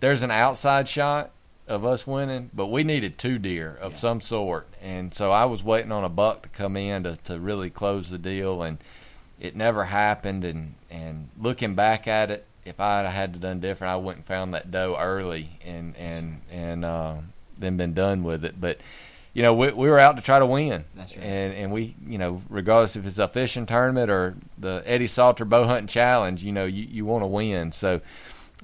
there's 0.00 0.22
an 0.22 0.30
outside 0.30 0.88
shot 0.88 1.30
of 1.66 1.84
us 1.84 2.06
winning, 2.06 2.50
but 2.54 2.66
we 2.66 2.84
needed 2.84 3.18
two 3.18 3.38
deer 3.38 3.76
of 3.80 3.92
Yeah. 3.92 3.98
some 3.98 4.20
sort. 4.20 4.68
And 4.82 5.12
so 5.14 5.30
I 5.30 5.46
was 5.46 5.62
waiting 5.62 5.92
on 5.92 6.04
a 6.04 6.08
buck 6.08 6.42
to 6.42 6.48
come 6.50 6.76
in 6.76 7.02
to, 7.04 7.16
to 7.24 7.38
really 7.40 7.70
close 7.70 8.08
the 8.10 8.18
deal, 8.18 8.62
and 8.62 8.78
it 9.40 9.56
never 9.56 9.84
happened. 9.84 10.44
And, 10.44 10.74
and 10.90 11.28
looking 11.40 11.74
back 11.74 12.06
at 12.06 12.30
it, 12.30 12.46
if 12.66 12.80
I 12.80 12.98
had 13.02 13.06
had 13.10 13.32
to 13.34 13.38
done 13.38 13.60
different, 13.60 13.92
I 13.92 13.96
wouldn't 13.96 14.24
found 14.24 14.54
that 14.54 14.70
doe 14.70 14.96
early 14.98 15.58
and 15.64 15.96
and 15.96 16.40
and 16.50 16.84
uh, 16.84 17.16
then 17.56 17.76
been 17.76 17.94
done 17.94 18.24
with 18.24 18.44
it. 18.44 18.60
But 18.60 18.78
you 19.32 19.42
know, 19.42 19.54
we, 19.54 19.70
we 19.72 19.90
were 19.90 19.98
out 19.98 20.16
to 20.16 20.22
try 20.22 20.38
to 20.38 20.46
win. 20.46 20.84
That's 20.94 21.16
right. 21.16 21.24
And 21.24 21.54
and 21.54 21.72
we, 21.72 21.94
you 22.06 22.18
know, 22.18 22.42
regardless 22.48 22.96
if 22.96 23.06
it's 23.06 23.18
a 23.18 23.28
fishing 23.28 23.66
tournament 23.66 24.10
or 24.10 24.34
the 24.58 24.82
Eddie 24.86 25.06
Salter 25.06 25.44
bow 25.44 25.64
hunting 25.64 25.86
challenge, 25.86 26.42
you 26.42 26.52
know, 26.52 26.64
you, 26.64 26.86
you 26.90 27.04
want 27.04 27.22
to 27.22 27.26
win. 27.28 27.70
So, 27.72 28.00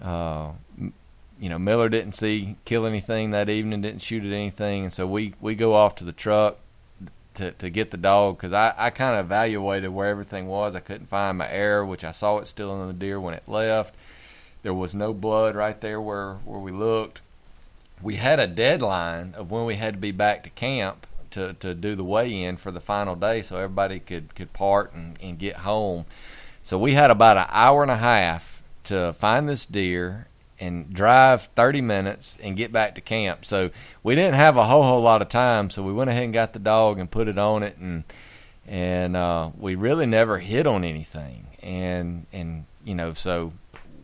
uh, 0.03 0.51
you 0.79 1.49
know, 1.49 1.59
Miller 1.59 1.88
didn't 1.88 2.12
see 2.12 2.57
kill 2.65 2.87
anything 2.87 3.31
that 3.31 3.49
evening, 3.49 3.83
didn't 3.83 4.03
shoot 4.03 4.25
at 4.25 4.33
anything, 4.33 4.85
and 4.85 4.93
so 4.93 5.07
we 5.07 5.35
we 5.41 5.55
go 5.55 5.75
off 5.75 5.97
to 5.97 6.05
the 6.05 6.12
truck 6.12 6.59
to 7.35 7.53
to 7.53 7.71
get 7.71 7.90
the 7.90 7.97
dog 7.97 8.37
because 8.37 8.53
I 8.53 8.75
I 8.77 8.90
kind 8.90 9.18
of 9.18 9.27
evaluated 9.27 9.90
where 9.90 10.09
everything 10.09 10.47
was. 10.47 10.75
I 10.75 10.81
couldn't 10.81 11.07
find 11.07 11.38
my 11.38 11.49
arrow, 11.49 11.87
which 11.87 12.05
I 12.05 12.11
saw 12.11 12.38
it 12.38 12.47
still 12.47 12.81
in 12.81 12.88
the 12.88 12.95
deer 12.95 13.21
when 13.21 13.35
it 13.35 13.45
left. 13.47 13.95
There 14.62 14.75
was 14.75 14.95
no 14.95 15.12
blood 15.12 15.55
right 15.55 15.81
there 15.81 16.01
where 16.01 16.35
where 16.45 16.61
we 16.61 16.73
looked 16.73 17.21
we 18.03 18.16
had 18.16 18.40
a 18.40 18.47
deadline 18.47 19.35
of 19.37 19.51
when 19.51 19.64
we 19.64 19.77
had 19.77 19.95
to 19.95 20.01
be 20.01 20.11
back 20.11 20.42
to 20.42 20.51
camp 20.51 21.07
to, 21.31 21.55
to 21.55 21.75
do 21.75 21.95
the 21.95 22.05
weigh 22.05 22.42
in 22.42 22.57
for 22.57 22.71
the 22.71 22.81
final 22.81 23.14
day 23.14 23.40
so 23.40 23.57
everybody 23.57 24.01
could, 24.01 24.35
could 24.35 24.53
part 24.53 24.92
and, 24.92 25.16
and 25.23 25.38
get 25.38 25.57
home. 25.57 26.05
So 26.62 26.79
we 26.79 26.92
had 26.92 27.11
about 27.11 27.38
an 27.38 27.47
hour 27.49 27.83
and 27.83 27.90
a 27.90 27.97
half 27.97 28.62
to 28.85 29.12
find 29.14 29.49
this 29.49 29.64
deer 29.64 30.27
and 30.62 30.94
drive 30.94 31.42
30 31.57 31.81
minutes 31.81 32.38
and 32.40 32.57
get 32.57 32.72
back 32.72 32.94
to 32.94 33.01
camp. 33.01 33.44
So 33.44 33.70
we 34.05 34.14
didn't 34.14 34.37
have 34.37 34.57
a 34.57 34.64
whole 34.64 34.85
whole 34.85 35.03
lot 35.03 35.20
of 35.20 35.29
time, 35.29 35.70
so 35.70 35.83
we 35.83 35.92
went 35.92 36.09
ahead 36.09 36.22
and 36.22 36.33
got 36.33 36.53
the 36.53 36.61
dog 36.61 37.01
and 37.01 37.11
put 37.11 37.27
it 37.27 37.37
on 37.37 37.64
it 37.64 37.77
and 37.79 38.05
and 38.68 39.16
uh, 39.16 39.51
we 39.59 39.75
really 39.75 40.07
never 40.07 40.38
hit 40.38 40.68
on 40.68 40.85
anything. 40.85 41.48
And 41.62 42.27
and 42.33 42.64
you 42.85 42.94
know, 42.94 43.12
so 43.12 43.53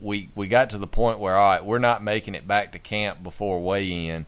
we 0.00 0.30
we 0.34 0.48
got 0.48 0.70
to 0.70 0.78
the 0.78 0.88
point 0.88 1.20
where 1.20 1.36
all 1.36 1.52
right, 1.52 1.64
we're 1.64 1.78
not 1.78 2.02
making 2.02 2.34
it 2.34 2.46
back 2.46 2.72
to 2.72 2.80
camp 2.80 3.22
before 3.22 3.62
weigh 3.62 4.08
in, 4.08 4.26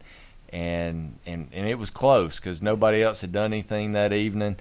and 0.53 1.19
and 1.25 1.49
and 1.51 1.67
it 1.67 1.77
was 1.77 1.89
close 1.89 2.39
because 2.39 2.61
nobody 2.61 3.03
else 3.03 3.19
had 3.19 3.33
done 3.33 3.51
anything 3.51 3.91
that 3.91 4.13
evening, 4.13 4.55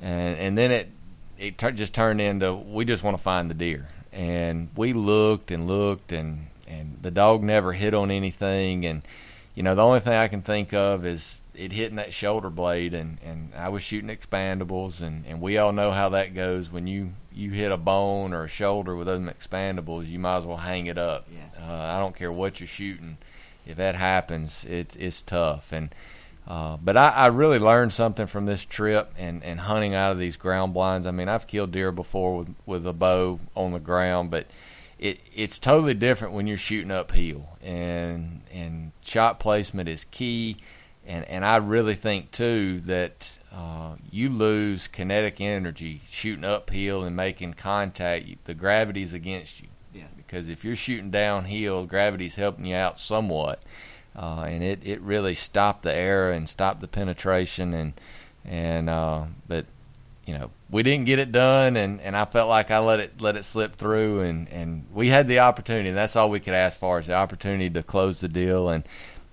and 0.00 0.38
and 0.38 0.58
then 0.58 0.70
it 0.70 0.90
it 1.38 1.56
tur 1.56 1.72
just 1.72 1.94
turned 1.94 2.20
into 2.20 2.52
we 2.52 2.84
just 2.84 3.02
want 3.02 3.16
to 3.16 3.22
find 3.22 3.48
the 3.48 3.54
deer, 3.54 3.88
and 4.12 4.68
we 4.76 4.92
looked 4.92 5.50
and 5.50 5.66
looked 5.66 6.12
and 6.12 6.48
and 6.66 6.98
the 7.02 7.10
dog 7.10 7.42
never 7.42 7.72
hit 7.72 7.94
on 7.94 8.10
anything, 8.10 8.84
and 8.86 9.02
you 9.54 9.62
know, 9.62 9.74
the 9.74 9.84
only 9.84 10.00
thing 10.00 10.12
I 10.12 10.28
can 10.28 10.42
think 10.42 10.74
of 10.74 11.06
is 11.06 11.42
it 11.54 11.72
hitting 11.72 11.96
that 11.96 12.12
shoulder 12.12 12.50
blade, 12.50 12.92
and 12.92 13.18
and 13.24 13.52
I 13.56 13.70
was 13.70 13.82
shooting 13.82 14.10
expandables, 14.10 15.00
and 15.00 15.24
and 15.26 15.40
we 15.40 15.56
all 15.58 15.72
know 15.72 15.90
how 15.90 16.10
that 16.10 16.34
goes 16.34 16.70
when 16.70 16.86
you 16.86 17.12
you 17.32 17.50
hit 17.50 17.72
a 17.72 17.76
bone 17.76 18.32
or 18.32 18.44
a 18.44 18.48
shoulder 18.48 18.96
with 18.96 19.06
those 19.06 19.20
expandables, 19.20 20.06
you 20.06 20.18
might 20.18 20.38
as 20.38 20.44
well 20.44 20.56
hang 20.56 20.86
it 20.86 20.98
up. 20.98 21.26
Yeah. 21.30 21.66
Uh, 21.66 21.96
I 21.96 21.98
don't 21.98 22.16
care 22.16 22.32
what 22.32 22.60
you're 22.60 22.66
shooting, 22.66 23.18
if 23.66 23.76
that 23.76 23.94
happens, 23.94 24.64
it, 24.64 24.96
it's 24.98 25.20
tough. 25.22 25.72
And 25.72 25.94
uh, 26.46 26.76
but 26.76 26.96
I, 26.96 27.10
I 27.10 27.26
really 27.26 27.58
learned 27.58 27.92
something 27.92 28.26
from 28.26 28.46
this 28.46 28.64
trip 28.64 29.12
and, 29.18 29.42
and 29.42 29.58
hunting 29.58 29.94
out 29.94 30.12
of 30.12 30.18
these 30.18 30.36
ground 30.36 30.74
blinds. 30.74 31.06
I 31.06 31.10
mean, 31.10 31.28
I've 31.28 31.46
killed 31.46 31.72
deer 31.72 31.92
before 31.92 32.38
with 32.38 32.54
with 32.64 32.86
a 32.86 32.92
bow 32.92 33.40
on 33.54 33.72
the 33.72 33.80
ground, 33.80 34.30
but 34.30 34.46
it 34.98 35.20
it's 35.34 35.58
totally 35.58 35.94
different 35.94 36.34
when 36.34 36.46
you're 36.46 36.56
shooting 36.56 36.90
uphill 36.90 37.56
and 37.62 38.40
and 38.52 38.92
shot 39.02 39.38
placement 39.38 39.88
is 39.88 40.04
key 40.10 40.56
and 41.06 41.24
and 41.26 41.44
I 41.44 41.56
really 41.56 41.94
think 41.94 42.30
too 42.30 42.80
that 42.80 43.38
uh, 43.52 43.96
you 44.10 44.28
lose 44.28 44.88
kinetic 44.88 45.40
energy 45.40 46.02
shooting 46.08 46.44
uphill 46.44 47.04
and 47.04 47.14
making 47.16 47.54
contact 47.54 48.44
the 48.44 48.54
gravity's 48.54 49.12
against 49.14 49.60
you 49.60 49.68
Yeah. 49.94 50.04
because 50.16 50.48
if 50.48 50.64
you're 50.64 50.76
shooting 50.76 51.10
downhill 51.10 51.86
gravity's 51.86 52.34
helping 52.36 52.66
you 52.66 52.74
out 52.76 52.98
somewhat 52.98 53.62
uh, 54.14 54.44
and 54.48 54.64
it, 54.64 54.80
it 54.82 55.00
really 55.02 55.34
stopped 55.34 55.82
the 55.82 55.94
error 55.94 56.30
and 56.30 56.48
stopped 56.48 56.80
the 56.80 56.88
penetration 56.88 57.74
and 57.74 57.92
and 58.44 58.88
uh, 58.88 59.24
but 59.46 59.66
you 60.26 60.36
know 60.36 60.50
we 60.70 60.82
didn't 60.82 61.06
get 61.06 61.18
it 61.18 61.32
done 61.32 61.76
and, 61.76 62.00
and 62.00 62.16
I 62.16 62.24
felt 62.24 62.48
like 62.48 62.70
I 62.70 62.78
let 62.78 63.00
it 63.00 63.20
let 63.20 63.36
it 63.36 63.44
slip 63.44 63.76
through 63.76 64.20
and, 64.20 64.48
and 64.48 64.86
we 64.92 65.08
had 65.08 65.28
the 65.28 65.40
opportunity 65.40 65.88
and 65.88 65.98
that's 65.98 66.16
all 66.16 66.30
we 66.30 66.40
could 66.40 66.54
ask 66.54 66.78
for 66.78 66.98
is 66.98 67.06
the 67.06 67.14
opportunity 67.14 67.70
to 67.70 67.82
close 67.82 68.20
the 68.20 68.28
deal 68.28 68.68
and 68.68 68.84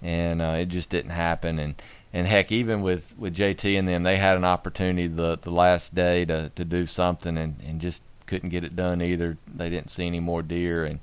and 0.01 0.41
uh, 0.41 0.57
it 0.59 0.67
just 0.67 0.89
didn't 0.89 1.11
happen 1.11 1.59
and 1.59 1.81
and 2.15 2.27
heck 2.27 2.51
even 2.51 2.81
with, 2.83 3.17
with 3.17 3.35
JT 3.35 3.77
and 3.77 3.87
them 3.87 4.03
they 4.03 4.17
had 4.17 4.37
an 4.37 4.45
opportunity 4.45 5.07
the 5.07 5.39
the 5.41 5.51
last 5.51 5.95
day 5.95 6.25
to, 6.25 6.51
to 6.55 6.63
do 6.63 6.85
something 6.85 7.37
and, 7.37 7.55
and 7.65 7.81
just 7.81 8.03
couldn't 8.25 8.49
get 8.49 8.63
it 8.63 8.75
done 8.75 9.01
either. 9.01 9.37
They 9.53 9.69
didn't 9.69 9.89
see 9.89 10.07
any 10.07 10.19
more 10.19 10.41
deer 10.41 10.85
and 10.85 10.99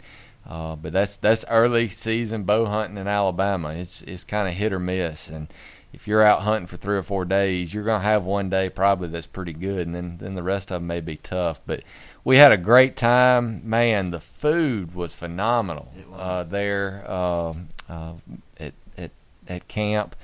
uh, 0.49 0.75
but 0.75 0.93
that's 0.93 1.16
that's 1.19 1.45
early 1.49 1.88
season 1.88 2.45
bow 2.45 2.64
hunting 2.64 2.99
in 2.99 3.07
Alabama. 3.07 3.71
It's 3.75 4.03
it's 4.03 4.25
kind 4.25 4.49
of 4.49 4.55
hit 4.55 4.73
or 4.73 4.81
miss 4.81 5.29
and 5.29 5.49
if 5.92 6.07
you're 6.07 6.22
out 6.22 6.40
hunting 6.42 6.66
for 6.66 6.76
three 6.76 6.96
or 6.96 7.03
four 7.03 7.24
days, 7.24 7.74
you're 7.74 7.85
going 7.85 8.00
to 8.00 8.07
have 8.07 8.24
one 8.24 8.48
day 8.48 8.68
probably 8.68 9.09
that's 9.09 9.26
pretty 9.26 9.53
good, 9.53 9.87
and 9.87 9.94
then 9.94 10.18
then 10.20 10.35
the 10.35 10.42
rest 10.42 10.70
of 10.70 10.76
them 10.76 10.87
may 10.87 11.00
be 11.00 11.16
tough. 11.16 11.61
But 11.66 11.83
we 12.24 12.37
had 12.37 12.53
a 12.53 12.57
great 12.57 12.96
time, 12.96 13.68
man. 13.68 14.11
The 14.11 14.20
food 14.20 14.94
was 14.94 15.14
phenomenal 15.14 15.92
It 15.98 16.09
was. 16.09 16.20
Uh, 16.20 16.42
there 16.44 17.11
um, 17.11 17.68
uh, 17.88 18.14
at 18.59 18.74
at 18.96 19.11
at 19.48 19.68
camp. 19.68 20.14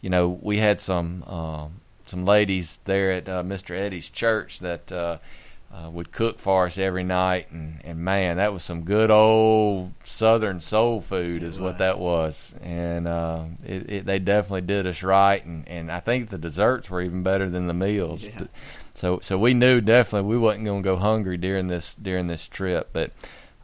You 0.00 0.10
know, 0.10 0.38
we 0.42 0.58
had 0.58 0.80
some 0.80 1.22
um, 1.24 1.80
some 2.06 2.24
ladies 2.24 2.80
there 2.84 3.12
at 3.12 3.28
uh, 3.28 3.42
Mr. 3.42 3.78
Eddie's 3.78 4.10
church 4.10 4.58
that. 4.60 4.90
Uh, 5.72 5.88
would 5.88 6.12
cook 6.12 6.38
for 6.38 6.66
us 6.66 6.76
every 6.76 7.02
night, 7.02 7.50
and, 7.50 7.80
and 7.82 7.98
man, 7.98 8.36
that 8.36 8.52
was 8.52 8.62
some 8.62 8.82
good 8.82 9.10
old 9.10 9.90
Southern 10.04 10.60
soul 10.60 11.00
food, 11.00 11.42
is 11.42 11.58
what 11.58 11.78
that 11.78 11.98
was. 11.98 12.54
And 12.60 13.08
uh, 13.08 13.44
it, 13.64 13.90
it, 13.90 14.04
they 14.04 14.18
definitely 14.18 14.60
did 14.60 14.86
us 14.86 15.02
right, 15.02 15.42
and, 15.42 15.66
and 15.66 15.90
I 15.90 16.00
think 16.00 16.28
the 16.28 16.36
desserts 16.36 16.90
were 16.90 17.00
even 17.00 17.22
better 17.22 17.48
than 17.48 17.68
the 17.68 17.74
meals. 17.74 18.22
Yeah. 18.22 18.44
So 18.94 19.20
so 19.22 19.38
we 19.38 19.54
knew 19.54 19.80
definitely 19.80 20.28
we 20.28 20.36
wasn't 20.36 20.66
going 20.66 20.82
to 20.82 20.86
go 20.86 20.96
hungry 20.96 21.38
during 21.38 21.68
this 21.68 21.94
during 21.94 22.26
this 22.26 22.48
trip, 22.48 22.90
but. 22.92 23.12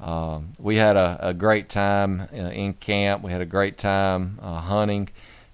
Um, 0.00 0.52
we 0.60 0.76
had 0.76 0.96
a, 0.96 1.18
a 1.20 1.34
great 1.34 1.68
time 1.68 2.28
uh, 2.32 2.36
in 2.36 2.74
camp. 2.74 3.24
We 3.24 3.32
had 3.32 3.40
a 3.40 3.44
great 3.44 3.78
time 3.78 4.38
uh, 4.40 4.60
hunting, 4.60 5.08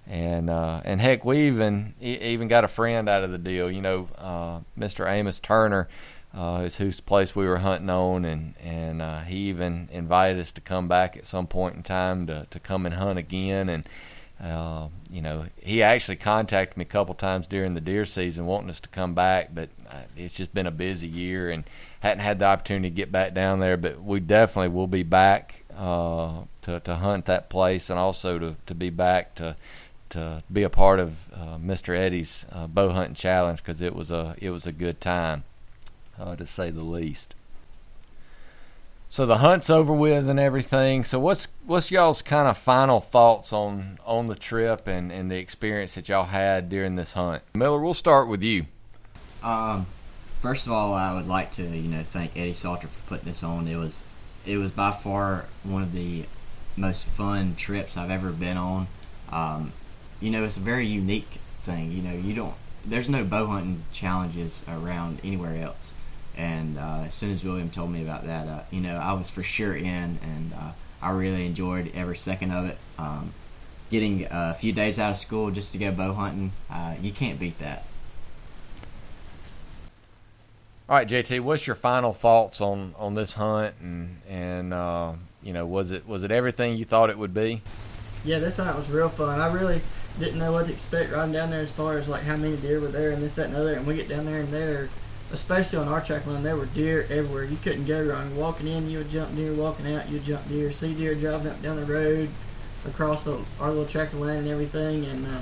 and 0.05 0.51
uh, 0.51 0.81
and 0.85 1.01
heck, 1.01 1.25
we 1.25 1.47
even 1.47 1.95
even 1.99 2.47
got 2.47 2.63
a 2.63 2.67
friend 2.67 3.09
out 3.09 3.23
of 3.23 3.31
the 3.31 3.39
deal. 3.39 3.71
You 3.71 3.81
know, 3.81 4.07
uh, 4.19 4.59
Mr. 4.77 5.09
Amos 5.09 5.39
Turner 5.39 5.87
uh, 6.35 6.63
is 6.65 6.75
whose 6.75 6.99
place 6.99 7.35
we 7.35 7.47
were 7.47 7.57
hunting 7.57 7.89
on, 7.89 8.25
and 8.25 8.55
and 8.61 9.01
uh, 9.01 9.21
he 9.21 9.49
even 9.49 9.89
invited 9.91 10.39
us 10.39 10.51
to 10.53 10.61
come 10.61 10.87
back 10.87 11.15
at 11.15 11.25
some 11.25 11.47
point 11.47 11.75
in 11.75 11.83
time 11.83 12.27
to 12.27 12.45
to 12.49 12.59
come 12.59 12.85
and 12.85 12.95
hunt 12.95 13.17
again. 13.17 13.69
And 13.69 13.87
uh, 14.43 14.89
you 15.09 15.21
know, 15.21 15.45
he 15.55 15.81
actually 15.81 16.17
contacted 16.17 16.77
me 16.77 16.81
a 16.81 16.85
couple 16.85 17.15
times 17.15 17.47
during 17.47 17.73
the 17.73 17.81
deer 17.81 18.03
season, 18.03 18.45
wanting 18.45 18.69
us 18.69 18.81
to 18.81 18.89
come 18.89 19.13
back, 19.13 19.55
but 19.55 19.69
uh, 19.89 20.01
it's 20.17 20.35
just 20.35 20.53
been 20.53 20.67
a 20.67 20.71
busy 20.71 21.07
year 21.07 21.49
and 21.49 21.63
hadn't 22.01 22.19
had 22.19 22.39
the 22.39 22.45
opportunity 22.45 22.89
to 22.89 22.95
get 22.95 23.13
back 23.13 23.33
down 23.33 23.59
there. 23.59 23.77
But 23.77 24.03
we 24.03 24.19
definitely 24.19 24.75
will 24.75 24.87
be 24.87 25.03
back 25.03 25.63
uh, 25.77 26.41
to 26.63 26.81
to 26.81 26.95
hunt 26.95 27.25
that 27.25 27.49
place, 27.49 27.89
and 27.89 27.97
also 27.97 28.39
to 28.39 28.55
to 28.65 28.75
be 28.75 28.89
back 28.89 29.35
to 29.35 29.55
to 30.09 30.43
be 30.51 30.63
a 30.63 30.69
part 30.69 30.99
of 30.99 31.33
uh, 31.33 31.57
Mr. 31.57 31.97
Eddie's 31.97 32.45
uh, 32.51 32.67
bow 32.67 32.89
hunting 32.89 33.15
challenge 33.15 33.59
because 33.63 33.81
it 33.81 33.95
was 33.95 34.11
a 34.11 34.35
it 34.39 34.49
was 34.49 34.67
a 34.67 34.71
good 34.73 34.99
time, 34.99 35.45
uh, 36.19 36.35
to 36.35 36.45
say 36.45 36.71
the 36.71 36.83
least. 36.83 37.35
So 39.09 39.25
the 39.25 39.37
hunt's 39.37 39.69
over 39.69 39.93
with 39.93 40.27
and 40.27 40.39
everything. 40.39 41.03
So 41.03 41.19
what's 41.19 41.47
what's 41.65 41.89
y'all's 41.89 42.21
kind 42.21 42.47
of 42.47 42.57
final 42.57 42.99
thoughts 42.99 43.53
on 43.53 43.97
on 44.05 44.27
the 44.27 44.35
trip 44.35 44.87
and, 44.87 45.11
and 45.11 45.31
the 45.31 45.37
experience 45.37 45.95
that 45.95 46.09
y'all 46.09 46.25
had 46.25 46.69
during 46.69 46.95
this 46.95 47.13
hunt? 47.13 47.41
Miller, 47.53 47.79
we'll 47.79 47.93
start 47.93 48.27
with 48.27 48.43
you. 48.43 48.65
Um, 49.41 49.85
first 50.41 50.65
of 50.65 50.73
all, 50.73 50.93
I 50.93 51.13
would 51.13 51.27
like 51.27 51.51
to 51.53 51.63
you 51.63 51.89
know 51.89 52.03
thank 52.03 52.35
Eddie 52.35 52.53
Salter 52.53 52.87
for 52.87 53.07
putting 53.07 53.25
this 53.25 53.43
on. 53.43 53.67
It 53.67 53.77
was 53.77 54.03
it 54.45 54.57
was 54.57 54.71
by 54.71 54.91
far 54.91 55.45
one 55.63 55.83
of 55.83 55.93
the 55.93 56.25
most 56.75 57.05
fun 57.05 57.55
trips 57.55 57.95
I've 57.95 58.11
ever 58.11 58.31
been 58.31 58.57
on. 58.57 58.87
Um, 59.31 59.71
you 60.19 60.29
know, 60.29 60.43
it's 60.43 60.57
a 60.57 60.61
very 60.61 60.87
unique 60.87 61.39
thing. 61.59 61.91
You 61.91 62.01
know, 62.01 62.13
you 62.13 62.33
don't 62.33 62.55
there's 62.85 63.09
no 63.09 63.23
bow 63.23 63.47
hunting 63.47 63.83
challenges 63.91 64.61
around 64.67 65.19
anywhere 65.23 65.63
else. 65.63 65.91
And 66.35 66.77
uh, 66.77 67.03
as 67.05 67.13
soon 67.13 67.31
as 67.31 67.43
William 67.43 67.69
told 67.69 67.91
me 67.91 68.01
about 68.01 68.25
that, 68.25 68.47
uh, 68.47 68.61
you 68.71 68.81
know, 68.81 68.97
I 68.97 69.13
was 69.13 69.29
for 69.29 69.43
sure 69.43 69.75
in, 69.75 70.19
and 70.21 70.53
uh, 70.53 70.71
I 71.01 71.11
really 71.11 71.45
enjoyed 71.45 71.91
every 71.95 72.17
second 72.17 72.51
of 72.51 72.65
it. 72.65 72.77
Um, 72.97 73.31
getting 73.89 74.27
a 74.29 74.53
few 74.53 74.73
days 74.73 74.99
out 74.99 75.11
of 75.11 75.17
school 75.17 75.51
just 75.51 75.71
to 75.73 75.77
go 75.77 75.91
bow 75.91 76.13
hunting, 76.13 76.51
uh, 76.69 76.95
you 77.01 77.11
can't 77.11 77.39
beat 77.39 77.59
that. 77.59 77.85
All 80.87 80.97
right, 80.97 81.07
JT, 81.07 81.39
what's 81.39 81.65
your 81.65 81.75
final 81.75 82.13
thoughts 82.13 82.61
on, 82.61 82.93
on 82.97 83.15
this 83.15 83.33
hunt 83.33 83.73
and 83.81 84.21
and 84.29 84.71
uh, 84.71 85.13
you 85.41 85.51
know 85.51 85.65
was 85.65 85.91
it 85.91 86.07
was 86.07 86.23
it 86.23 86.29
everything 86.29 86.75
you 86.77 86.85
thought 86.85 87.09
it 87.09 87.17
would 87.17 87.33
be? 87.33 87.61
Yeah, 88.23 88.37
this 88.37 88.57
hunt 88.57 88.77
was 88.77 88.87
real 88.89 89.09
fun. 89.09 89.39
I 89.39 89.51
really 89.51 89.81
didn't 90.19 90.37
know 90.37 90.51
what 90.51 90.67
to 90.67 90.73
expect 90.73 91.11
riding 91.11 91.33
down 91.33 91.49
there 91.49 91.61
as 91.61 91.71
far 91.71 91.97
as 91.97 92.07
like 92.07 92.23
how 92.23 92.37
many 92.37 92.55
deer 92.57 92.79
were 92.79 92.87
there 92.87 93.11
and 93.11 93.21
this, 93.21 93.35
that, 93.35 93.47
and 93.47 93.55
other. 93.55 93.73
And 93.73 93.87
we 93.87 93.95
get 93.95 94.07
down 94.07 94.25
there 94.25 94.41
and 94.41 94.49
there, 94.49 94.89
especially 95.31 95.79
on 95.79 95.87
our 95.87 96.01
track 96.01 96.25
line, 96.25 96.43
there 96.43 96.55
were 96.55 96.67
deer 96.67 97.07
everywhere. 97.09 97.43
You 97.43 97.57
couldn't 97.57 97.85
go 97.85 98.03
wrong. 98.03 98.35
Walking 98.35 98.67
in, 98.67 98.89
you 98.89 98.99
would 98.99 99.09
jump 99.09 99.35
deer. 99.35 99.53
Walking 99.53 99.93
out, 99.93 100.07
you 100.07 100.15
would 100.15 100.25
jump 100.25 100.47
deer. 100.47 100.71
See 100.71 100.93
deer 100.93 101.15
driving 101.15 101.47
up 101.47 101.61
down 101.61 101.77
the 101.77 101.85
road, 101.85 102.29
across 102.85 103.23
the 103.23 103.39
our 103.59 103.69
little 103.69 103.85
track 103.85 104.13
of 104.13 104.19
land 104.19 104.39
and 104.39 104.47
everything. 104.49 105.05
And 105.05 105.25
uh, 105.25 105.39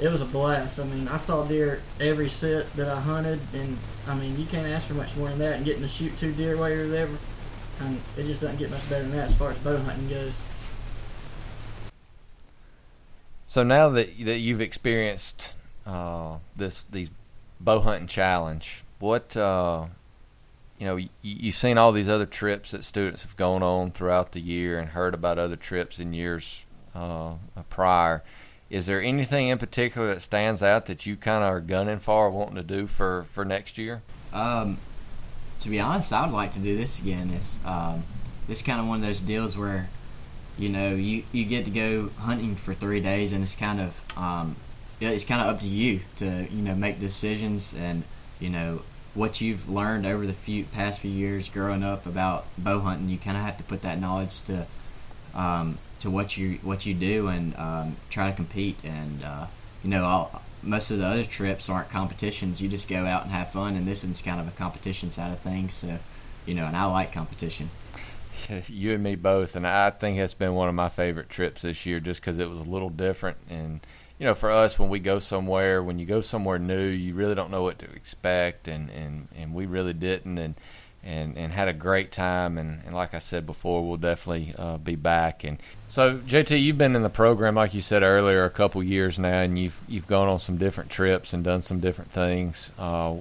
it 0.00 0.10
was 0.10 0.22
a 0.22 0.26
blast. 0.26 0.78
I 0.78 0.84
mean, 0.84 1.08
I 1.08 1.18
saw 1.18 1.44
deer 1.44 1.82
every 2.00 2.28
sit 2.28 2.72
that 2.76 2.88
I 2.88 3.00
hunted, 3.00 3.40
and 3.54 3.78
I 4.06 4.14
mean, 4.14 4.38
you 4.38 4.46
can't 4.46 4.66
ask 4.66 4.86
for 4.86 4.94
much 4.94 5.14
more 5.16 5.28
than 5.28 5.38
that. 5.40 5.56
And 5.56 5.64
getting 5.64 5.82
to 5.82 5.88
shoot 5.88 6.16
two 6.18 6.32
deer 6.32 6.56
while 6.56 6.70
you're 6.70 6.88
there, 6.88 7.08
and 7.80 8.00
it 8.16 8.24
just 8.26 8.40
doesn't 8.40 8.58
get 8.58 8.70
much 8.70 8.88
better 8.88 9.02
than 9.02 9.12
that 9.12 9.30
as 9.30 9.36
far 9.36 9.50
as 9.50 9.58
bow 9.58 9.76
hunting 9.78 10.08
goes. 10.08 10.42
So 13.46 13.62
now 13.62 13.88
that 13.90 14.18
that 14.24 14.38
you've 14.38 14.60
experienced 14.60 15.54
uh, 15.86 16.38
this 16.56 16.84
these 16.84 17.10
bow 17.60 17.80
hunting 17.80 18.06
challenge, 18.06 18.84
what 18.98 19.36
uh, 19.36 19.86
you 20.78 20.86
know 20.86 20.96
you, 20.96 21.08
you've 21.22 21.54
seen 21.54 21.78
all 21.78 21.92
these 21.92 22.08
other 22.08 22.26
trips 22.26 22.70
that 22.70 22.84
students 22.84 23.22
have 23.22 23.36
gone 23.36 23.62
on 23.62 23.90
throughout 23.90 24.32
the 24.32 24.40
year 24.40 24.78
and 24.78 24.90
heard 24.90 25.14
about 25.14 25.38
other 25.38 25.56
trips 25.56 25.98
in 25.98 26.12
years 26.12 26.64
uh, 26.94 27.34
prior. 27.70 28.22
Is 28.68 28.86
there 28.86 29.00
anything 29.00 29.48
in 29.48 29.58
particular 29.58 30.12
that 30.12 30.20
stands 30.20 30.62
out 30.62 30.86
that 30.86 31.06
you 31.06 31.16
kind 31.16 31.44
of 31.44 31.50
are 31.50 31.60
gunning 31.60 32.00
for, 32.00 32.26
or 32.26 32.30
wanting 32.30 32.56
to 32.56 32.62
do 32.62 32.86
for 32.86 33.24
for 33.24 33.44
next 33.44 33.78
year? 33.78 34.02
Um, 34.32 34.78
to 35.60 35.70
be 35.70 35.80
honest, 35.80 36.12
I 36.12 36.26
would 36.26 36.34
like 36.34 36.52
to 36.52 36.58
do 36.58 36.76
this 36.76 37.00
again. 37.00 37.30
It's 37.30 37.60
um, 37.64 38.02
this 38.48 38.62
kind 38.62 38.80
of 38.80 38.86
one 38.86 39.00
of 39.00 39.06
those 39.06 39.20
deals 39.20 39.56
where, 39.56 39.88
you 40.58 40.68
know, 40.68 40.94
you, 40.94 41.24
you 41.32 41.44
get 41.44 41.64
to 41.64 41.70
go 41.70 42.10
hunting 42.18 42.56
for 42.56 42.74
three 42.74 43.00
days, 43.00 43.32
and 43.32 43.42
it's 43.42 43.56
kind 43.56 43.80
of 43.80 44.18
um, 44.18 44.56
it's 45.00 45.24
kind 45.24 45.40
of 45.40 45.48
up 45.48 45.60
to 45.60 45.68
you 45.68 46.00
to 46.16 46.46
you 46.50 46.62
know 46.62 46.74
make 46.74 46.98
decisions 46.98 47.74
and 47.74 48.02
you 48.40 48.48
know 48.48 48.82
what 49.14 49.40
you've 49.40 49.68
learned 49.68 50.06
over 50.06 50.26
the 50.26 50.32
few 50.32 50.64
past 50.64 51.00
few 51.00 51.10
years 51.10 51.48
growing 51.48 51.82
up 51.82 52.06
about 52.06 52.46
bow 52.58 52.80
hunting. 52.80 53.08
You 53.08 53.18
kind 53.18 53.36
of 53.36 53.42
have 53.42 53.56
to 53.58 53.64
put 53.64 53.82
that 53.82 53.98
knowledge 53.98 54.42
to 54.42 54.66
um, 55.34 55.78
to 56.00 56.10
what 56.10 56.36
you 56.36 56.58
what 56.62 56.86
you 56.86 56.94
do 56.94 57.28
and 57.28 57.56
um, 57.56 57.96
try 58.10 58.28
to 58.30 58.36
compete. 58.36 58.76
And 58.84 59.24
uh, 59.24 59.46
you 59.82 59.90
know, 59.90 60.04
all, 60.04 60.42
most 60.62 60.90
of 60.90 60.98
the 60.98 61.06
other 61.06 61.24
trips 61.24 61.68
aren't 61.68 61.90
competitions. 61.90 62.60
You 62.60 62.68
just 62.68 62.88
go 62.88 63.06
out 63.06 63.22
and 63.22 63.30
have 63.30 63.50
fun, 63.50 63.74
and 63.76 63.86
this 63.86 64.04
is 64.04 64.20
kind 64.22 64.40
of 64.40 64.48
a 64.48 64.52
competition 64.52 65.10
side 65.10 65.32
of 65.32 65.38
things. 65.40 65.74
So, 65.74 65.98
you 66.44 66.54
know, 66.54 66.66
and 66.66 66.76
I 66.76 66.86
like 66.86 67.12
competition. 67.12 67.70
you 68.66 68.92
and 68.92 69.02
me 69.02 69.14
both, 69.14 69.56
and 69.56 69.66
I 69.66 69.90
think 69.90 70.18
it's 70.18 70.34
been 70.34 70.54
one 70.54 70.68
of 70.68 70.74
my 70.74 70.88
favorite 70.88 71.28
trips 71.28 71.62
this 71.62 71.86
year, 71.86 72.00
just 72.00 72.20
because 72.20 72.38
it 72.38 72.50
was 72.50 72.60
a 72.60 72.64
little 72.64 72.90
different. 72.90 73.38
And 73.48 73.80
you 74.18 74.26
know, 74.26 74.34
for 74.34 74.50
us, 74.50 74.78
when 74.78 74.88
we 74.88 74.98
go 74.98 75.18
somewhere, 75.18 75.82
when 75.82 75.98
you 75.98 76.06
go 76.06 76.20
somewhere 76.20 76.58
new, 76.58 76.86
you 76.86 77.14
really 77.14 77.34
don't 77.34 77.50
know 77.50 77.62
what 77.62 77.78
to 77.80 77.90
expect, 77.92 78.68
and 78.68 78.90
and 78.90 79.28
and 79.36 79.54
we 79.54 79.66
really 79.66 79.92
didn't, 79.92 80.38
and 80.38 80.54
and 81.04 81.36
and 81.36 81.52
had 81.52 81.68
a 81.68 81.74
great 81.74 82.12
time. 82.12 82.56
And, 82.56 82.82
and 82.86 82.94
like 82.94 83.14
I 83.14 83.18
said 83.18 83.44
before, 83.44 83.86
we'll 83.86 83.98
definitely 83.98 84.54
uh, 84.56 84.78
be 84.78 84.96
back. 84.96 85.44
And 85.44 85.58
so, 85.88 86.18
JT, 86.18 86.60
you've 86.60 86.78
been 86.78 86.96
in 86.96 87.02
the 87.02 87.10
program, 87.10 87.54
like 87.54 87.74
you 87.74 87.82
said 87.82 88.02
earlier, 88.02 88.44
a 88.44 88.50
couple 88.50 88.82
years 88.82 89.18
now, 89.18 89.40
and 89.40 89.58
you've 89.58 89.78
you've 89.86 90.06
gone 90.06 90.28
on 90.28 90.38
some 90.38 90.56
different 90.56 90.90
trips 90.90 91.32
and 91.34 91.44
done 91.44 91.60
some 91.60 91.80
different 91.80 92.10
things. 92.10 92.70
Uh, 92.78 93.16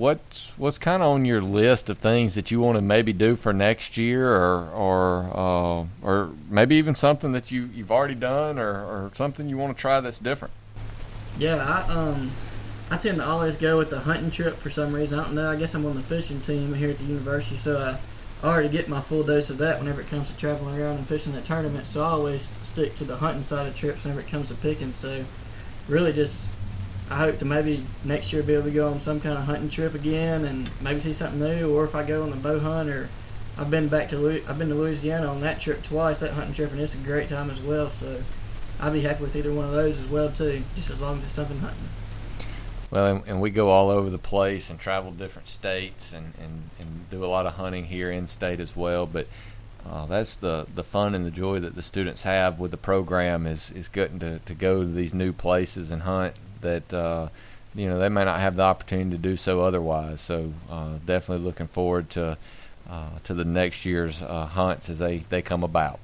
what's 0.00 0.52
what's 0.56 0.78
kind 0.78 1.02
of 1.02 1.10
on 1.10 1.26
your 1.26 1.42
list 1.42 1.90
of 1.90 1.98
things 1.98 2.34
that 2.34 2.50
you 2.50 2.58
want 2.58 2.76
to 2.76 2.80
maybe 2.80 3.12
do 3.12 3.36
for 3.36 3.52
next 3.52 3.98
year, 3.98 4.28
or 4.28 4.70
or 4.70 5.30
uh, 5.34 5.84
or 6.02 6.30
maybe 6.48 6.76
even 6.76 6.94
something 6.94 7.32
that 7.32 7.52
you 7.52 7.68
you've 7.74 7.92
already 7.92 8.14
done, 8.14 8.58
or, 8.58 8.72
or 8.72 9.10
something 9.14 9.48
you 9.48 9.58
want 9.58 9.76
to 9.76 9.80
try 9.80 10.00
that's 10.00 10.18
different? 10.18 10.54
Yeah, 11.38 11.56
I 11.56 11.92
um 11.92 12.30
I 12.90 12.96
tend 12.96 13.18
to 13.18 13.26
always 13.26 13.56
go 13.56 13.76
with 13.76 13.90
the 13.90 14.00
hunting 14.00 14.30
trip 14.30 14.56
for 14.56 14.70
some 14.70 14.92
reason. 14.92 15.18
I 15.18 15.24
don't 15.24 15.34
know. 15.34 15.50
I 15.50 15.56
guess 15.56 15.74
I'm 15.74 15.84
on 15.84 15.94
the 15.94 16.02
fishing 16.02 16.40
team 16.40 16.74
here 16.74 16.90
at 16.90 16.98
the 16.98 17.04
university, 17.04 17.56
so 17.56 17.96
I 18.42 18.46
already 18.46 18.70
get 18.70 18.88
my 18.88 19.02
full 19.02 19.22
dose 19.22 19.50
of 19.50 19.58
that 19.58 19.78
whenever 19.78 20.00
it 20.00 20.08
comes 20.08 20.28
to 20.28 20.36
traveling 20.38 20.80
around 20.80 20.96
and 20.96 21.06
fishing 21.06 21.34
at 21.36 21.44
tournaments. 21.44 21.90
So 21.90 22.02
I 22.02 22.08
always 22.08 22.48
stick 22.62 22.96
to 22.96 23.04
the 23.04 23.16
hunting 23.16 23.44
side 23.44 23.68
of 23.68 23.76
trips 23.76 24.02
whenever 24.02 24.20
it 24.20 24.28
comes 24.28 24.48
to 24.48 24.54
picking. 24.54 24.94
So 24.94 25.24
really 25.88 26.14
just 26.14 26.46
I 27.10 27.16
hope 27.16 27.40
to 27.40 27.44
maybe 27.44 27.84
next 28.04 28.32
year 28.32 28.40
be 28.44 28.54
able 28.54 28.64
to 28.64 28.70
go 28.70 28.88
on 28.88 29.00
some 29.00 29.20
kind 29.20 29.36
of 29.36 29.44
hunting 29.44 29.68
trip 29.68 29.94
again 29.94 30.44
and 30.44 30.70
maybe 30.80 31.00
see 31.00 31.12
something 31.12 31.40
new. 31.40 31.74
Or 31.74 31.84
if 31.84 31.96
I 31.96 32.06
go 32.06 32.22
on 32.22 32.30
the 32.30 32.36
bow 32.36 32.60
hunt, 32.60 32.88
or 32.88 33.08
I've 33.58 33.68
been 33.68 33.88
back 33.88 34.10
to 34.10 34.42
I've 34.48 34.58
been 34.58 34.68
to 34.68 34.76
Louisiana 34.76 35.26
on 35.26 35.40
that 35.40 35.60
trip 35.60 35.82
twice, 35.82 36.20
that 36.20 36.30
hunting 36.30 36.54
trip, 36.54 36.70
and 36.70 36.80
it's 36.80 36.94
a 36.94 36.98
great 36.98 37.28
time 37.28 37.50
as 37.50 37.58
well. 37.60 37.90
So 37.90 38.22
I'd 38.78 38.92
be 38.92 39.00
happy 39.00 39.22
with 39.22 39.34
either 39.34 39.52
one 39.52 39.64
of 39.64 39.72
those 39.72 39.98
as 39.98 40.06
well 40.06 40.30
too, 40.30 40.62
just 40.76 40.88
as 40.88 41.00
long 41.00 41.18
as 41.18 41.24
it's 41.24 41.32
something 41.32 41.58
hunting. 41.58 41.88
Well, 42.92 43.06
and, 43.06 43.22
and, 43.26 43.40
we 43.40 43.50
go 43.50 43.70
all 43.70 43.88
over 43.88 44.10
the 44.10 44.18
place 44.18 44.68
and 44.68 44.78
travel 44.78 45.12
different 45.12 45.46
states 45.46 46.12
and, 46.12 46.32
and, 46.42 46.70
and 46.80 47.08
do 47.08 47.24
a 47.24 47.26
lot 47.26 47.46
of 47.46 47.54
hunting 47.54 47.84
here 47.84 48.10
in 48.10 48.26
state 48.26 48.58
as 48.58 48.74
well. 48.74 49.06
But 49.06 49.28
uh, 49.88 50.06
that's 50.06 50.34
the, 50.34 50.66
the 50.74 50.82
fun 50.82 51.14
and 51.14 51.24
the 51.24 51.30
joy 51.30 51.60
that 51.60 51.76
the 51.76 51.82
students 51.82 52.24
have 52.24 52.58
with 52.58 52.72
the 52.72 52.76
program 52.76 53.46
is, 53.46 53.70
is 53.70 53.86
getting 53.86 54.18
to, 54.20 54.40
to 54.40 54.54
go 54.54 54.82
to 54.82 54.88
these 54.88 55.14
new 55.14 55.32
places 55.32 55.92
and 55.92 56.02
hunt 56.02 56.34
that 56.60 56.92
uh, 56.92 57.28
you 57.74 57.88
know 57.88 57.98
they 57.98 58.08
may 58.08 58.24
not 58.24 58.40
have 58.40 58.56
the 58.56 58.62
opportunity 58.62 59.10
to 59.10 59.18
do 59.18 59.36
so 59.36 59.60
otherwise. 59.60 60.20
So 60.20 60.52
uh, 60.70 60.98
definitely 61.04 61.44
looking 61.44 61.68
forward 61.68 62.10
to 62.10 62.36
uh, 62.88 63.10
to 63.24 63.34
the 63.34 63.44
next 63.44 63.84
year's 63.86 64.22
uh, 64.22 64.46
hunts 64.46 64.90
as 64.90 64.98
they, 64.98 65.18
they 65.28 65.42
come 65.42 65.62
about. 65.62 66.00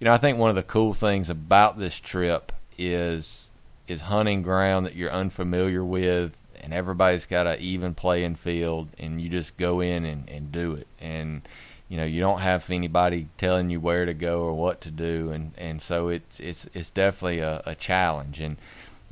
You 0.00 0.06
know, 0.06 0.12
I 0.12 0.18
think 0.18 0.36
one 0.36 0.50
of 0.50 0.56
the 0.56 0.62
cool 0.64 0.94
things 0.94 1.30
about 1.30 1.78
this 1.78 2.00
trip 2.00 2.52
is 2.76 3.48
is 3.86 4.02
hunting 4.02 4.42
ground 4.42 4.86
that 4.86 4.96
you're 4.96 5.12
unfamiliar 5.12 5.84
with 5.84 6.36
and 6.60 6.72
everybody's 6.72 7.26
got 7.26 7.46
an 7.46 7.58
even 7.60 7.94
playing 7.94 8.36
field 8.36 8.88
and 8.98 9.20
you 9.20 9.28
just 9.28 9.56
go 9.56 9.80
in 9.80 10.04
and, 10.04 10.28
and 10.28 10.52
do 10.52 10.74
it 10.74 10.86
and 11.00 11.42
you 11.88 11.96
know 11.96 12.04
you 12.04 12.20
don't 12.20 12.40
have 12.40 12.70
anybody 12.70 13.26
telling 13.36 13.68
you 13.68 13.80
where 13.80 14.06
to 14.06 14.14
go 14.14 14.40
or 14.40 14.54
what 14.54 14.80
to 14.80 14.90
do 14.90 15.30
and 15.30 15.52
and 15.58 15.82
so 15.82 16.08
it's 16.08 16.40
it's 16.40 16.68
it's 16.72 16.90
definitely 16.90 17.40
a, 17.40 17.60
a 17.66 17.74
challenge 17.74 18.40
and 18.40 18.56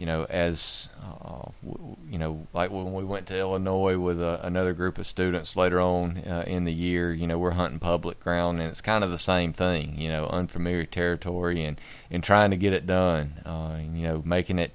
you 0.00 0.06
know, 0.06 0.24
as 0.30 0.88
uh, 1.04 1.50
w- 1.62 1.96
you 2.08 2.16
know, 2.16 2.46
like 2.54 2.70
when 2.70 2.94
we 2.94 3.04
went 3.04 3.26
to 3.26 3.38
Illinois 3.38 3.98
with 3.98 4.18
a, 4.18 4.40
another 4.42 4.72
group 4.72 4.96
of 4.96 5.06
students 5.06 5.56
later 5.56 5.78
on 5.78 6.16
uh, 6.26 6.42
in 6.46 6.64
the 6.64 6.72
year, 6.72 7.12
you 7.12 7.26
know, 7.26 7.38
we're 7.38 7.50
hunting 7.50 7.78
public 7.78 8.18
ground, 8.18 8.60
and 8.60 8.70
it's 8.70 8.80
kind 8.80 9.04
of 9.04 9.10
the 9.10 9.18
same 9.18 9.52
thing, 9.52 10.00
you 10.00 10.08
know, 10.08 10.24
unfamiliar 10.28 10.86
territory, 10.86 11.62
and 11.62 11.78
and 12.10 12.24
trying 12.24 12.50
to 12.50 12.56
get 12.56 12.72
it 12.72 12.86
done, 12.86 13.42
uh, 13.44 13.78
you 13.92 14.04
know, 14.04 14.22
making 14.24 14.58
it 14.58 14.72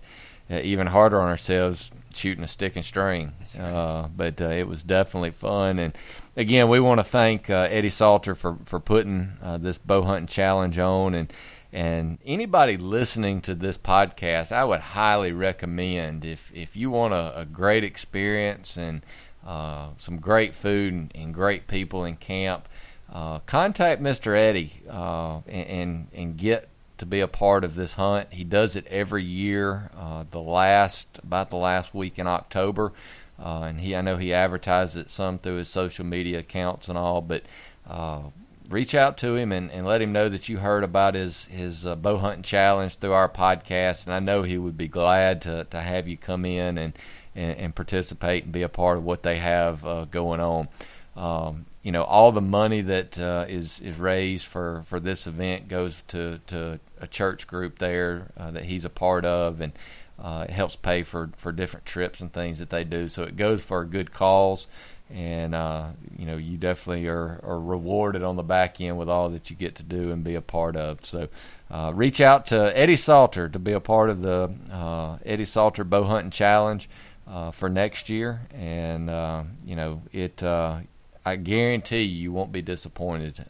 uh, 0.52 0.60
even 0.62 0.86
harder 0.86 1.20
on 1.20 1.28
ourselves 1.28 1.92
shooting 2.14 2.44
a 2.44 2.48
stick 2.48 2.76
and 2.76 2.86
string. 2.86 3.34
Uh, 3.60 4.08
but 4.16 4.40
uh, 4.40 4.50
it 4.50 4.68
was 4.68 4.84
definitely 4.84 5.32
fun, 5.32 5.80
and 5.80 5.98
again, 6.38 6.70
we 6.70 6.80
want 6.80 7.00
to 7.00 7.04
thank 7.04 7.50
uh, 7.50 7.68
Eddie 7.72 7.90
Salter 7.90 8.36
for 8.36 8.58
for 8.64 8.80
putting 8.80 9.32
uh, 9.42 9.58
this 9.58 9.80
bow 9.80 10.04
hunting 10.04 10.28
challenge 10.28 10.78
on, 10.78 11.16
and 11.16 11.34
and 11.76 12.20
anybody 12.26 12.78
listening 12.78 13.42
to 13.42 13.54
this 13.54 13.78
podcast, 13.78 14.54
I 14.54 14.64
would 14.64 14.80
highly 14.80 15.34
recommend 15.34 16.24
if 16.24 16.50
if 16.56 16.78
you 16.78 16.90
want 16.90 17.14
a, 17.14 17.42
a 17.42 17.46
great 17.46 17.84
experience 17.84 18.78
and 18.78 19.06
uh, 19.46 19.90
some 19.98 20.20
great 20.20 20.56
food 20.56 20.94
and, 20.94 21.12
and, 21.14 21.34
great 21.34 21.68
people 21.68 22.06
in 22.06 22.16
camp, 22.16 22.70
uh, 23.12 23.40
contact 23.40 24.02
Mr. 24.02 24.38
Eddie 24.38 24.72
uh, 24.90 25.42
and 25.48 26.08
and 26.14 26.38
get 26.38 26.70
to 26.98 27.06
be 27.06 27.20
a 27.20 27.28
part 27.28 27.66
of 27.66 27.76
this 27.76 27.96
hunt. 27.96 28.32
He 28.32 28.46
does 28.46 28.78
it 28.78 28.88
every 28.88 29.26
year, 29.26 29.92
uh, 29.98 30.24
the 30.32 30.42
last 30.42 31.20
about 31.24 31.50
the 31.50 31.58
last 31.58 31.94
week 31.94 32.18
in 32.18 32.26
October, 32.26 32.94
uh, 33.38 33.64
and 33.64 33.82
he 33.82 33.98
I 33.98 34.00
know 34.00 34.16
he 34.16 34.34
advertises 34.34 34.96
it 34.96 35.10
some 35.10 35.40
through 35.40 35.58
his 35.58 35.68
social 35.68 36.06
media 36.06 36.40
accounts 36.40 36.88
and 36.88 36.98
all, 36.98 37.22
but 37.22 37.44
uh, 37.86 38.22
reach 38.70 38.96
out 38.96 39.18
to 39.20 39.36
him 39.36 39.52
and, 39.52 39.72
and 39.72 39.86
let 39.86 40.02
him 40.02 40.12
know 40.12 40.30
that 40.30 40.50
you 40.50 40.58
heard 40.58 40.84
about 40.84 41.16
his 41.16 41.46
his 41.46 41.86
uh, 41.86 41.96
bow 41.96 42.18
hunting 42.18 42.44
challenge 42.44 42.96
through 42.96 43.14
our 43.14 43.30
podcast, 43.30 44.06
and 44.06 44.14
I 44.14 44.20
know 44.20 44.44
he 44.44 44.58
would 44.58 44.78
be 44.78 44.88
glad 44.88 45.42
to 45.42 45.66
to 45.66 45.82
have 45.82 46.08
you 46.08 46.18
come 46.18 46.46
in 46.46 46.78
and 46.78 46.94
and, 47.36 47.58
and 47.58 47.76
participate 47.76 48.44
and 48.44 48.54
be 48.54 48.64
a 48.64 48.70
part 48.70 48.98
of 48.98 49.04
what 49.04 49.24
they 49.24 49.38
have 49.38 49.86
uh, 49.86 50.06
going 50.06 50.40
on. 50.40 50.68
Um, 51.16 51.66
you 51.82 51.92
know, 51.92 52.04
all 52.04 52.32
the 52.32 52.42
money 52.42 52.82
that 52.82 53.20
uh, 53.20 53.46
is 53.48 53.80
is 53.80 53.98
raised 53.98 54.48
for, 54.48 54.84
for 54.86 55.00
this 55.00 55.28
event 55.28 55.68
goes 55.68 56.04
to, 56.10 56.40
to 56.48 56.80
a 57.00 57.08
church 57.08 57.48
group 57.48 57.78
there 57.80 58.32
uh, 58.38 58.52
that 58.52 58.66
he's 58.66 58.86
a 58.86 58.90
part 58.90 59.24
of, 59.24 59.62
and 59.62 59.72
uh, 60.20 60.46
it 60.48 60.52
helps 60.52 60.76
pay 60.76 61.04
for, 61.04 61.30
for 61.38 61.52
different 61.52 61.86
trips 61.86 62.22
and 62.22 62.34
things 62.34 62.60
that 62.60 62.70
they 62.70 62.84
do. 62.84 63.08
So 63.08 63.24
it 63.24 63.38
goes 63.38 63.64
for 63.64 63.82
a 63.82 63.86
good 63.86 64.14
cause 64.14 64.68
and 65.10 65.54
uh, 65.54 65.90
you 66.18 66.26
know 66.26 66.38
you 66.38 66.58
definitely 66.58 67.08
are, 67.08 67.40
are 67.44 67.60
rewarded 67.60 68.24
on 68.24 68.36
the 68.36 68.44
back 68.44 68.82
end 68.82 68.98
with 68.98 69.10
all 69.10 69.30
that 69.30 69.50
you 69.50 69.56
get 69.56 69.76
to 69.76 69.84
do 69.84 70.12
and 70.12 70.24
be 70.24 70.36
a 70.36 70.42
part 70.42 70.76
of. 70.76 71.06
So 71.06 71.28
uh, 71.70 71.92
reach 71.94 72.22
out 72.22 72.48
to 72.48 72.78
Eddie 72.78 72.96
Salter 72.96 73.50
to 73.50 73.60
be 73.60 73.74
a 73.74 73.80
part 73.80 74.10
of 74.10 74.22
the 74.22 74.54
uh, 74.72 75.18
Eddie 75.26 75.46
Salter 75.46 75.84
Bow 75.84 76.04
Hunting 76.04 76.32
Challenge 76.32 76.90
uh, 77.28 77.52
for 77.52 77.70
next 77.70 78.10
year, 78.10 78.42
and 78.54 79.10
uh, 79.10 79.44
you 79.66 79.76
know 79.76 80.02
it. 80.12 80.42
Uh, 80.42 80.80
I 81.28 81.38
guarantee 81.38 82.04
you, 82.04 82.22
you 82.22 82.32
won't 82.32 82.52
be 82.52 82.62
disappointed 82.62 83.44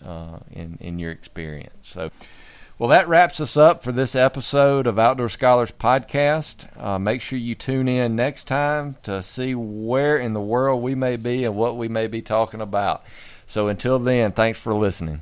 in 0.51 0.77
in 0.79 0.99
your 0.99 1.11
experience. 1.11 1.73
So. 1.81 2.11
Well, 2.77 2.89
that 2.89 3.07
wraps 3.07 3.39
us 3.39 3.55
up 3.55 3.83
for 3.83 3.93
this 3.93 4.15
episode 4.15 4.85
of 4.85 4.99
Outdoor 4.99 5.29
Scholars 5.29 5.71
Podcast. 5.71 6.67
Uh, 6.77 6.99
make 6.99 7.21
sure 7.21 7.39
you 7.39 7.55
tune 7.55 7.87
in 7.87 8.17
next 8.17 8.49
time 8.49 8.97
to 9.03 9.23
see 9.23 9.55
where 9.55 10.17
in 10.17 10.33
the 10.33 10.41
world 10.41 10.83
we 10.83 10.93
may 10.93 11.15
be 11.15 11.45
and 11.45 11.55
what 11.55 11.77
we 11.77 11.87
may 11.87 12.07
be 12.07 12.21
talking 12.21 12.59
about. 12.59 13.05
So 13.45 13.69
until 13.69 13.97
then, 13.97 14.33
thanks 14.33 14.59
for 14.59 14.73
listening. 14.73 15.21